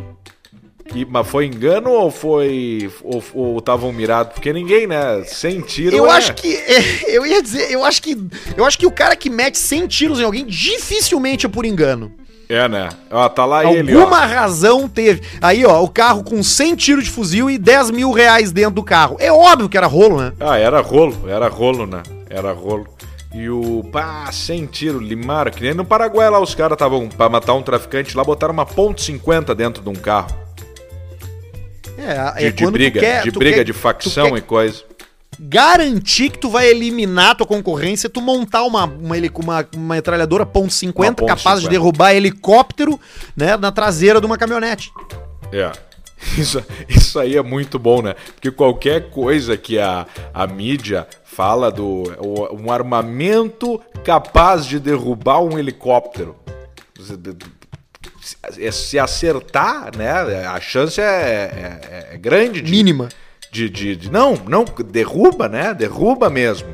E, 0.94 1.04
mas 1.04 1.26
foi 1.26 1.46
engano 1.46 1.90
ou 1.90 2.10
foi. 2.10 2.90
Ou, 3.34 3.58
estavam 3.58 3.92
mirados? 3.92 4.34
Porque 4.34 4.52
ninguém, 4.52 4.86
né? 4.86 5.22
Sem 5.26 5.60
tiro. 5.60 5.96
Eu 5.96 6.06
é- 6.06 6.10
acho 6.10 6.34
que. 6.34 6.48
eu 7.06 7.26
ia 7.26 7.42
dizer, 7.42 7.70
eu 7.70 7.84
acho 7.84 8.02
que. 8.02 8.16
Eu 8.56 8.64
acho 8.64 8.78
que 8.78 8.86
o 8.86 8.90
cara 8.90 9.16
que 9.16 9.28
mete 9.28 9.58
100 9.58 9.86
tiros 9.86 10.20
em 10.20 10.24
alguém 10.24 10.46
dificilmente 10.46 11.46
é 11.46 11.48
por 11.48 11.64
engano. 11.64 12.12
É, 12.48 12.68
né? 12.68 12.88
Ó, 13.10 13.28
tá 13.28 13.44
lá 13.44 13.64
ele, 13.64 13.94
ó. 13.94 14.00
Alguma 14.00 14.24
razão 14.24 14.88
teve. 14.88 15.22
Aí, 15.42 15.64
ó, 15.64 15.82
o 15.82 15.88
carro 15.88 16.22
com 16.22 16.42
100 16.42 16.76
tiros 16.76 17.04
de 17.04 17.10
fuzil 17.10 17.50
e 17.50 17.58
10 17.58 17.90
mil 17.90 18.12
reais 18.12 18.52
dentro 18.52 18.76
do 18.76 18.84
carro. 18.84 19.16
É 19.18 19.32
óbvio 19.32 19.68
que 19.68 19.76
era 19.76 19.86
rolo, 19.86 20.20
né? 20.20 20.32
Ah, 20.38 20.56
era 20.56 20.80
rolo, 20.80 21.28
era 21.28 21.48
rolo, 21.48 21.86
né? 21.86 22.02
Era 22.30 22.52
rolo. 22.52 22.86
E 23.34 23.50
o. 23.50 23.82
Pá, 23.90 24.30
sem 24.32 24.64
tiro, 24.64 25.00
limaram. 25.00 25.50
Que 25.50 25.62
nem 25.62 25.74
no 25.74 25.84
Paraguai 25.84 26.30
lá, 26.30 26.40
os 26.40 26.54
caras 26.54 26.76
estavam. 26.76 27.08
Pra 27.08 27.28
matar 27.28 27.54
um 27.54 27.62
traficante 27.62 28.16
lá, 28.16 28.22
botaram 28.22 28.54
uma 28.54 28.64
ponto 28.64 29.02
.50 29.02 29.54
dentro 29.54 29.82
de 29.82 29.88
um 29.88 29.94
carro. 29.94 30.45
É, 31.98 32.32
De, 32.40 32.44
é 32.46 32.50
de 32.50 32.70
briga, 32.70 33.00
quer- 33.00 33.22
de 33.22 33.30
briga, 33.30 33.56
quer- 33.56 33.64
de 33.64 33.72
facção 33.72 34.30
quer 34.30 34.38
e 34.38 34.40
coisa. 34.42 34.82
Garantir 35.38 36.30
que 36.30 36.38
tu 36.38 36.48
vai 36.48 36.66
eliminar 36.68 37.36
tua 37.36 37.46
concorrência, 37.46 38.08
tu 38.08 38.22
montar 38.22 38.62
uma, 38.62 38.84
uma, 38.84 39.16
uma, 39.16 39.68
uma 39.74 39.94
metralhadora 39.94 40.46
ponto 40.46 40.72
.50 40.72 40.94
Uma 41.20 41.28
capaz 41.28 41.60
de 41.60 41.66
50. 41.66 41.68
derrubar 41.70 42.14
helicóptero, 42.14 42.98
né, 43.36 43.56
na 43.56 43.70
traseira 43.70 44.18
de 44.20 44.26
uma 44.26 44.38
caminhonete. 44.38 44.90
É. 45.52 45.70
Isso, 46.38 46.64
isso 46.88 47.18
aí 47.20 47.36
é 47.36 47.42
muito 47.42 47.78
bom, 47.78 48.00
né? 48.00 48.14
Porque 48.34 48.50
qualquer 48.50 49.10
coisa 49.10 49.54
que 49.56 49.78
a, 49.78 50.06
a 50.32 50.46
mídia 50.46 51.06
fala 51.24 51.70
do 51.70 52.04
um 52.58 52.72
armamento 52.72 53.78
capaz 54.02 54.64
de 54.64 54.80
derrubar 54.80 55.40
um 55.40 55.58
helicóptero. 55.58 56.34
Se, 58.50 58.72
se 58.72 58.98
acertar, 58.98 59.96
né? 59.96 60.46
A 60.46 60.60
chance 60.60 61.00
é, 61.00 61.04
é- 61.04 62.14
é 62.14 62.18
grande 62.18 62.60
de, 62.60 62.70
Mínima. 62.72 63.08
de, 63.52 63.68
de, 63.70 63.94
de- 63.96 64.10
Não, 64.10 64.34
não, 64.48 64.64
derruba, 64.64 65.48
né? 65.48 65.72
Derruba 65.72 66.28
mesmo. 66.28 66.68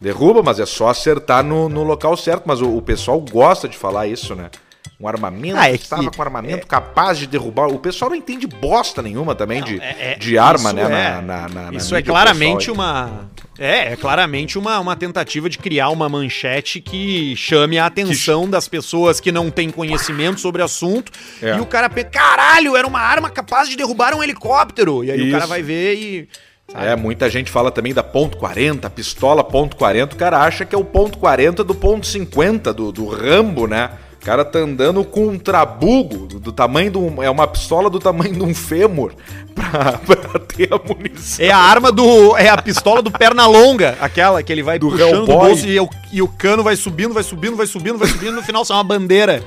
Derruba, 0.00 0.42
mas 0.42 0.60
é 0.60 0.66
só 0.66 0.88
acertar 0.88 1.42
no, 1.42 1.68
no 1.68 1.82
local 1.82 2.16
certo. 2.16 2.44
Mas 2.46 2.60
o, 2.60 2.76
o 2.76 2.82
pessoal 2.82 3.20
gosta 3.20 3.68
de 3.68 3.76
falar 3.76 4.06
isso, 4.06 4.34
né? 4.34 4.50
Um 4.98 5.06
armamento 5.06 5.58
Ah, 5.58 5.68
é 5.68 5.72
que 5.72 5.78
que- 5.78 5.84
estava 5.84 6.10
com 6.10 6.22
armamento 6.22 6.66
capaz 6.66 7.18
de 7.18 7.26
derrubar. 7.26 7.66
O 7.68 7.78
pessoal 7.78 8.08
não 8.10 8.16
entende 8.16 8.46
bosta 8.46 9.02
nenhuma 9.02 9.34
também 9.34 9.62
de, 9.62 9.78
É- 9.78 10.12
é- 10.12 10.14
de 10.14 10.38
arma, 10.38 10.72
né? 10.72 10.82
é- 10.82 10.86
na- 10.86 11.20
na- 11.20 11.48
na- 11.70 11.76
Isso 11.76 11.94
é 11.94 11.98
o 12.00 12.04
claramente 12.04 12.70
uma. 12.70 13.28
É, 13.58 13.92
é 13.92 13.96
claramente 13.96 14.58
uma, 14.58 14.78
uma 14.80 14.96
tentativa 14.96 15.50
de 15.50 15.58
criar 15.58 15.90
uma 15.90 16.08
manchete 16.08 16.80
que 16.80 17.34
chame 17.36 17.78
a 17.78 17.84
atenção 17.86 18.48
das 18.48 18.68
pessoas 18.68 19.20
que 19.20 19.30
não 19.30 19.50
têm 19.50 19.68
conhecimento 19.70 20.40
sobre 20.40 20.62
o 20.62 20.64
assunto. 20.64 21.12
É. 21.42 21.56
E 21.56 21.60
o 21.60 21.66
cara 21.66 21.90
pensa, 21.90 22.08
caralho, 22.08 22.74
era 22.74 22.86
uma 22.86 23.00
arma 23.00 23.28
capaz 23.28 23.68
de 23.68 23.76
derrubar 23.76 24.14
um 24.14 24.22
helicóptero. 24.22 25.04
E 25.04 25.10
aí 25.10 25.20
o 25.20 25.24
Isso. 25.24 25.32
cara 25.32 25.46
vai 25.46 25.62
ver 25.62 25.94
e. 25.94 26.28
sabe? 26.72 26.86
É, 26.86 26.96
muita 26.96 27.28
gente 27.28 27.50
fala 27.50 27.70
também 27.70 27.92
da 27.92 28.02
ponto 28.02 28.38
.40, 28.38 28.88
pistola 28.90 29.44
ponto 29.44 29.76
.40, 29.76 30.14
o 30.14 30.16
cara 30.16 30.38
acha 30.40 30.64
que 30.64 30.74
é 30.74 30.78
o 30.78 30.84
ponto 30.84 31.18
.40 31.18 31.56
do 31.64 31.74
ponto 31.74 32.06
.50, 32.06 32.72
do, 32.72 32.90
do 32.90 33.06
Rambo, 33.06 33.66
né? 33.66 33.90
O 34.26 34.28
cara 34.28 34.44
tá 34.44 34.58
andando 34.58 35.04
com 35.04 35.28
um 35.28 35.38
trabugo 35.38 36.26
do, 36.26 36.40
do 36.40 36.50
tamanho 36.50 36.90
de 36.90 36.98
um... 36.98 37.22
É 37.22 37.30
uma 37.30 37.46
pistola 37.46 37.88
do 37.88 38.00
tamanho 38.00 38.32
de 38.34 38.42
um 38.42 38.52
fêmur 38.52 39.12
pra, 39.54 39.98
pra 39.98 40.40
ter 40.40 40.68
a 40.74 40.78
munição. 40.78 41.46
É 41.46 41.52
a 41.52 41.56
arma 41.58 41.92
do. 41.92 42.36
É 42.36 42.48
a 42.48 42.60
pistola 42.60 43.00
do 43.00 43.08
perna 43.12 43.46
longa, 43.46 43.96
aquela 44.00 44.42
que 44.42 44.52
ele 44.52 44.64
vai 44.64 44.80
Do 44.80 44.90
puxando 44.90 45.24
do 45.26 45.30
Hellboy. 45.30 45.48
bolso 45.50 45.68
e, 45.68 45.78
o- 45.78 45.88
e 46.12 46.20
o 46.20 46.26
cano 46.26 46.64
vai 46.64 46.74
subindo, 46.74 47.14
vai 47.14 47.22
subindo, 47.22 47.54
vai 47.56 47.68
subindo, 47.68 47.98
vai 47.98 48.08
subindo, 48.08 48.32
no 48.32 48.42
final 48.42 48.64
sai 48.64 48.76
uma 48.78 48.82
bandeira 48.82 49.44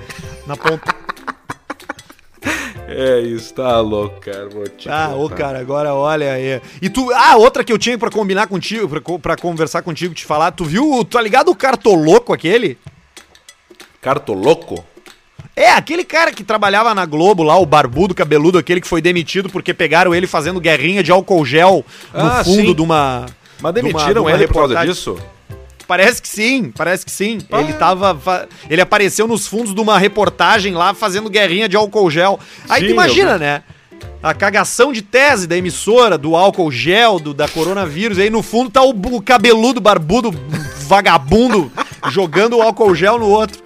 na 0.48 0.56
ponta. 0.56 0.96
É 2.88 3.20
isso, 3.20 3.54
tá 3.54 3.80
louco, 3.82 4.20
cara. 4.22 4.48
Vou 4.50 4.64
te 4.68 4.90
Ah, 4.90 5.14
ô 5.16 5.30
cara, 5.30 5.60
agora 5.60 5.94
olha 5.94 6.32
aí. 6.34 6.60
E 6.82 6.90
tu. 6.90 7.12
Ah, 7.14 7.36
outra 7.36 7.64
que 7.64 7.72
eu 7.72 7.78
tinha 7.78 7.98
pra 7.98 8.10
combinar 8.10 8.48
contigo, 8.48 8.88
pra, 8.90 9.00
co- 9.02 9.20
pra 9.20 9.36
conversar 9.36 9.82
contigo, 9.84 10.14
te 10.16 10.26
falar. 10.26 10.52
Tu 10.52 10.64
viu, 10.66 11.04
tá 11.06 11.22
ligado 11.22 11.50
o 11.52 11.56
cartoloco 11.56 12.34
aquele? 12.34 12.78
Cartoloco? 14.02 14.84
É, 15.56 15.72
aquele 15.72 16.04
cara 16.06 16.32
que 16.32 16.43
trabalhava 16.43 16.93
na 16.93 17.06
Globo 17.06 17.43
lá, 17.43 17.58
o 17.58 17.66
barbudo, 17.66 18.16
cabeludo, 18.16 18.58
aquele 18.58 18.80
que 18.80 18.88
foi 18.88 19.02
demitido 19.02 19.50
porque 19.50 19.74
pegaram 19.74 20.16
ele 20.16 20.26
fazendo 20.28 20.60
guerrinha 20.60 21.04
de 21.04 21.12
álcool 21.12 21.45
gel 21.45 21.86
no 22.14 22.26
Ah, 22.26 22.43
fundo 22.43 22.68
sim. 22.70 22.74
de 22.76 22.82
uma. 22.82 23.26
Mas 23.62 23.74
de 23.74 23.82
uma- 23.82 23.89
demitiram 23.89 24.14
de 24.14 24.20
uma 24.20 24.32
ele 24.32 24.47
por 24.47 24.54
causa 24.54 24.68
reportagem. 24.80 24.93
disso? 24.93 25.18
Parece 25.86 26.22
que 26.22 26.28
sim, 26.30 26.72
parece 26.76 27.04
que 27.06 27.12
sim. 27.12 27.39
Ah. 27.52 27.60
Ele 27.62 27.74
tava. 27.74 28.47
Ele 28.70 28.80
apareceu 28.80 29.28
nos 29.28 29.47
fundos 29.47 29.74
de 29.74 29.82
uma 29.82 29.97
reportagem 29.97 30.74
lá 30.76 30.93
fazendo 30.93 31.30
guerrinha 31.30 31.68
de 31.68 31.76
álcool 31.76 32.10
gel. 32.12 32.39
Aí 32.70 32.82
Sim, 32.82 32.88
tu 32.88 32.91
imagina, 32.93 33.32
eu 33.32 33.39
né? 33.39 33.64
A 34.22 34.34
cagação 34.34 34.93
de 34.93 35.02
tese 35.02 35.47
da 35.47 35.58
emissora, 35.58 36.18
do 36.18 36.36
álcool 36.36 36.72
gel, 36.72 37.20
do, 37.20 37.34
da 37.34 37.47
coronavírus. 37.47 38.18
Aí 38.20 38.30
no 38.30 38.43
fundo 38.43 38.70
tá 38.70 38.82
o, 38.84 38.91
o 38.91 39.22
cabeludo, 39.22 39.82
barbudo, 39.82 40.32
vagabundo, 40.88 41.72
jogando 42.12 42.58
o 42.58 42.62
álcool 42.62 42.93
gel 42.95 43.18
no 43.18 43.28
outro. 43.28 43.62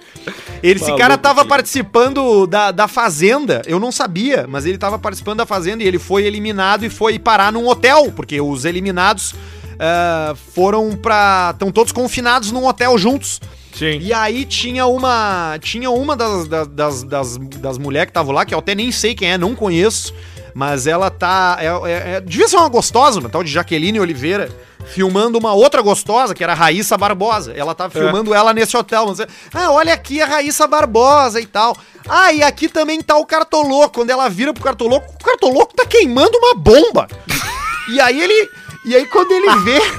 Ele, 0.64 0.80
esse 0.80 0.96
cara 0.96 1.18
tava 1.18 1.44
participando 1.44 2.46
da, 2.46 2.70
da 2.70 2.88
Fazenda. 2.88 3.60
Eu 3.66 3.78
não 3.78 3.92
sabia, 3.92 4.46
mas 4.48 4.64
ele 4.64 4.78
tava 4.78 4.98
participando 4.98 5.38
da 5.38 5.46
Fazenda 5.46 5.84
e 5.84 5.86
ele 5.86 5.98
foi 5.98 6.24
eliminado 6.24 6.86
e 6.86 6.88
foi 6.90 7.18
parar 7.18 7.52
num 7.52 7.68
hotel, 7.68 8.10
porque 8.10 8.40
os 8.40 8.64
eliminados 8.64 9.34
ah, 9.78 10.34
foram 10.54 10.96
pra. 10.96 11.50
estão 11.52 11.70
todos 11.70 11.92
confinados 11.92 12.50
num 12.50 12.64
hotel 12.66 12.96
juntos. 12.96 13.40
Sim. 13.74 13.98
E 14.00 14.12
aí 14.12 14.44
tinha 14.44 14.86
uma. 14.86 15.58
Tinha 15.60 15.90
uma 15.90 16.16
das, 16.16 16.48
das, 16.48 16.68
das, 16.68 17.02
das, 17.02 17.36
das 17.36 17.78
mulheres 17.78 18.06
que 18.06 18.10
estavam 18.10 18.32
lá, 18.32 18.44
que 18.44 18.54
eu 18.54 18.58
até 18.58 18.74
nem 18.74 18.90
sei 18.90 19.14
quem 19.14 19.32
é, 19.32 19.38
não 19.38 19.54
conheço. 19.54 20.14
Mas 20.54 20.86
ela 20.86 21.10
tá. 21.10 21.56
É, 21.60 21.66
é- 21.66 22.14
é- 22.16 22.20
devia 22.20 22.46
ser 22.46 22.56
uma 22.56 22.68
gostosa, 22.68 23.18
uma 23.18 23.28
tal 23.28 23.42
de 23.42 23.50
Jaqueline 23.50 23.98
Oliveira, 23.98 24.48
filmando 24.86 25.36
uma 25.36 25.52
outra 25.52 25.82
gostosa, 25.82 26.32
que 26.34 26.44
era 26.44 26.52
a 26.52 26.56
Raíssa 26.56 26.96
Barbosa. 26.96 27.52
Ela 27.56 27.74
tava 27.74 27.90
filmando 27.90 28.32
ela 28.32 28.52
nesse 28.52 28.76
hotel. 28.76 29.06
Mas, 29.06 29.20
ah, 29.52 29.72
olha 29.72 29.92
aqui 29.92 30.22
a 30.22 30.26
Raíssa 30.26 30.68
Barbosa 30.68 31.40
e 31.40 31.46
tal. 31.46 31.76
Ah, 32.08 32.32
e 32.32 32.42
aqui 32.42 32.68
também 32.68 33.02
tá 33.02 33.16
o 33.16 33.26
Cartoloco. 33.26 33.94
Quando 33.94 34.10
ela 34.10 34.28
vira 34.28 34.54
pro 34.54 34.62
Cartoloco, 34.62 35.12
o 35.12 35.24
Cartoloco 35.24 35.74
tá 35.74 35.84
queimando 35.84 36.38
uma 36.38 36.54
bomba. 36.54 37.08
e 37.90 38.00
aí 38.00 38.22
ele. 38.22 38.48
E 38.86 38.94
aí 38.94 39.06
quando 39.06 39.32
ele 39.32 39.56
vê. 39.64 39.80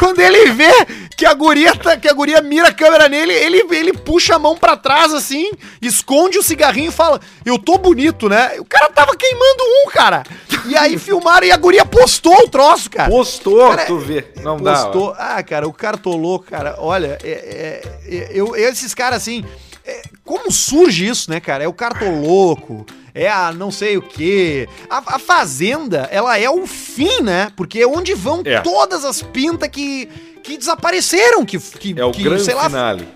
Quando 0.00 0.18
ele 0.20 0.50
vê 0.52 0.72
que 1.14 1.26
a 1.26 1.34
guria, 1.34 1.76
tá, 1.76 1.94
que 1.96 2.08
a 2.08 2.12
guria 2.14 2.40
mira 2.40 2.68
a 2.68 2.72
câmera 2.72 3.06
nele, 3.06 3.34
ele, 3.34 3.58
ele 3.70 3.92
puxa 3.92 4.36
a 4.36 4.38
mão 4.38 4.56
pra 4.56 4.74
trás 4.74 5.12
assim, 5.12 5.50
esconde 5.82 6.38
o 6.38 6.42
cigarrinho 6.42 6.88
e 6.88 6.92
fala: 6.92 7.20
Eu 7.44 7.58
tô 7.58 7.76
bonito, 7.76 8.26
né? 8.26 8.56
O 8.58 8.64
cara 8.64 8.88
tava 8.90 9.14
queimando 9.14 9.62
um, 9.62 9.90
cara. 9.90 10.22
E 10.66 10.74
aí 10.74 10.96
filmaram 10.98 11.46
e 11.46 11.52
a 11.52 11.56
guria 11.58 11.84
postou 11.84 12.34
o 12.44 12.48
troço, 12.48 12.88
cara. 12.90 13.10
Postou, 13.10 13.68
Cara, 13.68 13.84
tu 13.84 13.98
vê. 13.98 14.24
Não 14.42 14.56
dá. 14.56 14.84
Postou. 14.84 15.14
Ah, 15.18 15.42
cara, 15.42 15.68
o 15.68 15.72
cartolou, 15.72 16.38
cara. 16.38 16.76
Olha, 16.78 17.18
é, 17.22 17.82
é- 18.08 18.16
é- 18.16 18.30
eu, 18.32 18.56
esses 18.56 18.94
caras 18.94 19.18
assim. 19.18 19.44
é, 19.86 20.00
como 20.24 20.50
surge 20.50 21.06
isso, 21.06 21.30
né, 21.30 21.40
cara? 21.40 21.62
É 21.64 21.68
o 21.68 21.72
cartoloco, 21.74 22.86
é 23.14 23.28
a 23.30 23.52
não 23.52 23.70
sei 23.70 23.96
o 23.96 24.02
quê. 24.02 24.68
A, 24.88 24.98
a 25.16 25.18
Fazenda, 25.18 26.08
ela 26.10 26.38
é 26.38 26.48
o 26.50 26.66
fim, 26.66 27.20
né? 27.22 27.50
Porque 27.56 27.80
é 27.80 27.86
onde 27.86 28.14
vão 28.14 28.42
É. 28.44 28.60
todas 28.60 29.04
as 29.04 29.22
pintas 29.22 29.68
que, 29.68 30.06
que 30.42 30.56
desapareceram, 30.58 31.44
que, 31.44 31.58
que, 31.58 31.94
É 31.98 32.04
o 32.04 32.10
que, 32.12 32.22
grande 32.22 32.42
sei 32.44 32.54
lá, 32.54 32.64
finale. 32.64 33.08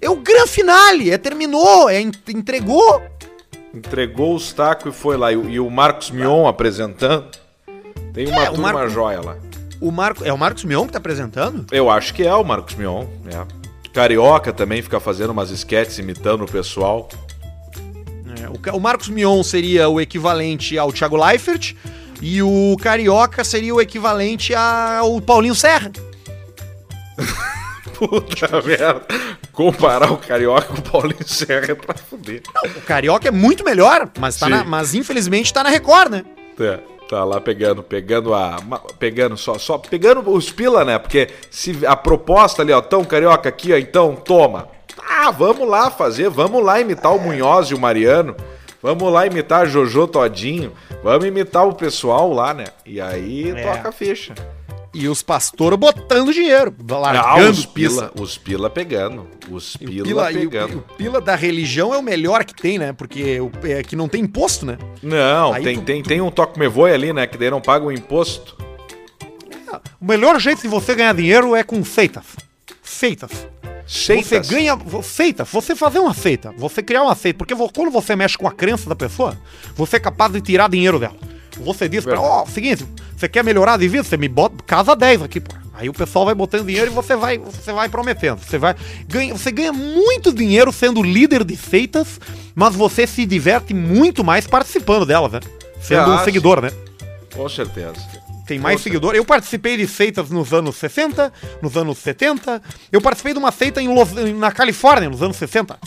É 0.00 0.08
o 0.08 0.16
grande 0.16 0.48
finale, 0.50 1.10
é 1.10 1.18
terminou, 1.18 1.88
é 1.90 2.00
en- 2.00 2.12
entregou. 2.28 3.02
Entregou 3.74 4.34
os 4.34 4.52
tacos 4.52 4.94
e 4.94 4.96
foi 4.98 5.16
lá. 5.16 5.30
E, 5.32 5.36
o- 5.36 5.48
e 5.48 5.60
o 5.60 5.70
Marcos 5.70 6.10
Mion 6.10 6.46
apresentando. 6.46 7.26
Tem 8.12 8.26
uma 8.28 8.42
É, 8.42 8.46
turma 8.46 8.72
Marco- 8.72 8.88
joia 8.90 9.20
lá. 9.20 9.36
O 9.80 9.90
Marco, 9.90 10.24
é 10.24 10.32
o 10.32 10.36
Marcos 10.38 10.64
Mion 10.64 10.86
que 10.86 10.92
tá 10.92 10.98
apresentando? 10.98 11.64
Eu 11.70 11.88
acho 11.88 12.12
que 12.12 12.22
é 12.26 12.34
o 12.34 12.42
Marcos 12.44 12.74
Mion. 12.74 13.06
É. 13.32 13.46
Carioca 13.92 14.52
também 14.52 14.82
fica 14.82 14.98
fazendo 15.00 15.30
umas 15.30 15.50
sketches 15.50 15.98
imitando 15.98 16.44
o 16.44 16.46
pessoal. 16.46 17.08
É, 18.42 18.48
o, 18.48 18.76
o 18.76 18.80
Marcos 18.80 19.08
Mion 19.08 19.42
seria 19.42 19.88
o 19.88 20.00
equivalente 20.00 20.78
ao 20.78 20.92
Thiago 20.92 21.16
Leifert 21.16 21.74
e 22.22 22.42
o 22.42 22.76
Carioca 22.80 23.42
seria 23.44 23.74
o 23.74 23.80
equivalente 23.80 24.54
ao 24.54 25.20
Paulinho 25.20 25.54
Serra. 25.54 25.90
Puta 27.94 28.62
merda. 28.62 29.02
Comparar 29.52 30.10
o 30.10 30.16
Carioca 30.16 30.68
com 30.68 30.74
o 30.78 30.82
Paulinho 30.82 31.26
Serra 31.26 31.72
é 31.72 31.74
pra 31.74 31.94
fuder. 31.94 32.42
O 32.76 32.80
Carioca 32.82 33.28
é 33.28 33.30
muito 33.30 33.64
melhor, 33.64 34.08
mas, 34.18 34.36
tá 34.38 34.48
na- 34.48 34.64
mas 34.64 34.94
infelizmente 34.94 35.52
tá 35.52 35.62
na 35.62 35.70
Record, 35.70 36.10
né? 36.12 36.24
É, 36.58 36.78
tá 37.08 37.24
lá 37.24 37.40
pegando, 37.40 37.82
pegando 37.82 38.32
a. 38.34 38.56
Pegando 38.98 39.36
só, 39.36 39.58
só. 39.58 39.76
Pegando 39.78 40.28
os 40.30 40.50
pila, 40.50 40.84
né? 40.84 40.98
Porque 40.98 41.28
se 41.50 41.78
a 41.86 41.94
proposta 41.96 42.62
ali, 42.62 42.72
ó, 42.72 42.80
tão 42.80 43.04
carioca 43.04 43.48
aqui, 43.48 43.72
ó, 43.72 43.76
então, 43.76 44.14
toma. 44.14 44.68
Ah, 45.08 45.30
vamos 45.30 45.68
lá 45.68 45.90
fazer, 45.90 46.28
vamos 46.30 46.62
lá 46.64 46.80
imitar 46.80 47.14
o 47.14 47.20
Munhoz 47.20 47.68
e 47.68 47.74
o 47.74 47.80
Mariano. 47.80 48.36
Vamos 48.82 49.12
lá 49.12 49.26
imitar 49.26 49.62
a 49.62 49.66
Jojo 49.66 50.06
Todinho. 50.06 50.72
Vamos 51.02 51.26
imitar 51.26 51.66
o 51.68 51.74
pessoal 51.74 52.32
lá, 52.32 52.54
né? 52.54 52.64
E 52.86 53.00
aí 53.00 53.50
É. 53.50 53.62
toca 53.62 53.88
a 53.90 53.92
ficha. 53.92 54.34
E 54.92 55.06
os 55.06 55.22
pastores 55.22 55.78
botando 55.78 56.32
dinheiro, 56.32 56.74
Ah, 56.90 56.96
largando 56.98 57.50
os 57.50 57.64
pila, 57.66 58.10
os 58.18 58.36
pila 58.38 58.68
pegando. 58.68 59.28
Os 59.48 59.76
pila, 59.76 60.00
o 60.00 60.04
pila, 60.04 60.30
o- 60.30 60.32
pegando. 60.32 60.72
e 60.72 60.76
o 60.76 60.80
pila 60.96 61.20
da 61.20 61.36
religião 61.36 61.94
é 61.94 61.98
o 61.98 62.02
melhor 62.02 62.44
que 62.44 62.54
tem, 62.54 62.76
né? 62.78 62.92
Porque 62.92 63.38
o- 63.40 63.52
é 63.62 63.82
que 63.84 63.94
não 63.94 64.08
tem 64.08 64.22
imposto, 64.22 64.66
né? 64.66 64.78
Não, 65.02 65.52
Aí 65.52 65.62
tem, 65.62 65.76
tu- 65.76 65.82
tem, 65.82 66.02
tem 66.02 66.20
um 66.20 66.30
toque 66.30 66.58
me 66.58 66.66
voe 66.66 66.90
ali, 66.90 67.12
né? 67.12 67.26
Que 67.26 67.38
daí 67.38 67.50
não 67.50 67.60
paga 67.60 67.84
o 67.86 67.92
imposto. 67.92 68.56
O 70.00 70.04
melhor 70.04 70.40
jeito 70.40 70.62
de 70.62 70.68
você 70.68 70.94
ganhar 70.94 71.14
dinheiro 71.14 71.54
é 71.54 71.62
com 71.62 71.84
feitas. 71.84 72.24
Feitas. 72.82 73.30
Seitas. 73.90 74.46
Você 74.46 74.54
ganha. 74.54 74.78
Feita, 75.02 75.44
você 75.44 75.74
fazer 75.74 75.98
uma 75.98 76.14
feita, 76.14 76.54
você 76.56 76.80
criar 76.80 77.02
uma 77.02 77.16
feita, 77.16 77.38
porque 77.38 77.54
quando 77.74 77.90
você 77.90 78.14
mexe 78.14 78.38
com 78.38 78.46
a 78.46 78.52
crença 78.52 78.88
da 78.88 78.94
pessoa, 78.94 79.36
você 79.74 79.96
é 79.96 80.00
capaz 80.00 80.32
de 80.32 80.40
tirar 80.40 80.70
dinheiro 80.70 80.98
dela. 80.98 81.16
Você 81.58 81.88
diz 81.88 82.04
pra 82.04 82.14
ela, 82.14 82.22
ó, 82.22 82.46
seguinte, 82.46 82.86
você 83.16 83.28
quer 83.28 83.42
melhorar 83.42 83.76
de 83.76 83.88
vida? 83.88 84.04
Você 84.04 84.16
me 84.16 84.28
bota 84.28 84.62
casa 84.64 84.94
10 84.94 85.22
aqui, 85.22 85.40
pô. 85.40 85.54
Aí 85.74 85.88
o 85.88 85.92
pessoal 85.92 86.24
vai 86.24 86.34
botando 86.34 86.66
dinheiro 86.66 86.90
e 86.90 86.94
você 86.94 87.16
vai, 87.16 87.38
você 87.38 87.72
vai 87.72 87.88
prometendo. 87.88 88.38
Você 88.38 88.58
vai. 88.58 88.76
Ganha, 89.08 89.34
você 89.34 89.50
ganha 89.50 89.72
muito 89.72 90.32
dinheiro 90.32 90.70
sendo 90.72 91.02
líder 91.02 91.42
de 91.42 91.56
feitas, 91.56 92.20
mas 92.54 92.76
você 92.76 93.06
se 93.06 93.26
diverte 93.26 93.74
muito 93.74 94.22
mais 94.22 94.46
participando 94.46 95.04
delas, 95.04 95.32
né? 95.32 95.40
Sendo 95.80 96.12
um 96.12 96.18
seguidor, 96.22 96.60
né? 96.60 96.70
Com 97.34 97.48
certeza. 97.48 97.94
Tem 98.50 98.58
mais 98.58 98.74
Nossa. 98.74 98.82
seguidor. 98.84 99.14
Eu 99.14 99.24
participei 99.24 99.76
de 99.76 99.86
feitas 99.86 100.28
nos 100.28 100.52
anos 100.52 100.74
60, 100.74 101.32
nos 101.62 101.76
anos 101.76 101.98
70. 101.98 102.60
Eu 102.90 103.00
participei 103.00 103.32
de 103.32 103.38
uma 103.38 103.52
feita 103.52 103.80
em 103.80 103.86
Los- 103.86 104.12
na 104.12 104.50
Califórnia, 104.50 105.08
nos 105.08 105.22
anos 105.22 105.36
60. 105.36 105.78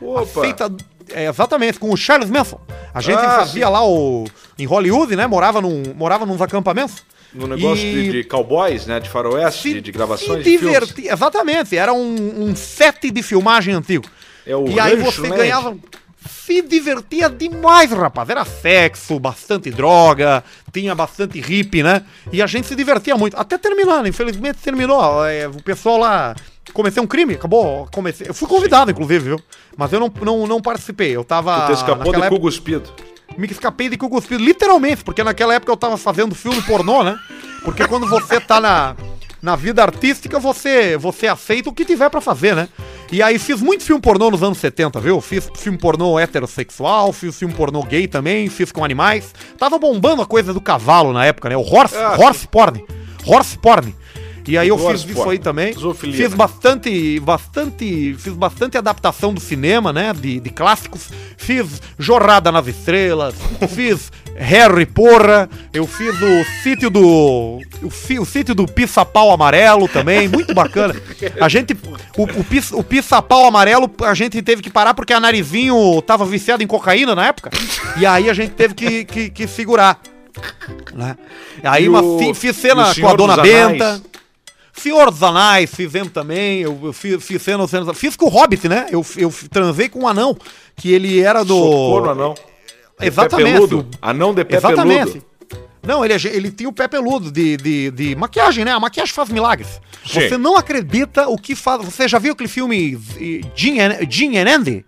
Opa. 0.00 0.40
Feita, 0.40 0.68
é, 1.12 1.26
exatamente, 1.28 1.78
com 1.78 1.92
o 1.92 1.96
Charles 1.96 2.28
Manson. 2.28 2.60
A 2.92 3.00
gente 3.00 3.18
Ah, 3.18 3.36
fazia 3.38 3.68
lá 3.68 3.86
o. 3.86 4.24
em 4.58 4.64
Hollywood, 4.66 5.14
né? 5.14 5.28
Morava, 5.28 5.60
num, 5.60 5.80
morava 5.94 6.26
nos 6.26 6.42
acampamentos. 6.42 7.04
No 7.32 7.46
negócio 7.46 7.84
E- 7.86 7.92
de, 7.92 8.10
de 8.10 8.24
cowboys, 8.24 8.84
né? 8.86 8.98
De 8.98 9.08
faroeste, 9.08 9.74
de, 9.74 9.80
de 9.80 9.92
gravações 9.92 10.44
se. 10.44 11.06
Exatamente, 11.08 11.76
era 11.76 11.92
um, 11.92 12.48
um 12.50 12.56
set 12.56 13.12
de 13.12 13.22
filmagem 13.22 13.74
antigo. 13.74 14.06
É 14.44 14.56
o 14.56 14.66
e 14.66 14.80
aí 14.80 14.96
Rancho 14.96 15.12
você 15.12 15.20
Land. 15.28 15.36
ganhava. 15.36 15.76
Se 16.28 16.62
divertia 16.62 17.28
demais, 17.28 17.90
rapaz. 17.90 18.28
Era 18.28 18.44
sexo, 18.44 19.18
bastante 19.18 19.70
droga, 19.70 20.44
tinha 20.72 20.94
bastante 20.94 21.40
hippie, 21.40 21.82
né? 21.82 22.02
E 22.32 22.40
a 22.42 22.46
gente 22.46 22.66
se 22.66 22.76
divertia 22.76 23.16
muito. 23.16 23.36
Até 23.36 23.56
terminar, 23.58 24.02
né? 24.02 24.10
Infelizmente 24.10 24.58
terminou. 24.58 25.24
É, 25.26 25.48
o 25.48 25.62
pessoal 25.62 25.98
lá. 25.98 26.36
Comecei 26.72 27.02
um 27.02 27.06
crime, 27.06 27.34
acabou. 27.34 27.88
Comecei. 27.92 28.28
Eu 28.28 28.34
fui 28.34 28.46
convidado, 28.46 28.90
inclusive, 28.90 29.24
viu? 29.24 29.40
Mas 29.76 29.92
eu 29.92 29.98
não, 30.00 30.12
não, 30.22 30.46
não 30.46 30.60
participei. 30.60 31.16
Eu 31.16 31.24
tava. 31.24 31.66
Tu 31.66 31.72
escapou 31.72 32.12
de 32.12 32.18
época- 32.18 32.28
cu 32.28 32.40
cuspido. 32.40 32.90
me 33.36 33.46
escapei 33.46 33.88
de 33.88 33.96
cu 33.96 34.08
cuspido, 34.10 34.42
literalmente, 34.44 35.02
porque 35.02 35.24
naquela 35.24 35.54
época 35.54 35.72
eu 35.72 35.76
tava 35.76 35.96
fazendo 35.96 36.34
filme 36.34 36.60
pornô, 36.62 37.02
né? 37.02 37.18
Porque 37.64 37.86
quando 37.88 38.06
você 38.08 38.38
tá 38.40 38.60
na, 38.60 38.94
na 39.40 39.54
vida 39.56 39.82
artística, 39.82 40.38
você, 40.38 40.96
você 40.96 41.26
aceita 41.26 41.70
o 41.70 41.72
que 41.72 41.84
tiver 41.84 42.10
pra 42.10 42.20
fazer, 42.20 42.54
né? 42.56 42.68
E 43.10 43.22
aí 43.22 43.38
fiz 43.38 43.62
muito 43.62 43.84
filme 43.84 44.02
pornô 44.02 44.30
nos 44.30 44.42
anos 44.42 44.58
70, 44.58 45.00
viu? 45.00 45.20
Fiz 45.20 45.48
filme 45.56 45.78
pornô 45.78 46.18
heterossexual, 46.18 47.12
fiz 47.12 47.38
filme 47.38 47.54
pornô 47.54 47.82
gay 47.82 48.06
também, 48.06 48.48
fiz 48.48 48.70
com 48.70 48.84
animais. 48.84 49.34
Tava 49.56 49.78
bombando 49.78 50.20
a 50.22 50.26
coisa 50.26 50.52
do 50.52 50.60
cavalo 50.60 51.12
na 51.12 51.24
época, 51.24 51.48
né? 51.48 51.56
O 51.56 51.62
horse, 51.62 51.96
Ah, 51.96 52.16
horse 52.18 52.46
porn. 52.48 52.84
Horse 53.24 53.56
porn. 53.58 53.94
E 54.46 54.56
aí 54.56 54.68
eu 54.68 54.78
fiz 54.78 55.04
isso 55.04 55.28
aí 55.28 55.38
também. 55.38 55.74
Zoofilia, 55.74 56.16
Fiz 56.16 56.30
né? 56.30 56.36
bastante, 56.36 57.20
bastante, 57.20 58.14
fiz 58.18 58.32
bastante 58.32 58.78
adaptação 58.78 59.34
do 59.34 59.40
cinema, 59.40 59.92
né, 59.92 60.14
de, 60.14 60.40
de 60.40 60.48
clássicos. 60.48 61.10
Fiz 61.36 61.82
Jornada 61.98 62.50
nas 62.50 62.66
Estrelas, 62.66 63.34
fiz 63.68 64.10
Harry 64.40 64.86
Porra, 64.86 65.48
eu 65.72 65.86
fiz 65.86 66.14
o 66.22 66.44
sítio 66.62 66.88
do, 66.90 67.58
o, 67.82 67.90
fi- 67.90 68.18
o 68.20 68.24
sítio 68.24 68.54
do 68.54 68.66
Pissapau 68.66 69.32
Amarelo 69.32 69.88
também, 69.88 70.28
muito 70.28 70.54
bacana. 70.54 70.94
A 71.40 71.48
gente, 71.48 71.76
o, 72.16 72.22
o, 72.22 72.44
Pis- 72.44 72.72
o 72.72 72.82
Pissapau 72.82 73.46
Amarelo, 73.46 73.90
a 74.02 74.14
gente 74.14 74.40
teve 74.40 74.62
que 74.62 74.70
parar 74.70 74.94
porque 74.94 75.12
a 75.12 75.18
Narizinho 75.20 76.00
tava 76.02 76.24
viciado 76.24 76.62
em 76.62 76.66
cocaína 76.66 77.14
na 77.14 77.26
época, 77.26 77.50
e 77.96 78.06
aí 78.06 78.30
a 78.30 78.34
gente 78.34 78.50
teve 78.52 78.74
que, 78.74 79.04
que, 79.04 79.30
que 79.30 79.46
segurar. 79.48 80.00
Né? 80.94 81.16
Aí 81.64 81.84
E 81.84 81.88
uma, 81.88 82.00
o- 82.00 82.18
fi- 82.18 82.32
fiz 82.34 82.56
cena 82.56 82.94
com 82.94 83.08
a 83.08 83.14
Dona 83.14 83.36
Benta. 83.42 84.00
Senhor 84.72 85.10
dos 85.10 85.20
Anéis, 85.24 85.74
fizemos 85.74 86.12
também. 86.12 86.60
Eu, 86.60 86.78
eu 86.84 86.92
fiz, 86.92 87.20
fiz 87.24 87.42
cena, 87.42 87.66
cena- 87.66 87.92
fiz 87.92 88.14
com 88.14 88.26
o 88.26 88.28
Hobbit, 88.28 88.68
né? 88.68 88.86
Eu, 88.92 89.04
eu 89.16 89.34
transei 89.50 89.88
com 89.88 90.02
um 90.04 90.06
anão, 90.06 90.36
que 90.76 90.92
ele 90.92 91.20
era 91.20 91.44
do. 91.44 91.56
Socou 91.56 92.00
no 92.02 92.10
anão. 92.10 92.34
Exatamente. 93.00 93.52
Peludo. 93.52 93.86
Anão 94.00 94.34
de 94.34 94.44
pé 94.44 94.56
Exatamente. 94.56 95.12
peludo. 95.12 95.24
Não, 95.86 96.04
ele, 96.04 96.14
é 96.14 96.16
ele 96.26 96.50
tinha 96.50 96.68
o 96.68 96.72
pé 96.72 96.86
peludo 96.88 97.30
de, 97.30 97.56
de, 97.56 97.90
de 97.90 98.16
maquiagem, 98.16 98.64
né? 98.64 98.72
A 98.72 98.80
maquiagem 98.80 99.14
faz 99.14 99.28
milagres. 99.30 99.80
Sim. 100.04 100.28
Você 100.28 100.36
não 100.36 100.56
acredita 100.56 101.28
o 101.28 101.38
que 101.38 101.54
faz. 101.54 101.84
Você 101.84 102.06
já 102.08 102.18
viu 102.18 102.32
aquele 102.32 102.48
filme 102.48 102.98
eh, 103.16 103.40
Jim 103.54 103.78
and, 103.80 103.96
Jim 104.10 104.36
and 104.36 104.50
Andy? 104.54 104.84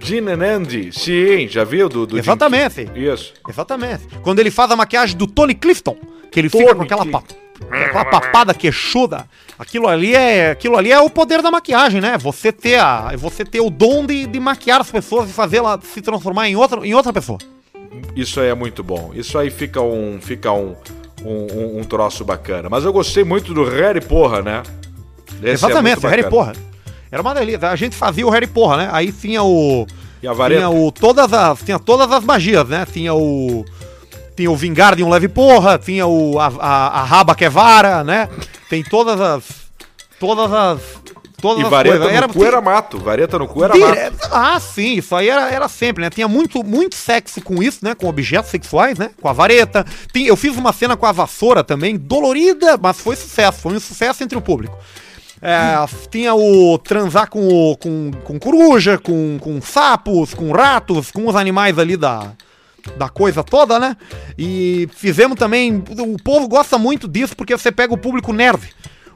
Gene 0.00 0.30
and 0.30 0.42
Andy. 0.42 0.92
Sim, 0.92 1.48
já 1.48 1.64
viu? 1.64 1.88
Do, 1.88 2.06
do 2.06 2.14
Jim- 2.16 2.20
Exatamente. 2.20 2.88
Isso. 2.94 3.34
Exatamente. 3.48 4.06
Quando 4.22 4.38
ele 4.38 4.50
faz 4.50 4.70
a 4.70 4.76
maquiagem 4.76 5.16
do 5.16 5.26
Tony 5.26 5.54
Clifton, 5.54 5.96
que 6.30 6.38
ele 6.38 6.48
fica 6.48 6.64
Tony 6.64 6.76
com 6.76 6.82
aquela, 6.82 7.02
Clifton. 7.02 7.22
Pa- 7.66 7.76
aquela 7.80 8.04
papada 8.04 8.54
queixuda. 8.54 9.26
Aquilo 9.58 9.88
ali 9.88 10.14
é, 10.14 10.50
aquilo 10.52 10.76
ali 10.76 10.92
é 10.92 11.00
o 11.00 11.10
poder 11.10 11.42
da 11.42 11.50
maquiagem, 11.50 12.00
né? 12.00 12.16
Você 12.18 12.52
ter 12.52 12.78
a, 12.78 13.12
você 13.16 13.44
ter 13.44 13.60
o 13.60 13.70
dom 13.70 14.06
de, 14.06 14.26
de 14.26 14.38
maquiar 14.38 14.80
as 14.80 14.90
pessoas 14.90 15.28
e 15.28 15.32
fazê-la 15.32 15.78
se 15.82 16.00
transformar 16.00 16.48
em 16.48 16.54
outra, 16.56 16.86
em 16.86 16.94
outra 16.94 17.12
pessoa. 17.12 17.38
Isso 18.14 18.40
aí 18.40 18.48
é 18.48 18.54
muito 18.54 18.82
bom. 18.84 19.10
Isso 19.14 19.36
aí 19.38 19.50
fica 19.50 19.80
um, 19.80 20.18
fica 20.20 20.52
um, 20.52 20.76
um, 21.24 21.78
um- 21.80 21.84
troço 21.84 22.24
bacana. 22.24 22.68
Mas 22.68 22.84
eu 22.84 22.92
gostei 22.92 23.24
muito 23.24 23.52
do 23.52 23.64
Harry 23.64 24.00
Porra, 24.00 24.42
né? 24.42 24.62
Esse 25.42 25.46
é 25.46 25.50
Exatamente, 25.52 26.00
muito 26.00 26.08
Harry. 26.08 26.28
Porra. 26.28 26.52
Era 27.10 27.22
uma 27.22 27.34
delícia. 27.34 27.68
A 27.70 27.76
gente 27.76 27.96
fazia 27.96 28.26
o 28.26 28.30
Harry 28.30 28.46
Porra, 28.46 28.76
né? 28.76 28.88
Aí 28.92 29.10
tinha 29.10 29.42
o 29.42 29.86
E 30.22 30.28
a 30.28 30.32
vareta? 30.32 30.60
tinha 30.60 30.70
o 30.70 30.92
todas 30.92 31.32
as 31.32 31.60
tinha 31.62 31.78
todas 31.78 32.10
as 32.12 32.22
magias, 32.24 32.68
né? 32.68 32.86
Tinha 32.92 33.14
o 33.14 33.64
tinha 34.38 34.50
o 34.52 34.56
vingar 34.56 34.94
de 34.94 35.02
um 35.02 35.08
leve 35.10 35.26
porra, 35.26 35.76
tinha 35.78 36.06
o 36.06 36.38
a, 36.38 36.46
a, 36.46 37.00
a 37.00 37.04
raba 37.04 37.34
que 37.34 37.44
é 37.44 37.48
vara, 37.50 38.04
né? 38.04 38.28
Tem 38.70 38.84
todas 38.84 39.20
as 39.20 39.42
todas 40.20 40.52
as 40.52 40.80
todas 41.42 41.60
E 41.62 41.64
as 41.64 41.68
vareta 41.70 41.98
coisas. 41.98 42.20
no 42.20 42.28
cu 42.32 42.44
era 42.44 42.60
mato. 42.60 42.98
Vareta 43.00 43.36
no 43.36 43.48
cu 43.48 43.64
era 43.64 43.74
Dire- 43.74 43.84
mato. 44.10 44.28
Ah, 44.30 44.60
sim, 44.60 44.94
isso 44.94 45.16
aí 45.16 45.28
era, 45.28 45.50
era 45.50 45.66
sempre, 45.66 46.04
né? 46.04 46.08
Tinha 46.10 46.28
muito, 46.28 46.62
muito 46.62 46.94
sexo 46.94 47.40
com 47.42 47.60
isso, 47.60 47.80
né? 47.84 47.96
Com 47.96 48.06
objetos 48.08 48.48
sexuais, 48.48 48.96
né? 48.96 49.10
Com 49.20 49.28
a 49.28 49.32
vareta. 49.32 49.84
Tem- 50.12 50.26
eu 50.26 50.36
fiz 50.36 50.56
uma 50.56 50.72
cena 50.72 50.96
com 50.96 51.04
a 51.06 51.10
vassoura 51.10 51.64
também, 51.64 51.96
dolorida, 51.96 52.78
mas 52.80 53.00
foi 53.00 53.16
sucesso, 53.16 53.58
foi 53.60 53.74
um 53.74 53.80
sucesso 53.80 54.22
entre 54.22 54.38
o 54.38 54.40
público. 54.40 54.78
É, 55.42 55.74
tinha 56.10 56.32
o 56.34 56.78
transar 56.78 57.28
com, 57.28 57.48
o- 57.48 57.76
com, 57.76 58.12
com 58.22 58.38
coruja, 58.38 58.98
com, 58.98 59.36
com 59.40 59.60
sapos, 59.60 60.32
com 60.32 60.52
ratos, 60.52 61.10
com 61.10 61.26
os 61.28 61.34
animais 61.34 61.76
ali 61.76 61.96
da, 61.96 62.32
da 62.96 63.08
coisa 63.08 63.42
toda, 63.44 63.78
né? 63.78 63.96
E 64.36 64.88
fizemos 64.94 65.36
também. 65.38 65.82
O 65.98 66.16
povo 66.22 66.48
gosta 66.48 66.78
muito 66.78 67.06
disso 67.08 67.36
porque 67.36 67.56
você 67.56 67.70
pega 67.72 67.92
o 67.92 67.98
público 67.98 68.32
nerd. 68.32 68.68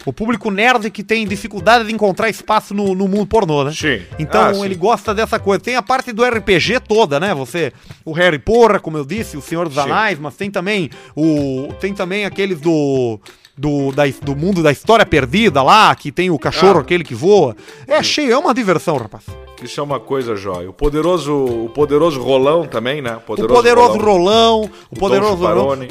O 0.05 0.13
público 0.13 0.51
nerd 0.51 0.91
que 0.91 1.05
tem 1.05 1.25
dificuldade 1.27 1.85
de 1.87 1.95
encontrar 1.95 2.29
espaço 2.29 2.75
no, 2.75 2.93
no 2.93 3.07
mundo 3.07 3.27
pornô, 3.27 3.63
né? 3.63 3.73
Sim. 3.73 4.03
Então 4.19 4.47
Ah, 4.47 4.55
sim. 4.55 4.65
ele 4.65 4.75
gosta 4.75 5.15
dessa 5.15 5.39
coisa. 5.39 5.63
Tem 5.63 5.77
a 5.77 5.83
parte 5.83 6.11
do 6.13 6.25
RPG 6.25 6.81
toda, 6.89 7.21
né? 7.21 7.33
Você, 7.35 7.73
o 8.05 8.11
Harry 8.13 8.39
Porra, 8.41 8.81
como 8.81 8.97
eu 8.99 9.05
disse, 9.05 9.37
o 9.37 9.41
Senhor 9.43 9.67
dos 9.69 9.75
Sim. 9.75 9.89
Anais, 9.89 10.19
mas 10.19 10.35
tem 10.35 10.51
também 10.51 10.91
o, 11.15 11.69
tem 11.81 11.95
também 11.95 12.25
aqueles 12.25 12.61
do 12.61 13.21
do, 13.57 13.93
da, 13.93 14.05
do 14.23 14.35
mundo 14.35 14.63
da 14.63 14.73
história 14.73 15.05
perdida 15.07 15.63
lá, 15.63 15.95
que 15.95 16.11
tem 16.11 16.31
o 16.31 16.39
cachorro 16.39 16.79
Ah. 16.79 16.83
aquele 16.83 17.05
que 17.05 17.15
voa. 17.15 17.55
É 17.87 18.03
cheio, 18.03 18.33
é 18.33 18.39
uma 18.39 18.55
diversão, 18.55 18.97
rapaz. 18.97 19.25
Isso 19.63 19.81
é 19.81 19.83
uma 19.83 20.01
coisa 20.01 20.35
jóia. 20.37 20.71
O 20.71 20.73
poderoso, 20.73 21.33
o 21.33 21.69
poderoso 21.69 22.21
Rolão 22.21 22.67
também, 22.67 23.01
né? 23.01 23.17
o 23.17 23.21
poderoso 23.21 23.99
Rolão, 23.99 24.63
o 24.63 24.71
o 24.91 24.99
poderoso 24.99 25.35
Rolão. 25.37 25.71
Chuparone. 25.71 25.89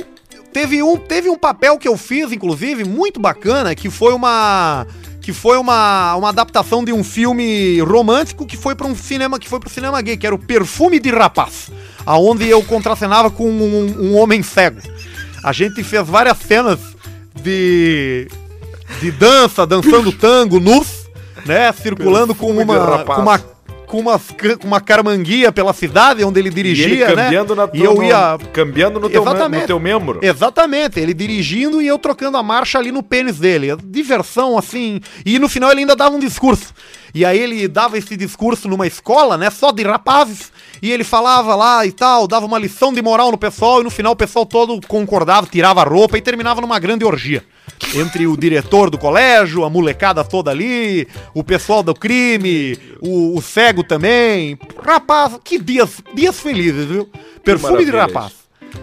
Teve 0.51 0.83
um, 0.83 0.97
teve 0.97 1.29
um 1.29 1.37
papel 1.37 1.77
que 1.77 1.87
eu 1.87 1.95
fiz, 1.95 2.31
inclusive, 2.31 2.83
muito 2.83 3.19
bacana, 3.19 3.73
que 3.73 3.89
foi 3.89 4.13
uma 4.13 4.85
que 5.21 5.31
foi 5.31 5.57
uma, 5.57 6.15
uma 6.15 6.29
adaptação 6.29 6.83
de 6.83 6.91
um 6.91 7.03
filme 7.03 7.79
romântico 7.81 8.43
que 8.43 8.57
foi 8.57 8.73
para 8.73 8.87
um 8.87 8.95
cinema 8.95 9.37
que 9.37 9.47
foi 9.47 9.59
pro 9.59 9.69
cinema 9.69 10.01
gay, 10.01 10.17
que 10.17 10.25
era 10.25 10.33
o 10.33 10.39
Perfume 10.39 10.99
de 10.99 11.11
Rapaz, 11.11 11.69
aonde 12.03 12.49
eu 12.49 12.63
contracenava 12.63 13.29
com 13.29 13.47
um, 13.47 14.01
um 14.01 14.17
homem 14.17 14.41
cego. 14.41 14.81
A 15.43 15.53
gente 15.53 15.83
fez 15.83 16.07
várias 16.07 16.37
cenas 16.39 16.79
de 17.35 18.27
de 18.99 19.11
dança, 19.11 19.65
dançando 19.65 20.11
tango, 20.17 20.59
nus, 20.59 21.07
né, 21.45 21.71
circulando 21.71 22.35
com 22.35 22.47
Perfume 22.47 22.77
uma 22.77 23.03
com 23.05 23.21
uma 23.21 23.39
com 23.91 23.99
uma, 23.99 24.17
com 24.17 24.67
uma 24.67 24.79
carmanguia 24.79 25.51
pela 25.51 25.73
cidade 25.73 26.23
onde 26.23 26.39
ele 26.39 26.47
E 26.47 26.53
dirigia, 26.53 26.85
ele 26.85 27.13
né? 27.13 27.25
cambiando, 27.25 27.53
na, 27.53 27.69
e 27.73 27.83
eu 27.83 27.93
no- 27.93 28.03
ia 28.05 28.37
cambiando 28.53 29.01
no, 29.01 29.09
teu, 29.09 29.25
no 29.25 29.61
teu 29.67 29.79
membro. 29.81 30.19
Exatamente, 30.21 30.97
ele 30.97 31.13
dirigindo 31.13 31.81
e 31.81 31.87
eu 31.87 31.99
trocando 31.99 32.37
a 32.37 32.41
marcha 32.43 32.79
ali 32.79 32.89
no 32.89 33.03
pênis 33.03 33.37
dele. 33.37 33.75
Diversão, 33.83 34.57
assim. 34.57 35.01
E 35.25 35.37
no 35.37 35.49
final 35.49 35.69
ele 35.71 35.81
ainda 35.81 35.93
dava 35.95 36.15
um 36.15 36.19
discurso. 36.19 36.73
E 37.13 37.25
aí 37.25 37.39
ele 37.39 37.67
dava 37.67 37.97
esse 37.97 38.15
discurso 38.15 38.67
numa 38.67 38.87
escola, 38.87 39.37
né? 39.37 39.49
Só 39.49 39.71
de 39.71 39.83
rapazes. 39.83 40.51
E 40.81 40.91
ele 40.91 41.03
falava 41.03 41.55
lá 41.55 41.85
e 41.85 41.91
tal, 41.91 42.27
dava 42.27 42.45
uma 42.45 42.57
lição 42.57 42.91
de 42.93 43.01
moral 43.01 43.31
no 43.31 43.37
pessoal, 43.37 43.81
e 43.81 43.83
no 43.83 43.89
final 43.89 44.13
o 44.13 44.15
pessoal 44.15 44.45
todo 44.45 44.79
concordava, 44.87 45.45
tirava 45.45 45.81
a 45.81 45.83
roupa 45.83 46.17
e 46.17 46.21
terminava 46.21 46.61
numa 46.61 46.79
grande 46.79 47.05
orgia. 47.05 47.43
Entre 47.95 48.25
o 48.27 48.35
diretor 48.37 48.89
do 48.89 48.97
colégio, 48.97 49.63
a 49.63 49.69
molecada 49.69 50.23
toda 50.23 50.49
ali, 50.51 51.07
o 51.33 51.43
pessoal 51.43 51.83
do 51.83 51.93
crime, 51.93 52.77
o, 53.01 53.37
o 53.37 53.41
cego 53.41 53.83
também. 53.83 54.57
Rapaz, 54.83 55.37
que 55.43 55.59
dias, 55.59 56.01
dias 56.13 56.39
felizes, 56.39 56.85
viu? 56.85 57.09
Perfume 57.43 57.85
de 57.85 57.91
rapaz. 57.91 58.33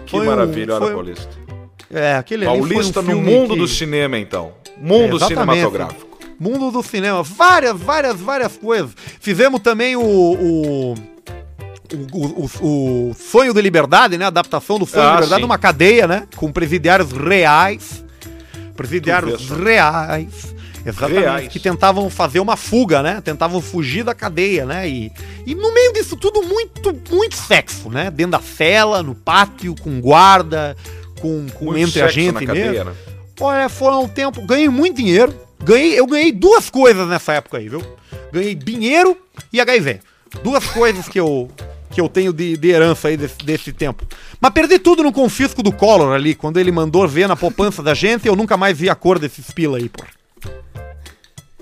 Que 0.05 0.11
Foi 0.11 0.21
um- 0.21 0.29
maravilha, 0.29 0.73
olha 0.75 0.81
foi- 0.85 0.93
Paulista. 0.93 1.29
É, 1.91 2.15
aquele 2.15 2.45
foi 2.45 2.53
um 2.53 2.59
Paulista 2.59 3.01
no 3.01 3.15
mundo 3.15 3.53
que- 3.55 3.59
do 3.59 3.67
cinema, 3.67 4.17
então. 4.19 4.51
Mundo 4.77 5.15
Exatamente. 5.17 5.27
cinematográfico. 5.59 6.08
Mundo 6.39 6.71
do 6.71 6.81
cinema. 6.81 7.21
Várias, 7.23 7.77
várias, 7.79 8.19
várias 8.19 8.55
coisas. 8.57 8.91
Fizemos 9.19 9.59
também 9.61 9.95
o. 9.95 10.01
o... 10.01 10.95
O, 12.13 12.45
o- 12.45 13.09
o 13.09 13.13
Sonho 13.15 13.51
de 13.51 13.59
Liberdade, 13.63 14.15
né? 14.15 14.25
A 14.25 14.27
adaptação 14.27 14.77
do 14.77 14.85
Sonho 14.85 15.01
Ah, 15.03 15.07
de 15.07 15.13
Liberdade 15.15 15.35
sim. 15.37 15.41
numa 15.41 15.57
cadeia, 15.57 16.07
né? 16.07 16.27
Com 16.35 16.51
presidiários 16.51 17.11
reais. 17.11 18.05
Presidiários 18.75 19.41
só. 19.41 19.55
reais. 19.55 20.53
Exatamente. 20.85 21.19
Reais. 21.19 21.47
Que 21.47 21.59
tentavam 21.59 22.07
fazer 22.11 22.39
uma 22.39 22.55
fuga, 22.55 23.01
né? 23.01 23.19
Tentavam 23.21 23.59
fugir 23.59 24.03
da 24.03 24.13
cadeia, 24.13 24.65
né? 24.67 24.87
E, 24.87 25.11
e 25.47 25.55
no 25.55 25.73
meio 25.73 25.91
disso 25.93 26.15
tudo, 26.15 26.43
muito, 26.43 26.95
muito 27.11 27.35
sexo, 27.35 27.89
né? 27.89 28.11
Dentro 28.11 28.33
da 28.33 28.39
cela, 28.39 29.01
no 29.01 29.15
pátio, 29.15 29.73
com 29.81 29.99
guarda, 29.99 30.77
com, 31.19 31.47
com 31.55 31.75
entre 31.75 32.03
a 32.03 32.07
gente 32.07 32.33
mesmo. 32.35 32.47
cadeia, 32.47 32.83
né? 32.83 32.91
Olha, 33.41 33.67
foram 33.67 34.03
um 34.03 34.07
tempo. 34.07 34.41
Ganhei 34.45 34.69
muito 34.69 34.97
dinheiro. 34.97 35.33
Ganhei, 35.63 35.99
eu 35.99 36.05
ganhei 36.07 36.31
duas 36.31 36.69
coisas 36.69 37.07
nessa 37.07 37.33
época 37.33 37.57
aí, 37.57 37.67
viu? 37.69 37.83
Ganhei 38.31 38.55
dinheiro 38.55 39.17
e 39.51 39.59
HIV. 39.59 39.99
Duas 40.43 40.65
coisas 40.67 41.07
que 41.07 41.19
eu, 41.19 41.49
que 41.91 41.99
eu 41.99 42.07
tenho 42.07 42.31
de, 42.31 42.55
de 42.55 42.69
herança 42.69 43.07
aí 43.07 43.17
desse, 43.17 43.37
desse 43.39 43.73
tempo. 43.73 44.05
Mas 44.39 44.51
perdi 44.53 44.79
tudo 44.79 45.03
no 45.03 45.11
confisco 45.11 45.61
do 45.61 45.71
Collor 45.71 46.13
ali, 46.13 46.33
quando 46.35 46.57
ele 46.59 46.71
mandou 46.71 47.07
ver 47.07 47.27
na 47.27 47.35
poupança 47.35 47.83
da 47.83 47.93
gente, 47.93 48.27
eu 48.27 48.35
nunca 48.35 48.55
mais 48.55 48.77
vi 48.77 48.89
a 48.89 48.95
cor 48.95 49.19
desses 49.19 49.51
pila 49.51 49.77
aí, 49.77 49.89
pô. 49.89 50.03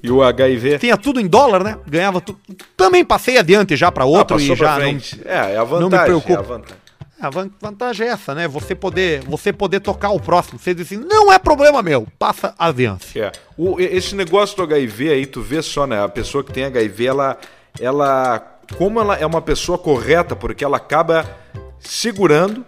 E 0.03 0.11
o 0.11 0.21
HIV? 0.21 0.77
Tinha 0.77 0.95
tudo 0.95 1.19
em 1.19 1.25
dólar, 1.27 1.63
né? 1.63 1.77
Ganhava 1.87 2.21
tudo. 2.21 2.39
Também 2.75 3.03
passei 3.03 3.37
adiante 3.37 3.75
já 3.75 3.91
pra 3.91 4.05
outro 4.05 4.37
Ah, 4.37 4.41
e 4.41 4.45
já 4.45 4.55
pra 4.55 4.79
não. 4.79 4.99
É, 5.25 5.53
é 5.55 5.57
a 5.57 5.63
me 5.65 5.69
vantagem. 5.71 6.05
preocupo. 6.05 6.53
É 6.53 6.86
a 7.19 7.29
vantagem. 7.29 8.07
É 8.07 8.11
essa, 8.11 8.33
né? 8.35 8.47
Você 8.47 8.75
poder, 8.75 9.21
você 9.25 9.51
poder 9.53 9.79
tocar 9.79 10.09
o 10.11 10.19
próximo. 10.19 10.59
Você 10.59 10.73
diz 10.73 10.85
assim, 10.87 10.97
não 10.97 11.31
é 11.31 11.39
problema 11.39 11.81
meu, 11.81 12.07
passa 12.19 12.53
adiante. 12.57 13.19
É. 13.19 13.31
O- 13.57 13.79
esse 13.79 14.15
negócio 14.15 14.55
do 14.57 14.63
HIV 14.63 15.09
aí, 15.11 15.25
tu 15.25 15.41
vê 15.41 15.61
só, 15.61 15.85
né? 15.87 16.03
A 16.03 16.09
pessoa 16.09 16.43
que 16.43 16.51
tem 16.51 16.65
HIV, 16.65 17.05
ela. 17.07 17.37
ela 17.79 18.53
como 18.77 18.99
ela 18.99 19.15
é 19.15 19.25
uma 19.25 19.41
pessoa 19.41 19.77
correta, 19.77 20.35
porque 20.35 20.63
ela 20.65 20.75
acaba 20.77 21.25
segurando 21.79 22.65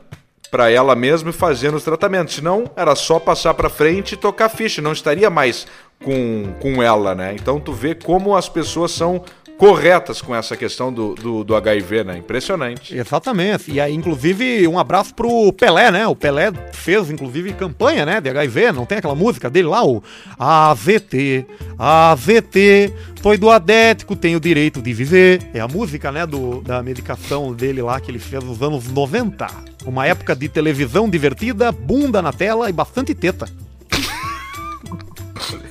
pra 0.49 0.69
ela 0.71 0.95
mesma 0.95 1.29
e 1.29 1.33
fazendo 1.33 1.75
os 1.75 1.83
tratamentos. 1.83 2.35
Senão, 2.35 2.69
era 2.75 2.95
só 2.95 3.19
passar 3.19 3.53
pra 3.53 3.69
frente 3.69 4.13
e 4.13 4.17
tocar 4.17 4.49
ficha. 4.49 4.81
Não 4.81 4.93
estaria 4.93 5.29
mais 5.29 5.67
com, 6.03 6.53
com 6.59 6.81
ela, 6.81 7.13
né? 7.13 7.35
Então, 7.35 7.59
tu 7.59 7.71
vê 7.73 7.93
como 7.93 8.35
as 8.35 8.49
pessoas 8.49 8.91
são 8.91 9.23
corretas 9.59 10.21
com 10.21 10.33
essa 10.33 10.55
questão 10.55 10.91
do, 10.91 11.13
do, 11.15 11.43
do 11.43 11.53
HIV, 11.53 12.05
né? 12.05 12.17
Impressionante. 12.17 12.97
Exatamente. 12.97 13.69
E 13.69 13.81
aí, 13.81 13.93
inclusive, 13.93 14.65
um 14.65 14.79
abraço 14.79 15.13
pro 15.13 15.51
Pelé, 15.51 15.91
né? 15.91 16.07
O 16.07 16.15
Pelé 16.15 16.49
fez, 16.71 17.11
inclusive, 17.11 17.51
campanha, 17.51 18.05
né? 18.05 18.21
De 18.21 18.29
HIV. 18.29 18.71
Não 18.71 18.85
tem 18.85 18.99
aquela 18.99 19.15
música 19.15 19.49
dele 19.49 19.67
lá, 19.67 19.85
o 19.85 20.01
AVT, 20.39 21.45
AVT, 21.77 22.93
foi 23.21 23.37
do 23.37 23.49
adético, 23.49 24.15
tem 24.15 24.33
o 24.33 24.39
direito 24.39 24.81
de 24.81 24.93
viver. 24.93 25.41
É 25.53 25.59
a 25.59 25.67
música, 25.67 26.09
né? 26.09 26.25
Do, 26.25 26.61
da 26.61 26.81
medicação 26.81 27.53
dele 27.53 27.81
lá 27.81 27.99
que 27.99 28.09
ele 28.09 28.19
fez 28.19 28.41
nos 28.41 28.61
anos 28.61 28.87
90. 28.87 29.45
Uma 29.85 30.07
época 30.07 30.33
de 30.37 30.47
televisão 30.47 31.09
divertida, 31.09 31.69
bunda 31.69 32.21
na 32.21 32.31
tela 32.31 32.69
e 32.69 32.71
bastante 32.71 33.13
teta. 33.13 33.45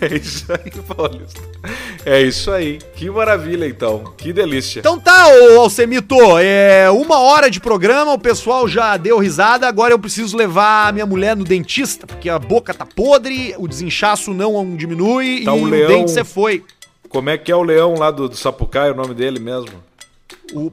É 0.11 0.15
isso 0.15 0.47
aí, 0.53 0.71
Paulista. 0.83 1.41
É 2.07 2.23
isso 2.23 2.51
aí. 2.51 2.79
Que 2.95 3.11
maravilha, 3.11 3.67
então. 3.67 4.05
Que 4.17 4.33
delícia. 4.33 4.79
Então 4.81 4.99
tá, 4.99 5.27
ô 5.29 5.61
Alcemito, 5.61 6.15
é 6.39 6.89
uma 6.91 7.19
hora 7.19 7.51
de 7.51 7.59
programa, 7.61 8.13
o 8.13 8.19
pessoal 8.19 8.69
já 8.69 8.97
deu 8.97 9.19
risada, 9.19 9.67
agora 9.67 9.93
eu 9.93 9.99
preciso 9.99 10.37
levar 10.37 10.89
a 10.89 10.93
minha 10.93 11.07
mulher 11.07 11.37
no 11.37 11.45
dentista, 11.45 12.07
porque 12.07 12.29
a 12.29 12.39
boca 12.39 12.73
tá 12.73 12.87
podre, 12.87 13.55
o 13.59 13.67
desinchaço 13.67 14.33
não 14.33 14.77
diminui 14.77 15.43
Tá 15.45 15.57
e 15.57 15.61
o 15.61 15.63
o 15.63 15.67
leão- 15.67 15.89
dente 15.89 16.11
você 16.13 16.25
foi. 16.25 16.63
Como 17.09 17.31
é 17.31 17.39
que 17.39 17.51
é 17.51 17.57
o 17.57 17.63
leão 17.63 17.95
lá 17.95 18.11
do, 18.11 18.29
do 18.29 18.37
Sapucaí, 18.37 18.91
o 18.91 18.95
nome 18.95 19.15
dele 19.15 19.41
mesmo? 19.41 19.73
O! 20.55 20.71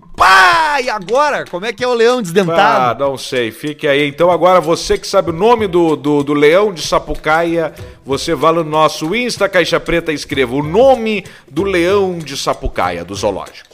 E 0.84 0.90
agora? 0.90 1.46
Como 1.50 1.66
é 1.66 1.72
que 1.72 1.84
é 1.84 1.88
o 1.88 1.94
leão 1.94 2.20
Ah, 2.20 2.22
desdentado? 2.22 3.04
não 3.06 3.18
sei. 3.18 3.52
Fique 3.52 3.88
aí. 3.88 4.08
Então 4.08 4.30
agora 4.30 4.60
você 4.60 4.98
que 4.98 5.08
sabe 5.08 5.30
o 5.30 5.34
nome 5.34 5.68
do, 5.68 5.96
do, 5.96 6.24
do 6.24 6.34
leão 6.34 6.74
de 6.74 6.82
Sapucaia, 6.82 7.74
você 8.06 8.36
vai 8.36 8.52
no 8.54 8.64
nosso 8.64 9.16
Insta 9.16 9.48
Caixa 9.48 9.80
Preta 9.80 10.12
e 10.12 10.16
escreva 10.16 10.54
o 10.56 10.62
nome 10.64 11.26
do 11.50 11.64
leão 11.64 12.18
de 12.20 12.36
Sapucaia, 12.38 13.06
do 13.06 13.16
zoológico. 13.16 13.70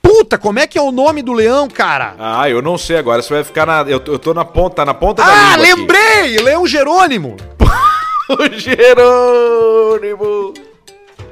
Puta, 0.00 0.38
como 0.38 0.60
é 0.60 0.66
que 0.68 0.78
é 0.78 0.82
o 0.82 0.92
nome 0.92 1.20
do 1.20 1.32
leão, 1.32 1.66
cara? 1.68 2.14
Ah, 2.18 2.48
eu 2.48 2.62
não 2.62 2.78
sei 2.78 2.96
agora. 2.96 3.20
Você 3.20 3.34
vai 3.34 3.42
ficar 3.42 3.66
na... 3.66 3.80
Eu, 3.82 4.00
eu 4.06 4.18
tô 4.20 4.32
na 4.32 4.44
ponta, 4.44 4.76
tá 4.76 4.84
na 4.84 4.94
ponta 4.94 5.24
da 5.24 5.28
Ah, 5.28 5.56
língua 5.56 5.62
aqui. 5.64 5.80
lembrei! 5.80 6.38
Leão 6.38 6.64
Jerônimo! 6.66 7.36
O 8.28 8.36
Jerônimo. 8.58 10.54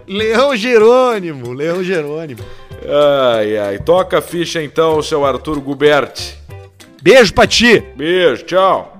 Leão 0.06 0.54
Jerônimo, 0.56 1.52
Leão 1.52 1.82
Jerônimo. 1.84 2.42
Ai, 2.86 3.56
ai. 3.58 3.78
Toca 3.78 4.18
a 4.18 4.22
ficha 4.22 4.62
então, 4.62 5.02
seu 5.02 5.24
Arthur 5.24 5.58
Guberti. 5.60 6.38
Beijo 7.02 7.34
pra 7.34 7.46
ti! 7.46 7.80
Beijo, 7.96 8.44
tchau. 8.44 8.93